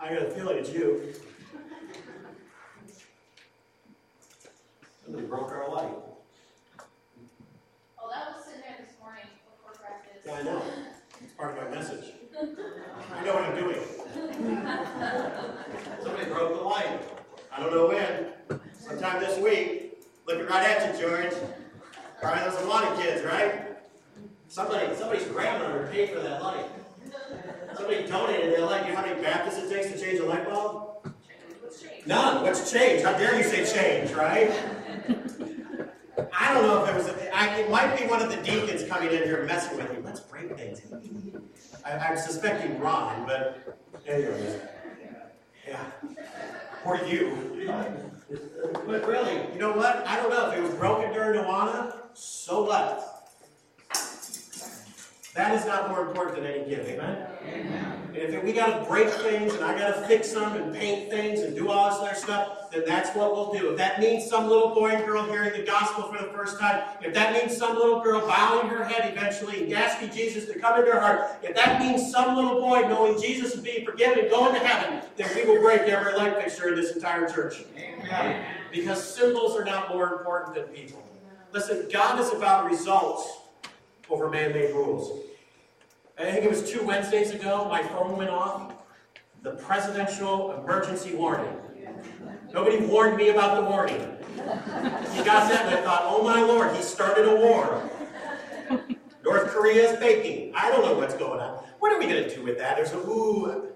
I 0.00 0.14
got 0.14 0.22
a 0.22 0.30
feeling 0.30 0.56
it's 0.58 0.72
you. 0.72 1.12
Somebody 5.04 5.26
broke 5.26 5.50
our 5.50 5.68
light. 5.68 5.92
Oh, 7.98 8.08
that 8.10 8.34
was 8.34 8.44
sitting 8.46 8.62
there 8.62 8.78
this 8.80 8.96
morning 8.98 9.24
before 9.44 9.72
practice. 9.78 10.22
Yeah, 10.24 10.36
I 10.38 10.42
know. 10.42 10.62
It's 11.20 11.32
part 11.34 11.58
of 11.58 11.64
my 11.64 11.76
message. 11.76 12.14
You 12.40 13.26
know 13.26 13.34
what 13.34 13.44
I'm 13.44 13.56
doing. 13.56 13.78
Somebody 16.02 16.26
broke 16.26 16.54
the 16.54 16.62
light. 16.62 17.00
I 17.50 17.60
don't 17.60 17.72
know 17.72 17.88
when. 17.88 18.60
Sometime 18.78 19.20
this 19.20 19.38
week. 19.38 20.02
Looking 20.26 20.46
right 20.46 20.68
at 20.68 20.94
you, 20.94 21.00
George. 21.00 21.32
All 22.22 22.30
right, 22.30 22.40
there's 22.44 22.64
a 22.64 22.68
lot 22.68 22.84
of 22.84 22.98
kids, 22.98 23.24
right? 23.24 23.76
Somebody, 24.48 24.94
somebody's 24.94 25.26
grandmother 25.26 25.88
paid 25.90 26.10
for 26.10 26.20
that 26.20 26.42
light. 26.42 26.66
Somebody 27.74 28.06
donated 28.06 28.54
that 28.54 28.62
light. 28.62 28.86
You 28.86 28.92
know 28.92 29.00
how 29.00 29.06
many 29.06 29.20
Baptists 29.20 29.58
it 29.58 29.70
takes 29.70 29.92
to 29.92 29.98
change 29.98 30.20
a 30.20 30.26
light 30.26 30.48
bulb? 30.48 31.12
None. 32.06 32.42
What's 32.42 32.70
change? 32.70 33.02
How 33.02 33.12
dare 33.12 33.36
you 33.36 33.44
say 33.44 33.64
change, 33.64 34.12
right? 34.12 34.50
I 36.32 36.54
don't 36.54 36.66
know 36.66 36.84
if 36.84 36.90
it 36.90 36.96
was. 36.96 37.08
A, 37.08 37.34
I, 37.36 37.60
it 37.60 37.70
might 37.70 37.98
be 37.98 38.06
one 38.06 38.22
of 38.22 38.30
the 38.30 38.36
deacons 38.42 38.84
coming 38.88 39.08
in 39.08 39.22
here 39.22 39.44
messing 39.46 39.76
with 39.76 39.92
you. 39.92 40.02
Let's 40.04 40.20
break 40.20 40.56
things. 40.56 40.80
I, 41.84 41.92
I'm 41.98 42.16
suspecting 42.16 42.78
Ron, 42.78 43.26
but 43.26 43.78
anyway. 44.06 44.60
yeah, 45.66 45.84
or 46.84 46.96
you. 46.98 47.38
But 48.86 49.06
really, 49.06 49.52
you 49.52 49.58
know 49.58 49.72
what? 49.72 50.06
I 50.06 50.16
don't 50.16 50.30
know 50.30 50.50
if 50.50 50.58
it 50.58 50.62
was 50.62 50.74
broken 50.74 51.12
during 51.12 51.38
Awana. 51.40 51.94
So 52.14 52.64
what? 52.64 53.21
That 55.34 55.54
is 55.54 55.64
not 55.64 55.88
more 55.88 56.06
important 56.06 56.36
than 56.36 56.44
any 56.44 56.68
gift, 56.68 56.90
amen? 56.90 57.26
And 58.08 58.34
if 58.34 58.44
we 58.44 58.52
got 58.52 58.78
to 58.78 58.84
break 58.84 59.08
things 59.08 59.54
and 59.54 59.64
I 59.64 59.78
got 59.78 59.94
to 59.94 60.06
fix 60.06 60.32
them 60.32 60.52
and 60.60 60.74
paint 60.74 61.10
things 61.10 61.40
and 61.40 61.56
do 61.56 61.70
all 61.70 61.88
this 61.88 62.00
other 62.00 62.14
stuff, 62.14 62.70
then 62.70 62.82
that's 62.86 63.16
what 63.16 63.32
we'll 63.32 63.50
do. 63.50 63.70
If 63.70 63.78
that 63.78 63.98
means 63.98 64.28
some 64.28 64.46
little 64.46 64.74
boy 64.74 64.90
and 64.90 65.06
girl 65.06 65.24
hearing 65.24 65.52
the 65.58 65.64
gospel 65.64 66.12
for 66.12 66.22
the 66.22 66.30
first 66.34 66.60
time, 66.60 66.82
if 67.00 67.14
that 67.14 67.32
means 67.32 67.56
some 67.56 67.74
little 67.76 68.02
girl 68.02 68.26
bowing 68.26 68.68
her 68.68 68.84
head 68.84 69.10
eventually 69.10 69.64
and 69.64 69.72
asking 69.72 70.10
Jesus 70.10 70.44
to 70.52 70.58
come 70.58 70.78
into 70.78 70.92
her 70.92 71.00
heart, 71.00 71.38
if 71.42 71.54
that 71.56 71.80
means 71.80 72.12
some 72.12 72.36
little 72.36 72.60
boy 72.60 72.82
knowing 72.82 73.18
Jesus 73.18 73.54
is 73.54 73.60
being 73.62 73.86
forgiven 73.86 74.18
and 74.18 74.30
going 74.30 74.52
to 74.52 74.60
heaven, 74.60 75.00
then 75.16 75.34
we 75.34 75.46
will 75.46 75.62
break 75.62 75.80
every 75.82 76.12
light 76.12 76.36
fixture 76.36 76.68
in 76.68 76.74
this 76.74 76.94
entire 76.94 77.26
church. 77.26 77.62
Amen. 77.78 78.44
Because 78.70 79.02
symbols 79.02 79.56
are 79.56 79.64
not 79.64 79.88
more 79.88 80.12
important 80.12 80.54
than 80.54 80.64
people. 80.64 81.02
Listen, 81.52 81.88
God 81.90 82.20
is 82.20 82.30
about 82.34 82.66
results 82.70 83.38
over 84.10 84.28
man-made 84.28 84.74
rules. 84.74 85.21
I 86.18 86.30
think 86.30 86.44
it 86.44 86.50
was 86.50 86.70
two 86.70 86.84
Wednesdays 86.84 87.30
ago, 87.30 87.66
my 87.68 87.82
phone 87.82 88.16
went 88.16 88.30
off. 88.30 88.74
The 89.42 89.52
presidential 89.52 90.52
emergency 90.62 91.14
warning. 91.14 91.56
Nobody 92.52 92.78
warned 92.84 93.16
me 93.16 93.30
about 93.30 93.56
the 93.56 93.68
warning. 93.68 94.00
He 94.36 95.24
got 95.24 95.48
that, 95.50 95.66
and 95.66 95.74
I 95.74 95.80
thought, 95.82 96.02
oh 96.04 96.22
my 96.22 96.42
lord, 96.42 96.76
he 96.76 96.82
started 96.82 97.26
a 97.26 97.34
war. 97.34 97.90
North 99.24 99.48
Korea 99.48 99.90
is 99.90 99.98
baking. 99.98 100.52
I 100.54 100.70
don't 100.70 100.84
know 100.84 100.94
what's 100.94 101.14
going 101.14 101.40
on. 101.40 101.64
What 101.78 101.92
are 101.92 101.98
we 101.98 102.06
going 102.06 102.22
to 102.22 102.34
do 102.34 102.42
with 102.42 102.58
that? 102.58 102.76
There's 102.76 102.92
a 102.92 102.98
ooh, 102.98 103.68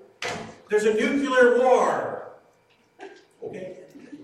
there's 0.69 0.85
a 0.85 0.95
nuclear 0.95 1.59
war. 1.59 2.33
Okay. 3.43 3.79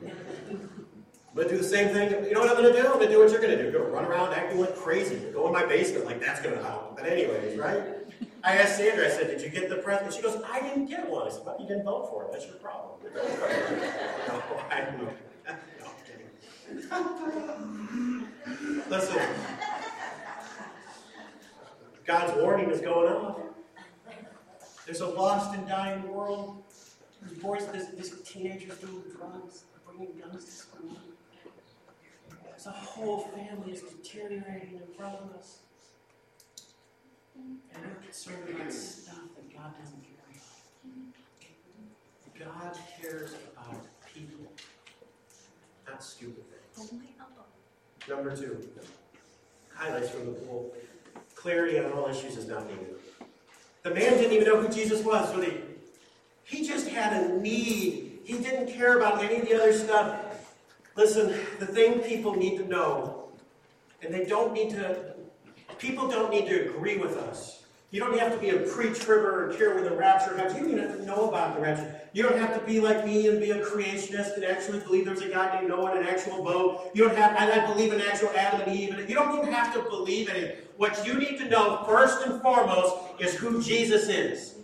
I'm 0.05 1.37
going 1.37 1.48
to 1.48 1.55
do 1.55 1.59
the 1.59 1.66
same 1.66 1.88
thing. 1.88 2.11
You 2.27 2.35
know 2.35 2.40
what 2.40 2.51
I'm 2.51 2.57
going 2.57 2.72
to 2.72 2.81
do? 2.81 2.87
I'm 2.87 2.94
going 2.94 3.07
to 3.07 3.12
do 3.12 3.20
what 3.20 3.31
you're 3.31 3.40
going 3.40 3.57
to 3.57 3.62
do. 3.62 3.72
Go 3.72 3.85
run 3.85 4.05
around 4.05 4.35
acting 4.35 4.61
like 4.61 4.77
crazy. 4.77 5.16
Go 5.33 5.46
in 5.46 5.53
my 5.53 5.64
basement 5.64 6.05
like 6.05 6.20
that's 6.20 6.42
going 6.42 6.55
to 6.55 6.62
help. 6.62 6.96
But 6.96 7.07
anyways, 7.07 7.59
right? 7.59 7.83
I 8.44 8.57
asked 8.57 8.76
Sandra, 8.76 9.07
I 9.07 9.11
said, 9.11 9.28
did 9.28 9.40
you 9.40 9.48
get 9.48 9.68
the 9.68 9.76
present? 9.76 10.12
She 10.12 10.20
goes, 10.22 10.42
I 10.50 10.61
didn't 10.61 10.87
get 10.87 11.09
one. 11.09 11.28
I 11.28 11.31
said, 11.31 11.42
well, 11.44 11.57
you 11.61 11.66
didn't 11.66 11.85
vote 11.85 12.09
for 12.11 12.24
it. 12.24 12.33
That's 12.33 12.46
your 12.46 12.57
problem. 12.57 12.98
no, 13.14 13.20
I 14.70 14.81
know. 14.96 15.09
No, 15.48 15.55
Listen, 18.88 19.20
God's 22.05 22.42
warning 22.42 22.70
is 22.70 22.81
going 22.81 23.12
on. 23.12 23.42
There's 24.87 25.00
a 25.00 25.07
lost 25.07 25.55
and 25.55 25.66
dying 25.68 26.09
world. 26.09 26.62
There's 27.22 27.66
there's, 27.66 27.87
there's 27.88 28.20
teenagers 28.22 28.78
doing 28.78 29.02
drugs, 29.16 29.64
bringing 29.87 30.18
guns 30.18 30.44
to 30.44 30.50
school. 30.50 30.90
There's 32.44 32.66
a 32.66 32.70
whole 32.70 33.20
family 33.20 33.72
is 33.72 33.83
deteriorating 33.83 34.81
in 34.87 34.94
front 34.96 35.16
of 35.16 35.31
us. 35.38 35.59
And 37.74 37.85
we're 37.85 38.02
concerned 38.02 38.48
about 38.48 38.72
stuff 38.72 39.18
that 39.37 39.52
God 39.52 39.72
doesn't 39.81 40.02
care 40.02 40.12
about. 42.38 42.72
God 42.72 42.78
cares 43.01 43.34
about 43.53 43.86
people, 44.14 44.47
not 45.88 46.03
stupid 46.03 46.45
things. 46.74 46.93
Number 48.09 48.36
two, 48.36 48.68
highlights 49.74 50.11
from 50.11 50.26
the 50.26 50.32
pool. 50.32 50.74
Clarity 51.34 51.78
on 51.78 51.93
all 51.93 52.09
issues 52.09 52.36
is 52.36 52.47
not 52.47 52.66
needed. 52.66 52.97
The 53.82 53.90
man 53.90 54.12
didn't 54.12 54.32
even 54.32 54.47
know 54.47 54.61
who 54.61 54.68
Jesus 54.68 55.05
was, 55.05 55.32
did 55.34 55.53
he? 55.53 55.59
He 56.45 56.66
just 56.66 56.88
had 56.88 57.12
a 57.12 57.40
need. 57.40 58.20
He 58.24 58.38
didn't 58.38 58.68
care 58.72 58.97
about 58.97 59.22
any 59.22 59.40
of 59.40 59.49
the 59.49 59.55
other 59.55 59.72
stuff. 59.72 60.20
Listen, 60.97 61.34
the 61.59 61.66
thing 61.66 62.01
people 62.01 62.34
need 62.36 62.59
to 62.59 62.68
know, 62.68 63.28
and 64.03 64.12
they 64.12 64.24
don't 64.24 64.53
need 64.53 64.70
to, 64.70 65.11
people 65.83 66.09
don't 66.09 66.30
need 66.30 66.47
to 66.47 66.70
agree 66.70 66.97
with 66.97 67.16
us. 67.16 67.64
You 67.91 68.01
don't 68.01 68.16
have 68.18 68.33
to 68.33 68.39
be 68.39 68.51
a 68.51 68.61
pre-tribber 68.61 69.51
or 69.51 69.55
care 69.55 69.74
when 69.74 69.85
the 69.85 69.91
rapture 69.91 70.35
happens. 70.35 70.55
You 70.55 70.62
don't 70.62 70.70
even 70.70 70.89
have 70.89 70.97
to 70.97 71.05
know 71.05 71.28
about 71.28 71.57
the 71.57 71.61
rapture. 71.61 72.01
You 72.14 72.22
don't 72.22 72.39
have 72.39 72.59
to 72.59 72.64
be 72.64 72.80
like 72.80 73.05
me 73.05 73.28
and 73.28 73.39
be 73.39 73.51
a 73.51 73.62
creationist 73.62 74.37
and 74.37 74.45
actually 74.45 74.78
believe 74.80 75.05
there's 75.05 75.20
a 75.20 75.28
God 75.28 75.55
named 75.55 75.68
Noah 75.68 75.91
and 75.91 76.01
an 76.01 76.07
actual 76.07 76.43
boat. 76.43 76.91
You 76.95 77.07
don't 77.07 77.16
have, 77.16 77.37
I 77.37 77.66
believe 77.70 77.93
in 77.93 78.01
actual 78.01 78.30
Adam 78.30 78.62
and 78.62 78.74
Eve. 78.74 78.97
And 78.97 79.07
You 79.09 79.14
don't 79.14 79.37
even 79.37 79.53
have 79.53 79.74
to 79.74 79.83
believe 79.83 80.30
in 80.30 80.37
it. 80.37 80.72
What 80.78 81.07
you 81.07 81.14
need 81.14 81.37
to 81.39 81.49
know 81.51 81.85
first 81.85 82.26
and 82.26 82.41
foremost 82.41 82.97
is 83.20 83.35
who 83.35 83.61
Jesus 83.61 84.09
is. 84.09 84.55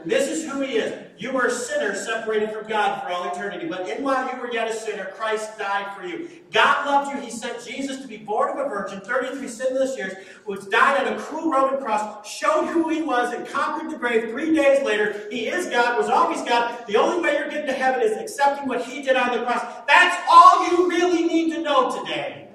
And 0.00 0.10
this 0.10 0.28
is 0.28 0.50
who 0.50 0.62
he 0.62 0.76
is. 0.76 1.09
You 1.20 1.32
were 1.32 1.44
a 1.44 1.50
sinner 1.50 1.94
separated 1.94 2.50
from 2.50 2.66
God 2.66 3.02
for 3.02 3.10
all 3.10 3.30
eternity. 3.30 3.68
But 3.68 3.86
in 3.90 4.02
while 4.02 4.34
you 4.34 4.40
were 4.40 4.50
yet 4.50 4.70
a 4.70 4.72
sinner, 4.72 5.04
Christ 5.04 5.58
died 5.58 5.94
for 5.94 6.06
you. 6.06 6.30
God 6.50 6.86
loved 6.86 7.14
you. 7.14 7.20
He 7.20 7.30
sent 7.30 7.62
Jesus 7.62 8.00
to 8.00 8.08
be 8.08 8.16
born 8.16 8.48
of 8.48 8.56
a 8.56 8.66
virgin, 8.66 9.02
33 9.02 9.46
sinless 9.46 9.98
years, 9.98 10.14
was 10.46 10.66
died 10.68 11.06
on 11.06 11.12
a 11.12 11.18
cruel 11.18 11.50
Roman 11.50 11.78
cross, 11.78 12.26
showed 12.26 12.68
who 12.68 12.88
he 12.88 13.02
was, 13.02 13.34
and 13.34 13.46
conquered 13.46 13.90
the 13.90 13.98
grave 13.98 14.30
three 14.30 14.56
days 14.56 14.82
later. 14.82 15.28
He 15.30 15.48
is 15.48 15.66
God, 15.66 15.98
was 15.98 16.08
always 16.08 16.40
God. 16.40 16.86
The 16.86 16.96
only 16.96 17.22
way 17.22 17.34
you're 17.34 17.50
getting 17.50 17.66
to 17.66 17.74
heaven 17.74 18.00
is 18.00 18.16
accepting 18.16 18.66
what 18.66 18.82
he 18.86 19.02
did 19.02 19.16
on 19.16 19.36
the 19.36 19.44
cross. 19.44 19.62
That's 19.86 20.16
all 20.26 20.70
you 20.70 20.88
really 20.88 21.24
need 21.26 21.52
to 21.52 21.60
know 21.60 22.00
today. 22.00 22.48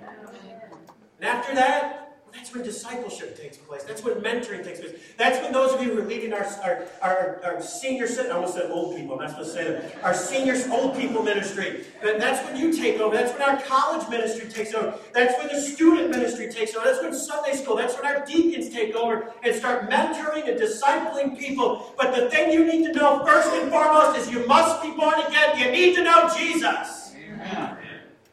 And 1.19 1.29
after 1.29 1.53
that, 1.53 2.04
that's 2.35 2.53
when 2.53 2.63
discipleship 2.63 3.39
takes 3.39 3.57
place. 3.57 3.83
That's 3.83 4.03
when 4.03 4.15
mentoring 4.15 4.63
takes 4.63 4.79
place. 4.79 4.93
That's 5.17 5.41
when 5.41 5.53
those 5.53 5.73
of 5.73 5.81
you 5.81 5.93
who 5.93 6.01
are 6.01 6.05
leading 6.05 6.33
our, 6.33 6.45
our, 6.63 6.85
our, 7.01 7.41
our 7.43 7.61
senior, 7.61 8.07
I 8.07 8.29
almost 8.29 8.55
said 8.55 8.69
old 8.71 8.95
people, 8.95 9.15
I'm 9.15 9.21
not 9.21 9.29
supposed 9.31 9.55
to 9.55 9.63
say 9.63 9.71
that, 9.71 10.03
our 10.03 10.13
senior 10.13 10.55
old 10.71 10.97
people 10.97 11.23
ministry. 11.23 11.85
That's 12.01 12.45
when 12.45 12.59
you 12.59 12.73
take 12.73 12.99
over. 12.99 13.15
That's 13.15 13.31
when 13.31 13.41
our 13.41 13.61
college 13.61 14.09
ministry 14.09 14.49
takes 14.49 14.73
over. 14.73 14.99
That's 15.13 15.37
when 15.39 15.47
the 15.47 15.61
student 15.61 16.09
ministry 16.09 16.51
takes 16.51 16.75
over. 16.75 16.85
That's 16.85 17.01
when 17.01 17.13
Sunday 17.13 17.53
school, 17.55 17.77
that's 17.77 17.95
when 17.95 18.05
our 18.05 18.25
deacons 18.25 18.69
take 18.69 18.95
over 18.95 19.31
and 19.43 19.55
start 19.55 19.89
mentoring 19.89 20.49
and 20.49 20.59
discipling 20.59 21.39
people. 21.39 21.93
But 21.97 22.15
the 22.15 22.29
thing 22.29 22.51
you 22.51 22.65
need 22.65 22.85
to 22.87 22.93
know 22.93 23.25
first 23.25 23.49
and 23.53 23.71
foremost 23.71 24.19
is 24.19 24.29
you 24.29 24.45
must 24.45 24.81
be 24.81 24.91
born 24.91 25.19
again. 25.21 25.57
You 25.57 25.71
need 25.71 25.95
to 25.95 26.03
know 26.03 26.29
Jesus. 26.35 27.15
Amen. 27.15 27.77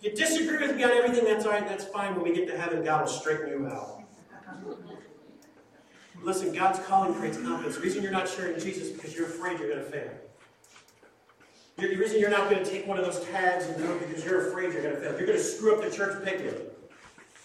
You 0.03 0.11
disagree 0.11 0.59
with 0.59 0.75
me 0.77 0.83
on 0.83 0.91
everything, 0.91 1.25
that's 1.25 1.45
all 1.45 1.53
right, 1.53 1.67
that's 1.67 1.85
fine. 1.85 2.17
When 2.17 2.25
we 2.25 2.35
get 2.35 2.49
to 2.49 2.59
heaven, 2.59 2.83
God 2.83 3.03
will 3.03 3.09
straighten 3.09 3.49
you 3.49 3.69
out. 3.69 4.03
Listen, 6.21 6.53
God's 6.53 6.81
calling 6.81 7.15
creates 7.15 7.37
confidence. 7.37 7.77
The 7.77 7.83
reason 7.83 8.03
you're 8.03 8.11
not 8.11 8.29
sharing 8.29 8.59
Jesus 8.59 8.89
is 8.89 8.91
because 8.91 9.15
you're 9.15 9.27
afraid 9.27 9.61
you're 9.61 9.69
going 9.69 9.85
to 9.85 9.91
fail. 9.91 10.11
The 11.77 11.97
reason 11.97 12.19
you're 12.19 12.31
not 12.31 12.51
going 12.51 12.63
to 12.63 12.69
take 12.69 12.87
one 12.87 12.99
of 12.99 13.05
those 13.05 13.25
tags 13.27 13.67
and 13.67 13.77
do 13.77 13.93
it 13.93 14.09
because 14.09 14.25
you're 14.25 14.49
afraid 14.49 14.73
you're 14.73 14.83
going 14.83 14.95
to 14.95 15.01
fail. 15.01 15.17
You're 15.17 15.27
going 15.27 15.39
to 15.39 15.45
screw 15.45 15.77
up 15.77 15.89
the 15.89 15.97
church 15.97 16.25
picnic. 16.25 16.73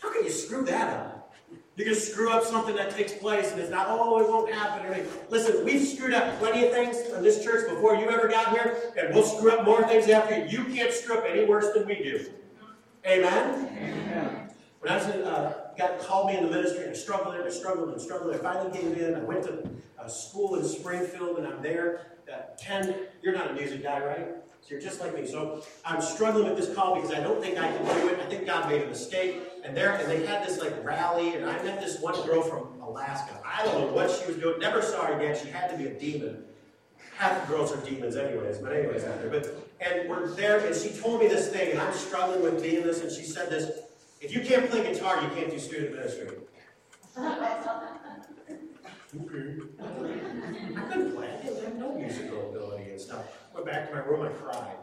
How 0.01 0.12
can 0.12 0.24
you 0.24 0.32
screw 0.32 0.66
that 0.66 0.93
up? 0.93 1.36
You're 1.76 1.86
going 1.86 1.95
to 1.95 2.01
screw 2.01 2.32
up 2.32 2.43
something 2.43 2.76
that 2.76 2.89
takes 2.89 3.14
place 3.14 3.51
and 3.51 3.62
it's 3.62 3.70
not, 3.70 3.86
oh, 3.88 4.20
it 4.20 4.28
won't 4.28 4.51
happen. 4.51 5.05
Listen, 5.30 5.64
we've 5.64 5.88
screwed 5.88 6.16
up 6.16 6.39
plenty 6.39 6.66
of 6.66 6.72
things 6.72 6.97
in 7.14 7.22
this 7.22 7.43
church 7.43 7.70
before 7.70 7.95
you 7.95 8.10
ever 8.10 8.28
got 8.28 8.49
here, 8.49 8.93
and 8.97 9.14
we'll 9.14 9.24
screw 9.24 9.51
up 9.51 9.64
more 9.64 9.88
things 9.88 10.10
after 10.10 10.39
you. 10.39 10.64
You 10.64 10.74
can't 10.74 10.91
screw 10.91 11.20
up 11.20 11.26
any 11.28 11.45
worse 11.45 11.72
than 11.76 11.86
we 11.86 11.95
do. 11.95 12.32
Amen? 13.08 13.70
Amen. 13.72 14.49
When 14.82 14.91
I 14.91 14.97
was 14.97 15.08
in, 15.08 15.22
uh, 15.22 15.53
got 15.78 15.99
called 15.99 16.28
me 16.28 16.38
in 16.38 16.43
the 16.43 16.51
ministry, 16.51 16.84
and 16.84 16.91
I 16.91 16.93
struggled 16.93 17.36
and 17.36 17.43
I 17.45 17.49
struggled 17.49 17.89
and 17.89 18.01
struggled. 18.01 18.36
I 18.36 18.38
finally 18.38 18.78
gave 18.78 18.97
in. 18.97 19.16
I 19.16 19.20
went 19.20 19.43
to 19.43 19.70
a 19.97 20.10
school 20.10 20.55
in 20.55 20.66
Springfield, 20.66 21.38
and 21.38 21.47
I'm 21.47 21.62
there. 21.62 22.08
Uh, 22.32 22.41
Ken, 22.62 22.95
you're 23.22 23.34
not 23.34 23.49
a 23.51 23.53
music 23.53 23.82
guy, 23.82 23.99
right? 24.03 24.28
So 24.62 24.72
you're 24.72 24.82
just 24.82 24.99
like 24.99 25.16
me. 25.16 25.26
So 25.26 25.64
I'm 25.86 26.01
struggling 26.01 26.49
with 26.49 26.58
this 26.58 26.76
call 26.76 26.95
because 26.95 27.14
I 27.14 27.22
don't 27.22 27.41
think 27.41 27.58
I 27.58 27.72
can 27.72 27.86
do 27.86 28.10
it. 28.10 28.20
I 28.20 28.26
think 28.26 28.45
God 28.45 28.70
made 28.70 28.84
a 28.84 28.88
mistake. 28.88 29.41
And 29.64 29.76
there, 29.76 29.93
and 29.93 30.10
they 30.10 30.26
had 30.26 30.45
this 30.45 30.60
like 30.60 30.74
rally, 30.84 31.36
and 31.36 31.45
I 31.45 31.64
met 31.64 31.80
this 31.80 32.01
one 32.01 32.14
girl 32.26 32.41
from 32.41 32.82
Alaska. 32.82 33.41
I 33.45 33.64
don't 33.64 33.80
know 33.80 33.93
what 33.93 34.12
she 34.12 34.28
was 34.28 34.36
doing. 34.36 34.60
Never 34.60 34.82
saw 34.82 35.05
her 35.05 35.18
again. 35.18 35.38
She 35.41 35.49
had 35.49 35.70
to 35.72 35.78
be 35.78 35.88
a 35.88 35.93
demon. 35.97 36.43
Half 37.18 37.47
the 37.47 37.53
girls 37.53 37.72
are 37.72 37.78
demons, 37.78 38.18
anyways. 38.18 38.58
But 38.58 38.74
anyways, 38.74 39.05
out 39.05 39.22
there. 39.22 39.30
But 39.30 39.66
and 39.80 40.10
we're 40.10 40.28
there, 40.28 40.66
and 40.66 40.76
she 40.76 40.90
told 40.90 41.22
me 41.22 41.28
this 41.28 41.50
thing, 41.50 41.72
and 41.72 41.80
I'm 41.80 41.94
struggling 41.94 42.42
with 42.42 42.62
being 42.62 42.84
this, 42.84 43.02
and 43.02 43.12
she 43.12 43.24
said 43.24 43.50
this. 43.50 43.80
If 44.20 44.34
you 44.34 44.42
can't 44.42 44.70
play 44.70 44.82
guitar, 44.82 45.22
you 45.22 45.30
can't 45.30 45.52
do 45.52 45.60
student 45.60 45.96
ministry. 45.96 46.30
okay. 47.18 47.36
I 50.76 50.82
couldn't 50.90 51.16
play. 51.16 51.30
I 51.30 51.44
didn't 51.44 51.64
have 51.64 51.76
no 51.76 51.94
musical 51.94 52.50
ability 52.50 52.90
and 52.92 53.00
stuff. 53.00 53.26
Went 53.54 53.66
back 53.68 53.90
to 53.90 53.96
my 53.96 54.02
room, 54.02 54.24
I 54.24 54.30
cried. 54.30 54.78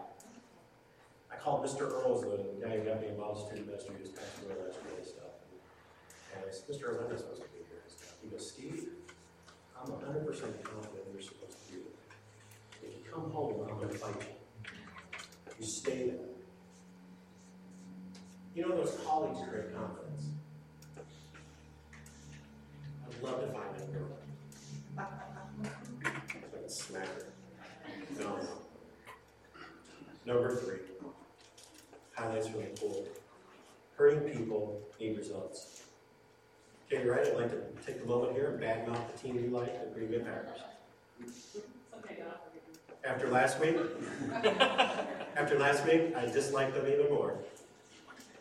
I 1.32 1.36
called 1.36 1.64
Mr. 1.64 1.82
Earls, 1.82 2.22
the 2.22 2.64
guy 2.64 2.78
who 2.78 2.84
got 2.84 3.00
me 3.00 3.08
involved 3.08 3.40
in 3.40 3.46
student 3.46 3.66
ministry, 3.66 3.96
just 4.00 4.14
passed 4.14 4.38
away 4.44 4.54
last 4.64 4.78
year 4.86 4.94
and 4.96 5.06
stuff. 5.06 5.34
And 6.34 6.44
I 6.46 6.52
said, 6.52 6.68
Mr. 6.70 6.88
Earls, 6.88 7.10
I'm 7.10 7.18
supposed 7.18 7.42
to 7.42 7.48
be 7.48 7.66
here 7.66 7.82
and 7.82 7.92
stuff. 7.92 8.14
He 8.22 8.28
goes, 8.30 8.50
Steve, 8.50 8.88
I'm 9.74 9.90
100% 9.90 10.26
confident 10.62 11.04
you're 11.12 11.22
supposed 11.22 11.58
to 11.58 11.72
be 11.72 11.82
here. 11.82 11.92
If 12.82 12.90
you 12.94 13.12
come 13.12 13.30
home, 13.30 13.66
I'm 13.68 13.76
going 13.76 13.90
to 13.90 13.98
fight 13.98 14.14
you. 14.20 14.43
You 15.58 15.66
stay 15.66 16.08
there. 16.08 16.16
You 18.54 18.68
know 18.68 18.76
those 18.76 18.98
colleagues 19.04 19.38
create 19.48 19.74
confidence. 19.74 20.26
I'd 23.06 23.22
love 23.22 23.40
to 23.40 23.46
find 23.48 23.74
that 23.76 23.92
girl. 23.92 24.08
Smack 26.66 27.06
her. 27.06 27.26
No. 28.18 28.38
Number 30.26 30.56
three. 30.56 30.78
Highlights 32.14 32.50
really 32.50 32.70
cool. 32.80 33.06
Hurting 33.96 34.20
people 34.20 34.80
need 34.98 35.16
results. 35.18 35.82
Okay, 36.86 37.04
you 37.04 37.10
ready? 37.10 37.30
I'd 37.30 37.36
like 37.36 37.50
to 37.50 37.86
take 37.86 38.02
a 38.02 38.06
moment 38.06 38.32
here 38.32 38.50
and 38.50 38.60
badmouth 38.60 39.12
the 39.12 39.18
team 39.18 39.36
you 39.36 39.50
like, 39.50 39.94
the 39.94 39.98
Green 39.98 40.10
Bay 40.10 40.18
Packers. 40.18 40.60
After 43.06 43.28
last 43.28 43.60
week, 43.60 43.76
after 45.36 45.58
last 45.58 45.84
week, 45.86 46.14
I 46.16 46.24
disliked 46.24 46.74
them 46.74 46.86
even 46.86 47.10
more. 47.10 47.36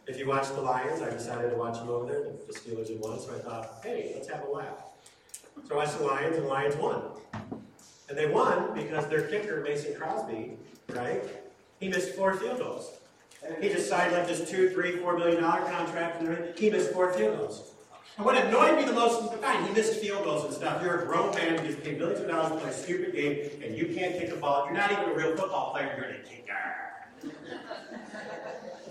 If 0.07 0.17
you 0.17 0.27
watch 0.27 0.47
the 0.49 0.61
Lions, 0.61 1.01
I 1.01 1.09
decided 1.09 1.49
to 1.49 1.57
watch 1.57 1.77
them 1.79 1.89
over 1.89 2.05
there. 2.05 2.23
The 2.47 2.53
Steelers 2.53 2.89
had 2.89 2.99
won, 2.99 3.19
so 3.19 3.35
I 3.35 3.39
thought, 3.39 3.79
hey, 3.83 4.13
let's 4.15 4.29
have 4.29 4.43
a 4.45 4.49
laugh. 4.49 4.83
So 5.67 5.75
I 5.75 5.77
watched 5.77 5.97
the 5.97 6.05
Lions, 6.05 6.37
and 6.37 6.45
the 6.45 6.49
Lions 6.49 6.75
won. 6.77 7.01
And 8.09 8.17
they 8.17 8.27
won 8.27 8.73
because 8.73 9.07
their 9.07 9.23
kicker, 9.23 9.61
Mason 9.61 9.95
Crosby, 9.95 10.57
right? 10.89 11.23
He 11.79 11.89
missed 11.89 12.15
four 12.15 12.33
field 12.35 12.59
goals. 12.59 12.91
He 13.59 13.67
just 13.67 13.89
signed 13.89 14.13
like 14.13 14.27
this 14.27 14.49
two, 14.49 14.69
three, 14.69 14.97
four 14.97 15.17
million 15.17 15.41
dollar 15.41 15.65
contract, 15.69 16.21
and 16.21 16.57
he 16.57 16.69
missed 16.69 16.91
four 16.91 17.11
field 17.11 17.37
goals. 17.37 17.72
And 18.17 18.25
what 18.25 18.37
annoyed 18.37 18.77
me 18.77 18.85
the 18.85 18.93
most 18.93 19.21
was 19.21 19.31
the 19.31 19.37
fact 19.37 19.67
he 19.67 19.73
missed 19.73 19.99
field 19.99 20.23
goals 20.23 20.45
and 20.45 20.53
stuff. 20.53 20.81
You're 20.83 21.01
a 21.01 21.05
grown 21.05 21.33
man 21.35 21.57
who 21.57 21.67
gets 21.67 21.83
paid 21.83 21.97
millions 21.97 22.19
of 22.19 22.27
dollars 22.27 22.51
to 22.51 22.57
play 22.59 22.69
a 22.69 22.73
stupid 22.73 23.13
game, 23.13 23.49
and 23.63 23.75
you 23.75 23.93
can't 23.95 24.19
kick 24.19 24.31
a 24.31 24.35
ball. 24.35 24.65
You're 24.65 24.75
not 24.75 24.91
even 24.91 25.05
a 25.05 25.13
real 25.13 25.35
football 25.35 25.71
player. 25.71 25.95
You're 25.97 26.05
a 26.05 26.23
kicker 26.23 26.43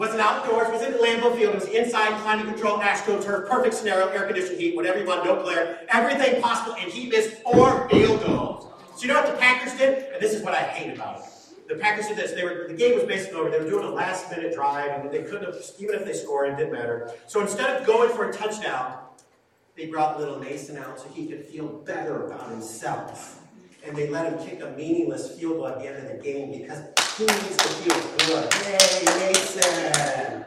wasn't 0.02 0.20
outdoors, 0.20 0.68
was 0.72 0.82
in 0.82 0.94
Lambeau 0.94 1.36
Field, 1.36 1.54
it 1.54 1.60
was 1.60 1.68
inside, 1.68 2.20
climate 2.22 2.46
control, 2.46 2.78
AstroTurf, 2.78 3.48
perfect 3.48 3.74
scenario, 3.74 4.08
air 4.08 4.26
conditioned 4.26 4.58
heat, 4.58 4.74
whatever 4.74 4.98
you 4.98 5.06
want, 5.06 5.24
no 5.24 5.40
glare, 5.42 5.86
everything 5.90 6.42
possible, 6.42 6.74
and 6.74 6.90
he 6.90 7.08
missed 7.08 7.34
four 7.42 7.88
field 7.88 8.20
goals. 8.24 8.66
So 8.96 9.02
you 9.02 9.08
know 9.08 9.20
what 9.20 9.26
the 9.26 9.38
Packers 9.38 9.78
did? 9.78 10.12
And 10.12 10.20
this 10.20 10.34
is 10.34 10.42
what 10.42 10.54
I 10.54 10.62
hate 10.62 10.94
about 10.94 11.20
it. 11.20 11.26
The 11.68 11.76
Packers 11.76 12.08
did 12.08 12.16
this. 12.16 12.32
They 12.32 12.42
were 12.42 12.66
the 12.68 12.74
game 12.74 12.96
was 12.96 13.04
basically 13.04 13.38
over. 13.38 13.48
They 13.48 13.60
were 13.60 13.70
doing 13.70 13.84
a 13.84 13.90
last 13.90 14.28
minute 14.30 14.52
drive, 14.52 14.90
and 14.90 15.10
they 15.10 15.22
couldn't 15.22 15.44
have 15.44 15.62
even 15.78 15.94
if 15.94 16.04
they 16.04 16.12
scored, 16.12 16.52
it 16.52 16.56
didn't 16.56 16.72
matter. 16.72 17.12
So 17.26 17.40
instead 17.40 17.80
of 17.80 17.86
going 17.86 18.10
for 18.10 18.28
a 18.28 18.32
touchdown, 18.32 18.98
they 19.76 19.86
brought 19.86 20.18
little 20.18 20.38
Mason 20.38 20.76
out 20.76 21.00
so 21.00 21.08
he 21.14 21.26
could 21.26 21.44
feel 21.44 21.66
better 21.66 22.26
about 22.26 22.50
himself. 22.50 23.40
And 23.84 23.96
they 23.96 24.08
let 24.08 24.32
him 24.32 24.46
kick 24.46 24.62
a 24.62 24.70
meaningless 24.72 25.38
field 25.38 25.56
goal 25.56 25.66
at 25.66 25.80
the 25.80 25.88
end 25.88 26.06
of 26.06 26.16
the 26.16 26.22
game 26.22 26.52
because 26.52 26.82
he 27.16 27.24
needs 27.24 27.56
to 27.56 27.68
feel 27.68 28.26
good. 28.26 28.52
Hey, 28.54 29.32
Mason. 29.32 30.44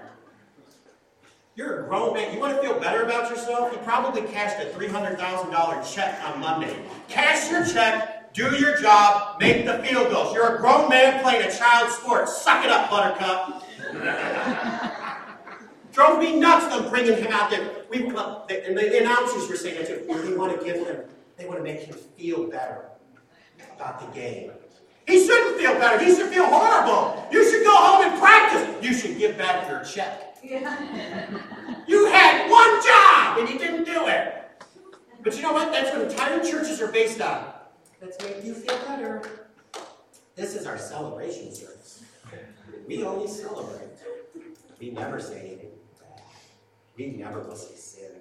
You're 1.55 1.85
a 1.85 1.87
grown 1.87 2.13
man. 2.13 2.33
You 2.33 2.39
want 2.39 2.55
to 2.55 2.61
feel 2.61 2.79
better 2.79 3.03
about 3.03 3.29
yourself? 3.29 3.71
You 3.71 3.77
probably 3.79 4.21
cashed 4.23 4.61
a 4.61 4.69
$300,000 4.77 5.93
check 5.93 6.21
on 6.25 6.39
Monday. 6.39 6.77
Cash 7.07 7.49
your 7.49 7.65
check, 7.65 8.33
do 8.33 8.55
your 8.57 8.77
job, 8.77 9.39
make 9.39 9.65
the 9.65 9.79
field 9.79 10.11
goals. 10.11 10.33
You're 10.33 10.57
a 10.57 10.59
grown 10.59 10.89
man 10.89 11.23
playing 11.23 11.47
a 11.47 11.51
child 11.51 11.89
sport. 11.91 12.27
Suck 12.27 12.65
it 12.65 12.71
up, 12.71 12.89
Buttercup. 12.89 13.63
Drove 15.93 16.19
me 16.19 16.37
nuts 16.37 16.75
them 16.75 16.89
bringing 16.89 17.15
him 17.15 17.31
out 17.31 17.49
there. 17.49 17.84
We, 17.95 18.01
and 18.07 18.77
the 18.77 18.99
announcers 18.99 19.47
were 19.47 19.55
saying 19.55 19.75
that 19.77 19.87
too. 19.87 20.05
They 20.23 20.35
want 20.35 20.59
to 20.59 20.65
give 20.65 20.85
him, 20.85 20.97
they 21.37 21.45
want 21.45 21.59
to 21.59 21.63
make 21.63 21.79
him 21.79 21.95
feel 21.95 22.47
better 22.49 22.89
about 23.75 23.99
the 24.01 24.19
game. 24.19 24.51
He 25.07 25.25
shouldn't 25.25 25.57
feel 25.57 25.73
better. 25.75 26.03
He 26.03 26.13
should 26.13 26.27
feel 26.27 26.45
horrible. 26.45 27.25
You 27.31 27.49
should 27.49 27.63
go 27.63 27.75
home 27.75 28.05
and 28.05 28.19
practice. 28.19 28.83
You 28.83 28.93
should 28.93 29.17
give 29.17 29.37
back 29.37 29.69
your 29.69 29.83
check. 29.83 30.37
you 30.43 32.05
had 32.07 32.49
one 32.49 32.83
job 32.83 33.37
and 33.39 33.49
you 33.49 33.57
didn't 33.57 33.85
do 33.85 34.07
it. 34.07 34.45
But 35.23 35.35
you 35.35 35.41
know 35.41 35.53
what? 35.53 35.71
That's 35.71 35.95
what 35.95 36.09
entire 36.11 36.43
churches 36.43 36.81
are 36.81 36.91
based 36.91 37.21
on. 37.21 37.53
Let's 38.01 38.21
make 38.21 38.43
you 38.43 38.53
feel 38.53 38.77
better. 38.87 39.21
This 40.35 40.55
is 40.55 40.65
our 40.65 40.77
celebration 40.77 41.53
service. 41.53 42.03
We 42.87 43.03
only 43.03 43.27
celebrate. 43.27 43.87
We 44.79 44.91
never 44.91 45.19
say 45.19 45.39
anything. 45.39 45.74
We 46.97 47.07
never 47.07 47.41
will 47.41 47.55
say 47.55 47.75
sin. 47.75 48.11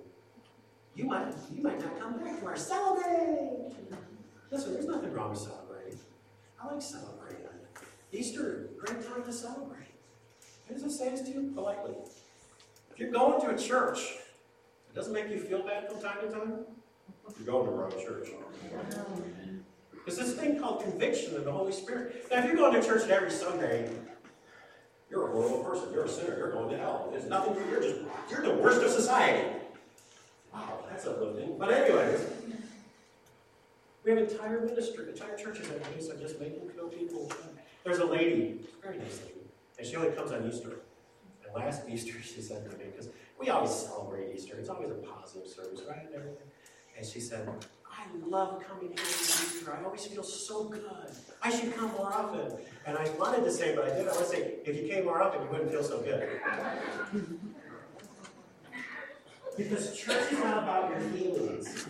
You 0.94 1.04
might, 1.04 1.32
you 1.54 1.62
might 1.62 1.80
not 1.80 1.98
come 2.00 2.18
back 2.18 2.40
to 2.40 2.46
our 2.46 2.56
celebration. 2.56 3.74
Listen, 4.50 4.74
there's 4.74 4.86
nothing 4.86 5.12
wrong 5.12 5.30
with 5.30 5.40
celebrating. 5.40 5.98
I 6.62 6.72
like 6.72 6.82
celebrating. 6.82 7.38
Easter, 8.12 8.70
great 8.78 9.04
time 9.06 9.24
to 9.24 9.32
celebrate. 9.32 9.88
What 10.68 10.90
say 10.90 11.10
this 11.10 11.22
to 11.22 11.30
you 11.30 11.52
politely. 11.54 11.94
If 12.92 12.98
you're 12.98 13.10
going 13.10 13.40
to 13.40 13.50
a 13.50 13.58
church, 13.58 13.98
it 14.88 14.94
doesn't 14.94 15.12
make 15.12 15.28
you 15.28 15.38
feel 15.38 15.62
bad 15.66 15.90
from 15.90 16.00
time 16.00 16.18
to 16.22 16.30
time, 16.30 16.64
you're 17.38 17.46
going 17.46 17.64
to 17.66 17.70
the 17.70 17.76
wrong 17.76 17.90
church. 17.92 18.28
There's 20.06 20.18
this 20.18 20.34
thing 20.34 20.60
called 20.60 20.82
conviction 20.82 21.34
of 21.34 21.44
the 21.44 21.52
Holy 21.52 21.72
Spirit. 21.72 22.26
Now, 22.30 22.38
if 22.38 22.44
you're 22.44 22.56
going 22.56 22.80
to 22.80 22.86
church 22.86 23.08
every 23.08 23.30
Sunday, 23.30 23.90
you're 25.10 25.28
a 25.28 25.32
horrible 25.32 25.64
person. 25.64 25.92
You're 25.92 26.04
a 26.04 26.08
sinner. 26.08 26.36
You're 26.36 26.52
going 26.52 26.70
to 26.70 26.78
hell. 26.78 27.08
There's 27.10 27.26
nothing. 27.26 27.56
You're 27.70 27.80
just 27.80 28.00
you're 28.30 28.42
the 28.42 28.54
worst 28.54 28.82
of 28.82 28.90
society. 28.90 29.48
Wow, 30.52 30.84
that's 30.88 31.06
uplifting. 31.06 31.56
But 31.58 31.72
anyways, 31.72 32.26
we 34.04 34.10
have 34.10 34.18
entire 34.18 34.60
ministry, 34.60 35.08
entire 35.08 35.36
churches 35.36 35.68
that 35.68 35.76
are 35.76 35.90
based 35.90 36.10
on 36.10 36.18
just 36.20 36.38
making 36.38 36.68
feel 36.70 36.88
people. 36.88 37.30
There's 37.84 37.98
a 37.98 38.04
lady, 38.04 38.60
very 38.82 38.98
nice 38.98 39.20
lady, 39.22 39.40
and 39.78 39.86
she 39.86 39.96
only 39.96 40.10
comes 40.10 40.30
on 40.32 40.48
Easter. 40.48 40.80
And 41.44 41.54
last 41.54 41.82
Easter, 41.88 42.20
she 42.22 42.40
said 42.40 42.70
to 42.70 42.76
me, 42.76 42.84
because 42.90 43.08
we 43.38 43.48
always 43.50 43.72
celebrate 43.72 44.34
Easter. 44.34 44.56
It's 44.58 44.68
always 44.68 44.90
a 44.90 44.94
positive 44.94 45.48
service, 45.48 45.82
right? 45.88 46.06
And 46.06 46.14
everything. 46.14 46.48
And 46.96 47.04
she 47.04 47.20
said, 47.20 47.48
I 48.04 48.28
love 48.28 48.62
coming 48.66 48.90
here 48.90 49.06
Easter. 49.64 49.76
I 49.80 49.84
always 49.84 50.06
feel 50.06 50.22
so 50.22 50.64
good. 50.64 51.10
I 51.42 51.50
should 51.50 51.74
come 51.74 51.90
more 51.92 52.12
often. 52.12 52.52
And 52.86 52.98
I 52.98 53.08
wanted 53.10 53.44
to 53.44 53.50
say, 53.50 53.74
but 53.74 53.84
I 53.84 53.88
didn't. 53.90 54.08
I 54.08 54.12
want 54.12 54.24
to 54.24 54.30
say, 54.30 54.54
if 54.64 54.76
you 54.76 54.88
came 54.88 55.04
more 55.04 55.22
often, 55.22 55.42
you 55.42 55.48
wouldn't 55.48 55.70
feel 55.70 55.82
so 55.82 56.00
good. 56.00 56.40
Because 59.56 59.96
church 59.96 60.32
is 60.32 60.38
not 60.38 60.62
about 60.62 60.90
your 60.90 61.00
feelings. 61.00 61.86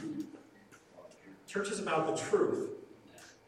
Church 1.47 1.71
is 1.71 1.81
about 1.81 2.15
the 2.15 2.23
truth. 2.23 2.71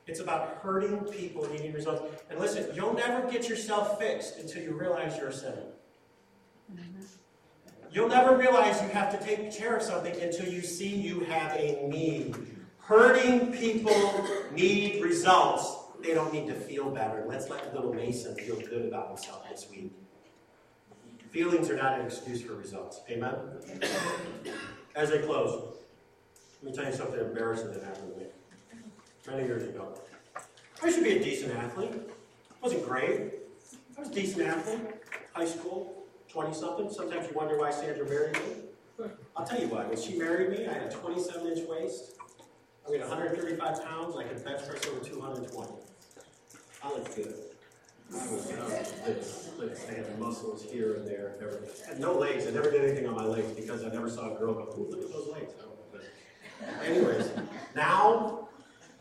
It's 0.07 0.21
about 0.21 0.59
hurting 0.63 1.01
people 1.05 1.45
and 1.45 1.53
needing 1.53 1.73
results. 1.73 2.03
And 2.31 2.39
listen, 2.39 2.71
you'll 2.75 2.95
never 2.95 3.29
get 3.31 3.49
yourself 3.49 3.99
fixed 3.99 4.39
until 4.39 4.63
you 4.63 4.73
realize 4.73 5.17
you're 5.19 5.29
a 5.29 5.33
sinner. 5.33 5.65
You'll 7.91 8.09
never 8.09 8.37
realize 8.37 8.81
you 8.83 8.89
have 8.89 9.19
to 9.19 9.25
take 9.25 9.53
care 9.53 9.77
of 9.77 9.83
something 9.83 10.15
until 10.21 10.47
you 10.47 10.61
see 10.61 10.95
you 10.95 11.21
have 11.21 11.53
a 11.53 11.87
need. 11.89 12.56
Hurting 12.87 13.53
people 13.53 14.25
need 14.53 15.03
results. 15.03 15.75
They 16.01 16.15
don't 16.15 16.33
need 16.33 16.47
to 16.47 16.55
feel 16.55 16.89
better. 16.89 17.25
Let's 17.27 17.51
let 17.51 17.73
the 17.73 17.77
little 17.77 17.93
Mason 17.93 18.37
feel 18.37 18.61
good 18.61 18.87
about 18.87 19.09
himself 19.09 19.45
this 19.51 19.67
week. 19.69 19.93
Feelings 21.33 21.69
are 21.69 21.77
not 21.77 21.99
an 21.99 22.07
excuse 22.07 22.43
for 22.43 22.55
results. 22.55 23.01
Amen? 23.11 23.35
As 24.95 25.11
I 25.11 25.19
close, 25.19 25.75
let 26.63 26.71
me 26.71 26.77
tell 26.77 26.89
you 26.89 26.97
something 26.97 27.19
embarrassing 27.19 27.73
that 27.73 27.83
happened 27.83 28.13
to 28.15 28.21
me 28.21 28.27
many 29.27 29.49
years 29.49 29.65
ago. 29.65 29.99
I 30.81 30.87
used 30.87 30.99
to 30.99 31.05
be 31.05 31.17
a 31.17 31.23
decent 31.25 31.57
athlete. 31.57 31.91
I 31.93 32.55
Wasn't 32.63 32.87
great. 32.87 33.33
I 33.97 34.01
was 34.01 34.11
a 34.11 34.15
decent 34.15 34.43
athlete. 34.43 34.81
High 35.33 35.47
school, 35.47 36.05
20 36.29 36.55
something. 36.55 36.89
Sometimes 36.93 37.27
you 37.27 37.35
wonder 37.35 37.59
why 37.59 37.73
Sandra 37.73 38.09
married 38.09 38.35
me. 38.35 39.09
I'll 39.37 39.45
tell 39.45 39.61
you 39.61 39.67
why. 39.67 39.87
When 39.87 40.01
she 40.01 40.17
married 40.17 40.51
me, 40.51 40.69
I 40.69 40.73
had 40.73 40.83
a 40.85 40.91
27 40.91 41.49
inch 41.49 41.69
waist. 41.69 42.16
I 42.87 42.91
weighed 42.91 43.01
135 43.01 43.85
pounds. 43.85 44.17
I 44.17 44.25
could 44.25 44.45
bench 44.45 44.67
press 44.67 44.87
over 44.87 45.05
220. 45.05 45.73
I 46.83 46.89
looked 46.91 47.17
good. 47.17 47.35
I 48.13 48.17
was, 48.29 48.49
this. 49.05 49.51
I 49.91 49.95
had 49.95 50.19
muscles 50.21 50.63
here 50.63 50.95
and 50.95 51.07
there. 51.07 51.35
Never, 51.41 51.61
I 51.85 51.89
had 51.89 52.01
no 52.01 52.13
legs. 52.13 52.47
I 52.47 52.51
never 52.51 52.71
did 52.71 52.85
anything 52.85 53.09
on 53.09 53.17
my 53.17 53.25
legs 53.25 53.51
because 53.53 53.85
I 53.85 53.89
never 53.89 54.09
saw 54.09 54.35
a 54.35 54.39
girl 54.39 54.55
go, 54.55 54.75
ooh, 54.79 54.89
look 54.89 55.03
at 55.03 55.13
those 55.13 55.29
legs. 55.33 55.53
But 55.91 56.03
anyways, 56.85 57.31
now, 57.75 58.49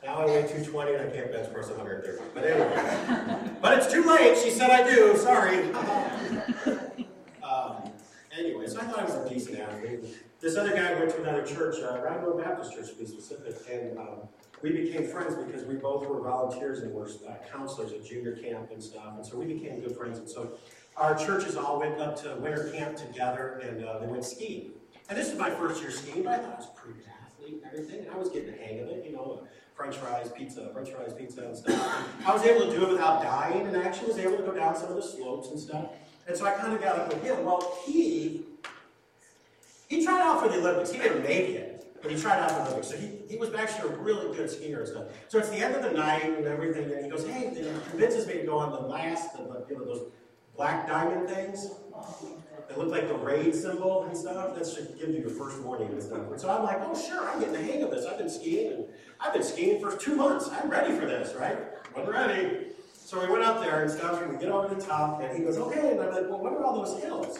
now 0.04 0.16
I 0.16 0.26
weigh 0.26 0.42
220 0.42 0.94
and 0.96 1.02
I 1.04 1.16
can't 1.16 1.32
bench 1.32 1.54
press 1.54 1.70
130. 1.70 2.24
But 2.34 2.44
anyway, 2.44 3.52
but 3.62 3.78
it's 3.78 3.92
too 3.92 4.04
late. 4.04 4.36
She 4.40 4.50
said 4.50 4.72
I 4.72 4.90
do. 4.90 5.16
Sorry. 5.16 5.72
um, 7.44 7.92
anyway, 8.36 8.66
so 8.66 8.80
I 8.80 8.86
thought 8.86 9.00
I 9.00 9.06
was 9.06 9.14
a 9.14 9.30
decent 9.30 9.60
athlete. 9.60 10.06
This 10.42 10.58
other 10.58 10.76
guy 10.76 10.94
went 10.94 11.10
to 11.12 11.22
another 11.22 11.44
church, 11.44 11.78
uh, 11.82 12.00
Ragland 12.02 12.44
Baptist 12.44 12.74
Church 12.74 12.90
to 12.90 12.96
be 12.96 13.06
specific, 13.06 13.56
and 13.72 13.98
um, 13.98 14.28
we 14.62 14.72
became 14.72 15.08
friends 15.08 15.36
because 15.36 15.64
we 15.64 15.76
both 15.76 16.06
were 16.08 16.22
volunteers 16.22 16.80
and 16.80 16.94
were 16.94 17.08
uh, 17.28 17.34
counselors 17.52 17.94
at 17.94 18.06
junior 18.06 18.34
camp 18.34 18.70
and 18.72 18.84
stuff, 18.84 19.14
and 19.16 19.26
so 19.26 19.38
we 19.38 19.46
became 19.46 19.80
good 19.80 19.96
friends. 19.96 20.20
And 20.20 20.30
so 20.30 20.52
our 20.98 21.16
churches 21.16 21.56
all 21.56 21.80
went 21.80 22.00
up 22.00 22.22
to 22.24 22.36
winter 22.36 22.70
camp 22.76 22.98
together, 22.98 23.62
and 23.64 23.84
uh, 23.86 24.00
they 24.00 24.08
went 24.08 24.26
skiing. 24.26 24.72
And 25.10 25.18
this 25.18 25.32
is 25.32 25.40
my 25.40 25.50
first 25.50 25.82
year 25.82 25.92
skiing, 25.92 26.24
but 26.24 26.34
I 26.34 26.38
thought 26.38 26.54
I 26.54 26.58
was 26.58 26.70
pretty 26.76 27.00
good 27.00 27.10
athlete 27.26 27.62
and 27.64 27.74
everything, 27.74 28.06
and 28.06 28.12
I 28.12 28.18
was 28.18 28.30
getting 28.30 28.52
the 28.52 28.58
hang 28.58 28.80
of 28.82 28.90
it, 28.90 29.06
you 29.06 29.14
know, 29.14 29.48
French 29.76 29.98
fries, 29.98 30.32
pizza, 30.36 30.70
French 30.74 30.90
fries, 30.90 31.14
pizza, 31.14 31.46
and 31.46 31.56
stuff. 31.56 32.08
And 32.18 32.28
I 32.28 32.34
was 32.34 32.44
able 32.44 32.66
to 32.66 32.72
do 32.72 32.86
it 32.86 32.90
without 32.92 33.22
dying, 33.22 33.68
and 33.68 33.76
I 33.76 33.84
actually 33.84 34.08
was 34.08 34.18
able 34.18 34.38
to 34.38 34.44
go 34.44 34.54
down 34.54 34.76
some 34.76 34.90
of 34.90 34.96
the 34.96 35.04
slopes 35.04 35.50
and 35.50 35.60
stuff. 35.60 35.92
And 36.28 36.36
so 36.36 36.46
I 36.46 36.52
kind 36.52 36.74
of 36.74 36.82
got 36.82 36.98
up 36.98 37.14
with 37.14 37.24
him. 37.24 37.46
Well, 37.46 37.78
he 37.86 38.46
he 39.96 40.06
tried 40.06 40.22
out 40.22 40.42
for 40.42 40.50
the 40.50 40.58
Olympics. 40.58 40.92
He 40.92 40.98
didn't 40.98 41.24
make 41.24 41.50
it, 41.50 41.98
but 42.02 42.12
he 42.12 42.20
tried 42.20 42.40
out 42.40 42.52
for 42.52 42.58
the 42.58 42.62
Olympics. 42.64 42.90
So 42.90 42.98
he, 42.98 43.22
he 43.30 43.38
was 43.38 43.54
actually 43.54 43.94
a 43.94 43.98
really 43.98 44.36
good 44.36 44.50
skier 44.50 44.80
and 44.80 44.88
stuff. 44.88 45.06
So 45.28 45.40
it's 45.40 45.50
the 45.50 45.58
end 45.58 45.76
of 45.76 45.84
the 45.84 45.92
night 45.92 46.26
and 46.26 46.46
everything, 46.46 46.92
and 46.92 47.04
he 47.04 47.10
goes, 47.10 47.26
hey, 47.26 47.48
and 47.48 47.58
he 47.58 47.64
convinces 47.90 48.28
me 48.28 48.34
to 48.34 48.44
go 48.44 48.58
on 48.58 48.72
the 48.72 48.88
last 48.88 49.36
of 49.36 49.48
the, 49.48 49.66
you 49.70 49.80
know, 49.80 49.86
those 49.86 50.12
black 50.56 50.88
diamond 50.88 51.30
things. 51.30 51.70
They 52.68 52.76
look 52.76 52.90
like 52.90 53.08
the 53.08 53.16
raid 53.16 53.54
symbol 53.54 54.04
and 54.04 54.18
stuff. 54.18 54.56
That 54.56 54.68
should 54.68 54.98
give 55.00 55.10
you 55.10 55.20
your 55.20 55.30
first 55.30 55.60
warning 55.60 55.90
and 55.90 56.02
stuff. 56.02 56.22
So 56.38 56.50
I'm 56.50 56.64
like, 56.64 56.80
oh, 56.82 57.00
sure, 57.00 57.30
I'm 57.30 57.40
getting 57.40 57.54
the 57.54 57.62
hang 57.62 57.84
of 57.84 57.92
this. 57.92 58.06
I've 58.06 58.18
been 58.18 58.30
skiing, 58.30 58.72
and 58.74 58.86
I've 59.20 59.34
been 59.34 59.44
skiing 59.44 59.80
for 59.80 59.96
two 59.96 60.16
months. 60.16 60.50
I'm 60.52 60.70
ready 60.70 60.94
for 60.94 61.06
this, 61.06 61.36
right? 61.36 61.58
I'm 61.96 62.10
ready. 62.10 62.68
So 62.94 63.22
we 63.22 63.32
went 63.32 63.44
up 63.44 63.62
there 63.62 63.84
and 63.84 63.92
stuff, 63.92 64.22
and 64.22 64.34
we 64.34 64.40
get 64.40 64.50
over 64.50 64.74
the 64.74 64.82
top, 64.82 65.22
and 65.22 65.38
he 65.38 65.44
goes, 65.44 65.58
okay. 65.58 65.92
And 65.92 66.02
I'm 66.02 66.12
like, 66.12 66.28
well, 66.28 66.40
what 66.40 66.54
are 66.54 66.64
all 66.64 66.84
those 66.84 67.02
hills? 67.04 67.38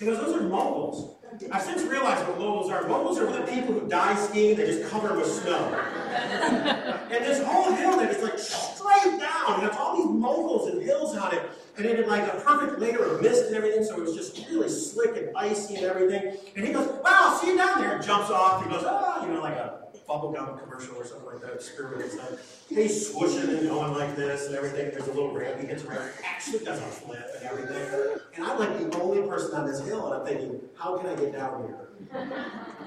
He 0.00 0.06
goes, 0.06 0.18
those 0.18 0.34
are 0.34 0.42
moguls. 0.42 1.16
I've 1.52 1.62
since 1.62 1.82
realized 1.82 2.26
what 2.26 2.38
moguls 2.38 2.70
are. 2.70 2.86
Moguls 2.86 3.18
are 3.18 3.32
the 3.32 3.42
people 3.50 3.74
who 3.74 3.88
die 3.88 4.14
skiing, 4.14 4.56
they 4.56 4.66
just 4.66 4.90
cover 4.90 5.08
them 5.08 5.18
with 5.18 5.26
snow. 5.26 5.74
and 7.10 7.24
this 7.24 7.42
whole 7.44 7.72
hill 7.72 7.96
that 7.98 8.10
is 8.10 8.22
like 8.22 8.38
straight 8.38 9.18
down, 9.20 9.60
and 9.60 9.66
it's 9.66 9.76
all 9.76 9.96
these 9.96 10.06
moguls 10.06 10.68
and 10.68 10.82
hills 10.82 11.16
on 11.16 11.34
it, 11.34 11.42
and 11.76 11.86
it 11.86 11.96
had 11.96 12.08
like 12.08 12.32
a 12.32 12.40
perfect 12.40 12.78
layer 12.78 13.02
of 13.02 13.22
mist 13.22 13.46
and 13.46 13.56
everything, 13.56 13.84
so 13.84 13.96
it 13.96 14.02
was 14.02 14.14
just 14.14 14.36
really 14.50 14.68
slick 14.68 15.16
and 15.16 15.36
icy 15.36 15.76
and 15.76 15.84
everything. 15.84 16.36
And 16.56 16.66
he 16.66 16.72
goes, 16.72 16.88
Wow, 17.02 17.38
see 17.40 17.48
you 17.48 17.56
down 17.56 17.80
there, 17.80 17.96
and 17.96 18.04
jumps 18.04 18.30
off. 18.30 18.64
He 18.64 18.70
goes, 18.70 18.84
Ah, 18.86 19.24
you 19.24 19.32
know, 19.32 19.40
like 19.40 19.54
a 19.54 19.79
bubblegum 20.10 20.60
commercial 20.60 20.96
or 20.96 21.04
something 21.06 21.26
like 21.26 21.40
that, 21.40 21.52
and 21.52 22.10
stuff. 22.10 22.66
And 22.68 22.78
he's 22.78 23.12
swooshing 23.12 23.48
and 23.48 23.68
going 23.68 23.94
like 23.94 24.16
this 24.16 24.46
and 24.46 24.56
everything. 24.56 24.90
There's 24.90 25.06
a 25.06 25.12
little 25.12 25.32
ramp 25.32 25.60
he 25.60 25.68
gets 25.68 25.84
around, 25.84 26.10
actually 26.24 26.64
does 26.64 26.80
a 26.80 26.82
flip 26.82 27.26
and 27.36 27.44
everything. 27.44 28.18
And 28.34 28.44
I'm 28.44 28.58
like 28.58 28.90
the 28.90 29.00
only 29.00 29.26
person 29.28 29.54
on 29.54 29.66
this 29.66 29.80
hill, 29.86 30.12
and 30.12 30.20
I'm 30.20 30.26
thinking, 30.26 30.60
how 30.74 30.98
can 30.98 31.10
I 31.10 31.14
get 31.14 31.32
down 31.32 31.62
here? 31.62 31.86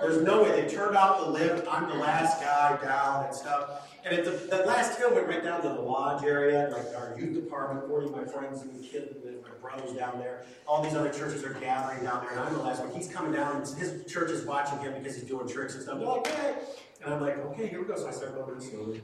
There's 0.02 0.22
no 0.22 0.44
way. 0.44 0.62
They 0.62 0.68
turned 0.68 0.98
off 0.98 1.20
the 1.22 1.32
lift. 1.32 1.66
I'm 1.70 1.88
the 1.88 1.96
last 1.96 2.42
guy 2.42 2.78
down 2.84 3.26
and 3.26 3.36
stuff. 3.36 3.90
And 4.06 4.14
at 4.14 4.26
the, 4.26 4.32
the 4.32 4.64
last 4.66 4.98
hill 4.98 5.14
went 5.14 5.28
right 5.28 5.44
down 5.44 5.62
to 5.62 5.70
the 5.70 5.76
lodge 5.76 6.26
area, 6.26 6.68
like 6.72 6.94
our 6.98 7.18
youth 7.18 7.36
department, 7.36 7.88
40 7.88 8.08
of 8.08 8.12
my 8.12 8.26
friends 8.26 8.62
and 8.62 8.84
kids 8.84 9.16
and 9.26 9.42
my 9.42 9.50
brothers 9.62 9.96
down 9.96 10.20
there. 10.20 10.44
All 10.68 10.84
these 10.84 10.94
other 10.94 11.10
churches 11.12 11.44
are 11.46 11.54
gathering 11.54 12.04
down 12.04 12.22
there, 12.22 12.32
and 12.32 12.40
I'm 12.42 12.54
the 12.54 12.60
last 12.60 12.82
one. 12.82 12.92
He's 12.92 13.08
coming 13.08 13.32
down, 13.32 13.56
and 13.56 13.78
his 13.78 14.04
church 14.12 14.30
is 14.32 14.46
watching 14.46 14.80
him 14.80 14.94
because 14.98 15.16
he's 15.16 15.24
doing 15.24 15.48
tricks 15.48 15.76
and 15.76 15.84
stuff. 15.84 16.00
They're 16.00 16.08
like, 16.08 16.28
hey. 16.28 16.56
And 17.04 17.14
I'm 17.14 17.22
like, 17.22 17.38
okay, 17.38 17.68
here 17.68 17.82
we 17.82 17.88
go. 17.88 17.98
So 17.98 18.08
I 18.08 18.12
start 18.12 18.36
going 18.36 18.60
slowly. 18.62 19.02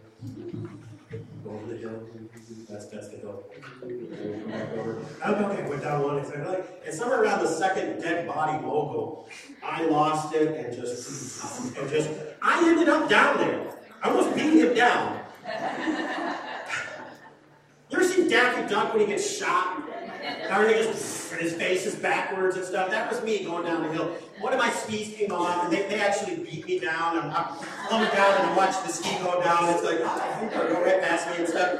Over 1.45 1.73
the 1.73 1.77
hill. 1.77 2.07
That's 2.69 2.85
the 2.87 3.17
hill. 3.17 3.43
Over. 4.77 5.01
Okay, 5.25 5.69
went 5.69 5.81
down 5.81 6.03
one. 6.03 6.19
And, 6.19 6.47
like, 6.47 6.81
and 6.85 6.93
somewhere 6.95 7.23
around 7.23 7.43
the 7.43 7.47
second 7.47 8.01
dead 8.01 8.27
body 8.27 8.63
mogul, 8.63 9.27
I 9.63 9.83
lost 9.85 10.33
it 10.33 10.65
and 10.65 10.75
just 10.75 11.75
and 11.77 11.89
just 11.89 12.09
I 12.41 12.69
ended 12.69 12.87
up 12.87 13.09
down 13.09 13.37
there. 13.37 13.73
I 14.01 14.09
almost 14.09 14.35
beat 14.35 14.53
him 14.53 14.73
down. 14.73 15.19
You 17.89 17.97
ever 17.97 18.03
seen 18.03 18.29
Daffy 18.29 18.69
Duck 18.69 18.93
when 18.93 19.01
he 19.01 19.07
gets 19.07 19.37
shot? 19.37 19.83
Everything 20.21 20.93
just 20.93 21.18
and 21.31 21.41
his 21.41 21.53
face 21.53 21.85
is 21.85 21.95
backwards 21.95 22.55
and 22.55 22.65
stuff. 22.65 22.89
That 22.89 23.11
was 23.11 23.23
me 23.23 23.43
going 23.43 23.65
down 23.65 23.83
the 23.83 23.93
hill. 23.93 24.15
One 24.39 24.53
of 24.53 24.59
my 24.59 24.69
skis 24.69 25.15
came 25.15 25.31
on, 25.31 25.65
and 25.65 25.73
they, 25.73 25.87
they 25.87 25.99
actually 25.99 26.37
beat 26.37 26.65
me 26.65 26.79
down. 26.79 27.17
I'm, 27.17 27.31
I'm 27.31 27.57
coming 27.87 28.09
down 28.09 28.39
and 28.39 28.49
I'm 28.49 28.55
watching 28.55 28.83
the 28.85 28.93
ski 28.93 29.17
go 29.23 29.41
down. 29.41 29.69
It's 29.73 29.83
like, 29.83 29.99
ah, 30.03 30.35
I 30.35 30.39
think 30.39 30.51
they'll 30.51 30.67
go 30.67 30.83
right 30.83 31.01
past 31.01 31.29
me 31.29 31.37
and 31.37 31.47
stuff. 31.47 31.79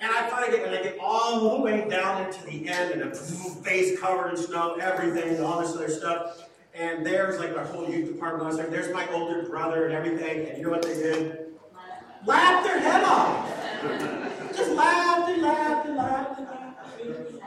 And 0.00 0.10
I 0.12 0.28
finally 0.28 0.56
get, 0.56 0.66
and 0.66 0.76
I 0.76 0.82
get 0.82 0.98
all 1.00 1.56
the 1.56 1.62
way 1.62 1.88
down 1.88 2.26
into 2.26 2.44
the 2.44 2.68
end, 2.68 2.92
and 2.92 3.02
a 3.02 3.14
face 3.14 3.98
covered 3.98 4.30
in 4.30 4.36
snow, 4.36 4.74
everything, 4.74 5.36
and 5.36 5.44
all 5.44 5.60
this 5.60 5.74
other 5.74 5.88
stuff. 5.88 6.42
And 6.74 7.06
there's 7.06 7.38
like 7.40 7.56
my 7.56 7.64
whole 7.64 7.88
youth 7.88 8.12
department. 8.12 8.44
I 8.44 8.48
was 8.48 8.58
like, 8.58 8.70
there's 8.70 8.92
my 8.92 9.10
older 9.12 9.48
brother 9.48 9.86
and 9.86 9.94
everything. 9.94 10.48
And 10.48 10.58
you 10.58 10.64
know 10.64 10.70
what 10.70 10.82
they 10.82 10.94
did? 10.94 11.54
Laughed 12.26 12.66
their 12.66 12.78
head 12.78 13.04
off. 13.04 14.54
Just 14.54 14.72
laughed 14.72 15.30
and 15.30 15.42
laughed 15.42 15.86
and 15.86 15.96
laughed 15.96 16.38
and 16.40 16.48
laughed. 16.48 17.45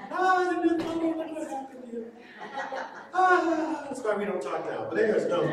That's 3.90 4.02
why 4.02 4.16
we 4.18 4.26
don't 4.26 4.42
talk 4.42 4.66
now. 4.66 4.88
But 4.90 5.00
anyways, 5.00 5.28
no. 5.28 5.42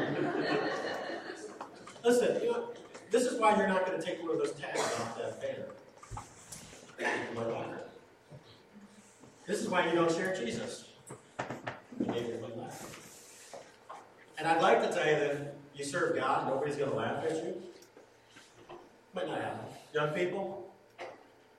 Listen, 2.04 2.42
you 2.42 2.52
know, 2.52 2.68
this 3.10 3.24
is 3.24 3.40
why 3.40 3.56
you're 3.56 3.68
not 3.68 3.86
going 3.86 4.00
to 4.00 4.04
take 4.04 4.22
one 4.22 4.30
of 4.30 4.38
those 4.38 4.52
tags 4.52 4.80
off 4.80 5.18
that 5.18 5.40
banner. 5.40 5.66
This 9.46 9.60
is 9.60 9.68
why 9.68 9.86
you 9.86 9.94
don't 9.94 10.10
share 10.10 10.34
Jesus. 10.36 10.88
One. 11.98 12.70
And 14.38 14.48
I'd 14.48 14.60
like 14.60 14.82
to 14.82 14.88
tell 14.88 15.06
you 15.06 15.16
that 15.16 15.54
you 15.74 15.84
serve 15.84 16.16
God, 16.16 16.48
nobody's 16.48 16.76
going 16.76 16.90
to 16.90 16.96
laugh 16.96 17.24
at 17.24 17.32
you. 17.32 17.62
Might 19.14 19.28
not 19.28 19.40
happen. 19.40 19.66
Young 19.94 20.08
people, 20.10 20.74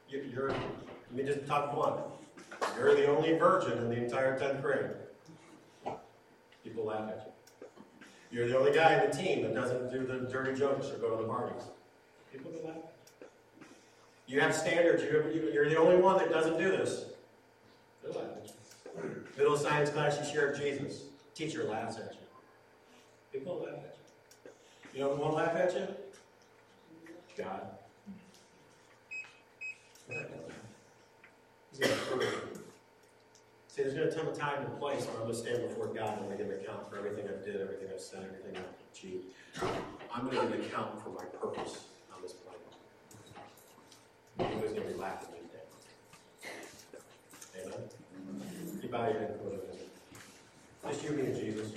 you're, 0.09 0.23
you're, 0.23 0.49
let 0.49 1.13
me 1.13 1.23
just 1.23 1.47
talk 1.47 1.73
blunt. 1.73 2.01
You're 2.77 2.95
the 2.95 3.07
only 3.07 3.37
virgin 3.37 3.77
in 3.79 3.89
the 3.89 4.03
entire 4.03 4.37
tenth 4.37 4.61
grade. 4.61 4.91
People 6.63 6.85
laugh 6.85 7.09
at 7.09 7.33
you. 8.31 8.39
You're 8.39 8.47
the 8.47 8.57
only 8.57 8.71
guy 8.71 9.01
in 9.01 9.09
the 9.09 9.15
team 9.15 9.41
that 9.43 9.55
doesn't 9.55 9.91
do 9.91 10.05
the 10.05 10.29
dirty 10.29 10.57
jokes 10.57 10.89
or 10.91 10.97
go 10.97 11.15
to 11.15 11.23
the 11.23 11.27
parties. 11.27 11.63
People 12.31 12.51
laugh. 12.63 12.75
at 12.75 13.27
you. 14.27 14.35
You 14.35 14.41
have 14.41 14.53
standards. 14.53 15.03
You're, 15.03 15.69
the 15.69 15.77
only 15.77 15.95
one 15.95 16.17
that 16.17 16.29
doesn't 16.29 16.57
do 16.57 16.69
this. 16.69 17.05
They'll 18.03 18.13
laugh 18.13 18.31
at 18.43 18.51
you. 19.03 19.23
Middle 19.37 19.57
science 19.57 19.89
class, 19.89 20.19
you 20.19 20.31
share 20.31 20.53
Jesus. 20.53 21.03
Teacher 21.33 21.63
laughs 21.63 21.97
at 21.97 22.13
you. 22.13 23.39
People 23.39 23.63
laugh 23.65 23.75
at 23.75 23.95
you. 24.43 24.51
You 24.93 24.99
know 25.01 25.15
who 25.15 25.21
won't 25.21 25.35
laugh 25.35 25.55
at 25.55 25.73
you? 25.73 25.87
God. 27.37 27.61
He's 31.71 31.79
gonna 31.79 32.01
prove 32.07 32.21
it. 32.21 32.56
See, 33.77 33.83
gonna 33.83 34.11
come 34.11 34.27
a 34.27 34.33
time 34.33 34.65
and 34.65 34.79
place 34.79 35.05
where 35.05 35.17
I'm 35.17 35.21
gonna 35.21 35.35
stand 35.35 35.61
before 35.69 35.85
God 35.93 36.17
and 36.17 36.31
I'm 36.31 36.35
give 36.35 36.49
an 36.49 36.59
account 36.59 36.89
for 36.89 36.97
everything 36.97 37.29
I've 37.29 37.45
did, 37.45 37.61
everything 37.61 37.89
I've 37.93 38.01
said, 38.01 38.25
everything 38.25 38.57
I've 38.57 38.73
achieved. 38.91 39.25
I'm 40.11 40.25
gonna 40.25 40.41
give 40.41 40.51
an 40.51 40.61
account 40.65 40.99
for 41.03 41.09
my 41.09 41.23
purpose 41.25 41.85
on 42.11 42.23
this 42.23 42.33
planet. 42.33 42.59
Nobody's 44.39 44.73
gonna 44.73 44.89
be 44.89 44.95
laughing 44.95 45.29
at 45.29 45.43
me. 46.43 46.49
Amen? 47.61 48.81
You 48.81 48.89
bow 48.89 49.09
your 49.09 49.19
head 49.19 49.39
for 49.39 49.49
a 49.49 49.51
minute. 49.51 49.89
Just 50.89 51.03
you, 51.03 51.11
me, 51.11 51.25
and 51.27 51.35
Jesus. 51.35 51.73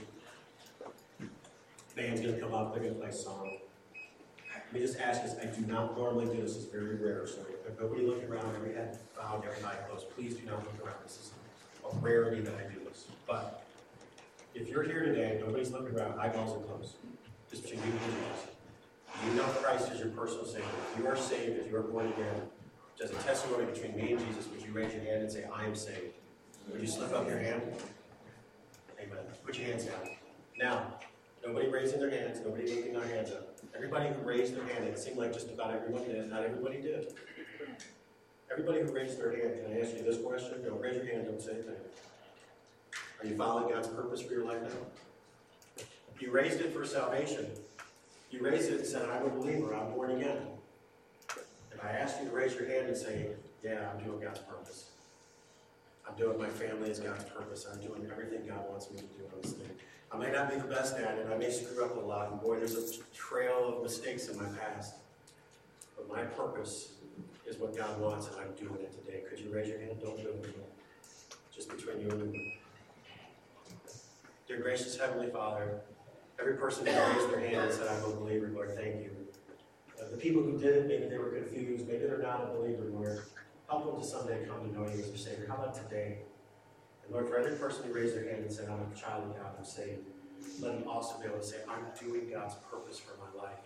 Band's 1.95 2.23
gonna 2.23 2.41
come 2.41 2.55
up, 2.55 2.73
they're 2.73 2.83
gonna 2.83 2.95
play 2.95 3.09
a 3.09 3.13
song. 3.13 3.59
Let 4.55 4.73
me 4.73 4.81
just 4.81 4.99
ask 4.99 5.23
this, 5.23 5.37
I 5.39 5.55
do 5.55 5.67
not 5.67 5.99
normally 5.99 6.35
do 6.35 6.41
this, 6.41 6.57
it's 6.57 6.65
very 6.65 6.95
rare, 6.95 7.27
so 7.27 7.45
nobody 7.79 8.07
looking 8.07 8.31
around, 8.31 8.57
every 8.57 8.73
head 8.73 8.99
bowed, 9.15 9.45
every 9.45 9.63
eye 9.63 9.77
closed, 9.87 10.09
please 10.17 10.37
do 10.37 10.47
not 10.47 10.65
look 10.65 10.83
around, 10.83 10.97
this 11.05 11.19
is 11.19 11.33
a 11.85 11.97
rarity 11.99 12.41
that 12.43 12.55
I 12.55 12.73
do 12.73 12.81
this. 12.89 13.07
But 13.27 13.65
if 14.55 14.69
you're 14.69 14.83
here 14.83 15.05
today, 15.05 15.41
nobody's 15.45 15.71
looking 15.71 15.97
around, 15.97 16.19
eyeballs 16.19 16.57
are 16.57 16.67
closed, 16.67 16.97
just 17.51 17.63
between 17.63 17.81
you 17.81 17.91
and 17.91 18.01
Jesus. 18.01 18.51
You 19.27 19.35
know 19.35 19.45
Christ 19.45 19.91
as 19.93 20.01
your 20.01 20.09
personal 20.09 20.45
Savior, 20.45 20.65
if 20.93 20.99
you 21.01 21.07
are 21.07 21.17
saved, 21.17 21.59
if 21.59 21.71
you 21.71 21.77
are 21.77 21.83
born 21.83 22.07
again, 22.07 22.43
just 22.99 23.13
a 23.13 23.17
testimony 23.17 23.67
between 23.67 23.97
me 23.97 24.13
and 24.13 24.27
Jesus, 24.27 24.47
would 24.49 24.63
you 24.63 24.73
raise 24.73 24.93
your 24.93 25.03
hand 25.05 25.23
and 25.23 25.33
say, 25.33 25.45
I 25.53 25.65
am 25.65 25.75
saved? 25.75 26.15
Would 26.71 26.81
you 26.81 26.87
slip 26.87 27.13
up 27.13 27.29
your 27.29 27.39
hand? 27.39 27.63
Amen. 29.01 29.19
Put 29.45 29.59
your 29.59 29.67
hands 29.69 29.85
down. 29.85 30.01
Now, 30.59 30.95
nobody 31.45 31.69
raising 31.69 32.01
their 32.01 32.11
hands, 32.11 32.41
nobody 32.45 32.67
lifting 32.67 32.93
their 32.93 33.07
hands 33.07 33.31
up. 33.31 33.57
Everybody 33.75 34.11
who 34.11 34.29
raised 34.29 34.55
their 34.55 34.65
hand, 34.65 34.85
it 34.85 34.99
seemed 34.99 35.17
like 35.17 35.33
just 35.33 35.49
about 35.49 35.73
everyone 35.73 36.05
did, 36.05 36.29
not 36.29 36.45
everybody 36.45 36.81
did. 36.83 37.15
Everybody 38.53 38.81
who 38.81 38.93
raised 38.93 39.21
their 39.21 39.31
hand, 39.31 39.63
can 39.63 39.73
I 39.73 39.81
ask 39.81 39.95
you 39.97 40.03
this 40.03 40.19
question? 40.19 40.65
Don't 40.65 40.81
raise 40.81 40.97
your 40.97 41.07
hand, 41.07 41.27
don't 41.27 41.41
say 41.41 41.53
anything. 41.53 41.75
Are 43.21 43.27
you 43.27 43.37
following 43.37 43.73
God's 43.73 43.89
purpose 43.89 44.21
for 44.23 44.33
your 44.33 44.45
life 44.45 44.61
now? 44.63 45.85
You 46.19 46.31
raised 46.33 46.61
it 46.61 46.75
for 46.75 46.85
salvation. 46.85 47.47
You 48.31 48.43
raised 48.43 48.71
it 48.71 48.81
and 48.81 48.87
said, 48.87 49.09
I'm 49.09 49.27
a 49.27 49.31
believer, 49.31 49.75
I'm 49.75 49.93
born 49.93 50.11
again. 50.11 50.39
And 51.71 51.81
I 51.81 51.93
asked 51.93 52.21
you 52.21 52.29
to 52.29 52.35
raise 52.35 52.55
your 52.55 52.69
hand 52.69 52.89
and 52.89 52.97
say, 52.97 53.29
yeah, 53.63 53.89
I'm 53.93 54.05
doing 54.05 54.21
God's 54.21 54.41
purpose. 54.41 54.91
I'm 56.09 56.17
doing 56.17 56.39
my 56.39 56.49
family 56.49 56.91
as 56.91 56.99
God's 56.99 57.25
purpose. 57.25 57.67
I'm 57.73 57.81
doing 57.81 58.07
everything 58.11 58.47
God 58.49 58.69
wants 58.69 58.91
me 58.91 58.97
to 58.97 59.03
do 59.03 59.25
on 59.33 59.43
this 59.43 59.53
thing. 59.53 59.71
I 60.13 60.19
may 60.19 60.33
not 60.33 60.51
be 60.51 60.57
the 60.57 60.67
best 60.67 60.97
at 60.97 61.19
it. 61.19 61.29
I 61.33 61.37
may 61.37 61.51
screw 61.51 61.85
up 61.85 61.97
a 61.97 62.01
lot. 62.01 62.33
And 62.33 62.41
boy, 62.41 62.57
there's 62.57 62.75
a 62.75 63.15
trail 63.15 63.75
of 63.77 63.83
mistakes 63.83 64.27
in 64.29 64.37
my 64.37 64.49
past. 64.59 64.95
But 65.97 66.09
my 66.09 66.23
purpose 66.23 66.93
is 67.51 67.59
what 67.59 67.77
God 67.77 68.01
wants, 68.01 68.29
and 68.29 68.37
I'm 68.37 68.55
doing 68.55 68.81
it 68.81 68.93
today. 68.93 69.23
Could 69.29 69.41
you 69.41 69.53
raise 69.53 69.69
your 69.69 69.81
hand? 69.81 69.99
Don't 70.01 70.17
do 70.17 70.29
it 70.29 70.45
anymore. 70.45 70.71
Just 71.53 71.69
between 71.69 72.01
you 72.01 72.09
and 72.09 72.31
me. 72.31 72.59
Dear 74.47 74.61
gracious 74.61 74.97
Heavenly 74.97 75.31
Father, 75.31 75.81
every 76.39 76.55
person 76.55 76.87
who 76.87 76.93
raised 76.93 77.31
their 77.31 77.41
hand 77.41 77.57
and 77.57 77.73
said, 77.73 77.89
I'm 77.89 78.05
a 78.05 78.15
believer, 78.15 78.51
Lord, 78.55 78.77
thank 78.77 78.97
you. 79.03 79.11
Uh, 80.01 80.11
the 80.11 80.17
people 80.17 80.43
who 80.43 80.59
did 80.59 80.77
it, 80.77 80.87
maybe 80.87 81.09
they 81.09 81.19
were 81.19 81.31
confused. 81.31 81.87
Maybe 81.87 82.07
they're 82.07 82.23
not 82.23 82.43
a 82.45 82.57
believer, 82.57 82.85
Lord. 82.85 83.23
Help 83.69 83.85
them 83.85 84.01
to 84.01 84.07
someday 84.07 84.47
come 84.47 84.61
to 84.61 84.73
know 84.73 84.89
you 84.89 85.01
as 85.01 85.09
their 85.09 85.19
Savior. 85.19 85.47
How 85.49 85.57
about 85.57 85.75
today? 85.75 86.19
And 87.05 87.13
Lord, 87.13 87.29
for 87.29 87.37
every 87.37 87.57
person 87.57 87.85
who 87.85 87.93
raised 87.93 88.17
their 88.17 88.25
hand 88.25 88.45
and 88.45 88.53
said, 88.53 88.69
I'm 88.69 88.81
a 88.81 88.99
child 88.99 89.25
of 89.25 89.37
God, 89.37 89.53
I'm 89.59 89.65
saved, 89.65 90.07
let 90.61 90.79
them 90.79 90.89
also 90.89 91.19
be 91.19 91.27
able 91.27 91.39
to 91.39 91.45
say, 91.45 91.59
I'm 91.69 91.85
doing 92.01 92.31
God's 92.31 92.55
purpose 92.71 92.99
for 92.99 93.13
my 93.19 93.43
life. 93.43 93.59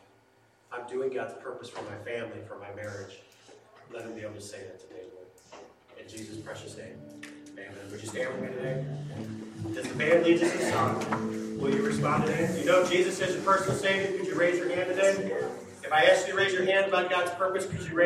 I'm 0.73 0.87
doing 0.89 1.13
God's 1.13 1.35
purpose 1.35 1.69
for 1.69 1.83
my 1.83 1.97
family, 2.05 2.41
for 2.49 2.59
my 2.59 2.75
marriage. 2.75 3.21
Let 3.93 4.05
him 4.05 4.15
be 4.15 4.23
able 4.23 4.35
to 4.35 4.41
say 4.41 4.59
that 4.59 4.81
today, 4.81 5.03
Lord. 5.15 5.27
In 6.01 6.09
Jesus' 6.09 6.37
precious 6.39 6.77
name. 6.77 6.99
Amen. 7.55 7.69
Would 7.91 8.01
you 8.01 8.09
stand 8.09 8.41
with 8.41 8.51
me 8.51 8.57
today? 8.57 8.85
Does 9.73 9.89
the 9.89 9.95
band 9.95 10.25
lead 10.25 10.43
us 10.43 10.55
in 10.55 10.73
song? 10.73 11.59
Will 11.59 11.75
you 11.75 11.83
respond 11.83 12.27
today? 12.27 12.59
You 12.59 12.67
know 12.67 12.85
Jesus 12.85 13.21
is 13.21 13.35
your 13.35 13.45
personal 13.45 13.77
Savior. 13.77 14.19
Could 14.19 14.27
you 14.27 14.35
raise 14.35 14.59
your 14.59 14.75
hand 14.75 14.89
today? 14.89 15.33
If 15.83 15.93
I 15.93 16.05
ask 16.05 16.27
you 16.27 16.33
to 16.33 16.39
raise 16.39 16.53
your 16.53 16.65
hand 16.65 16.87
about 16.87 17.11
God's 17.11 17.31
purpose, 17.33 17.67
could 17.67 17.81
you 17.81 17.95
raise 17.95 18.03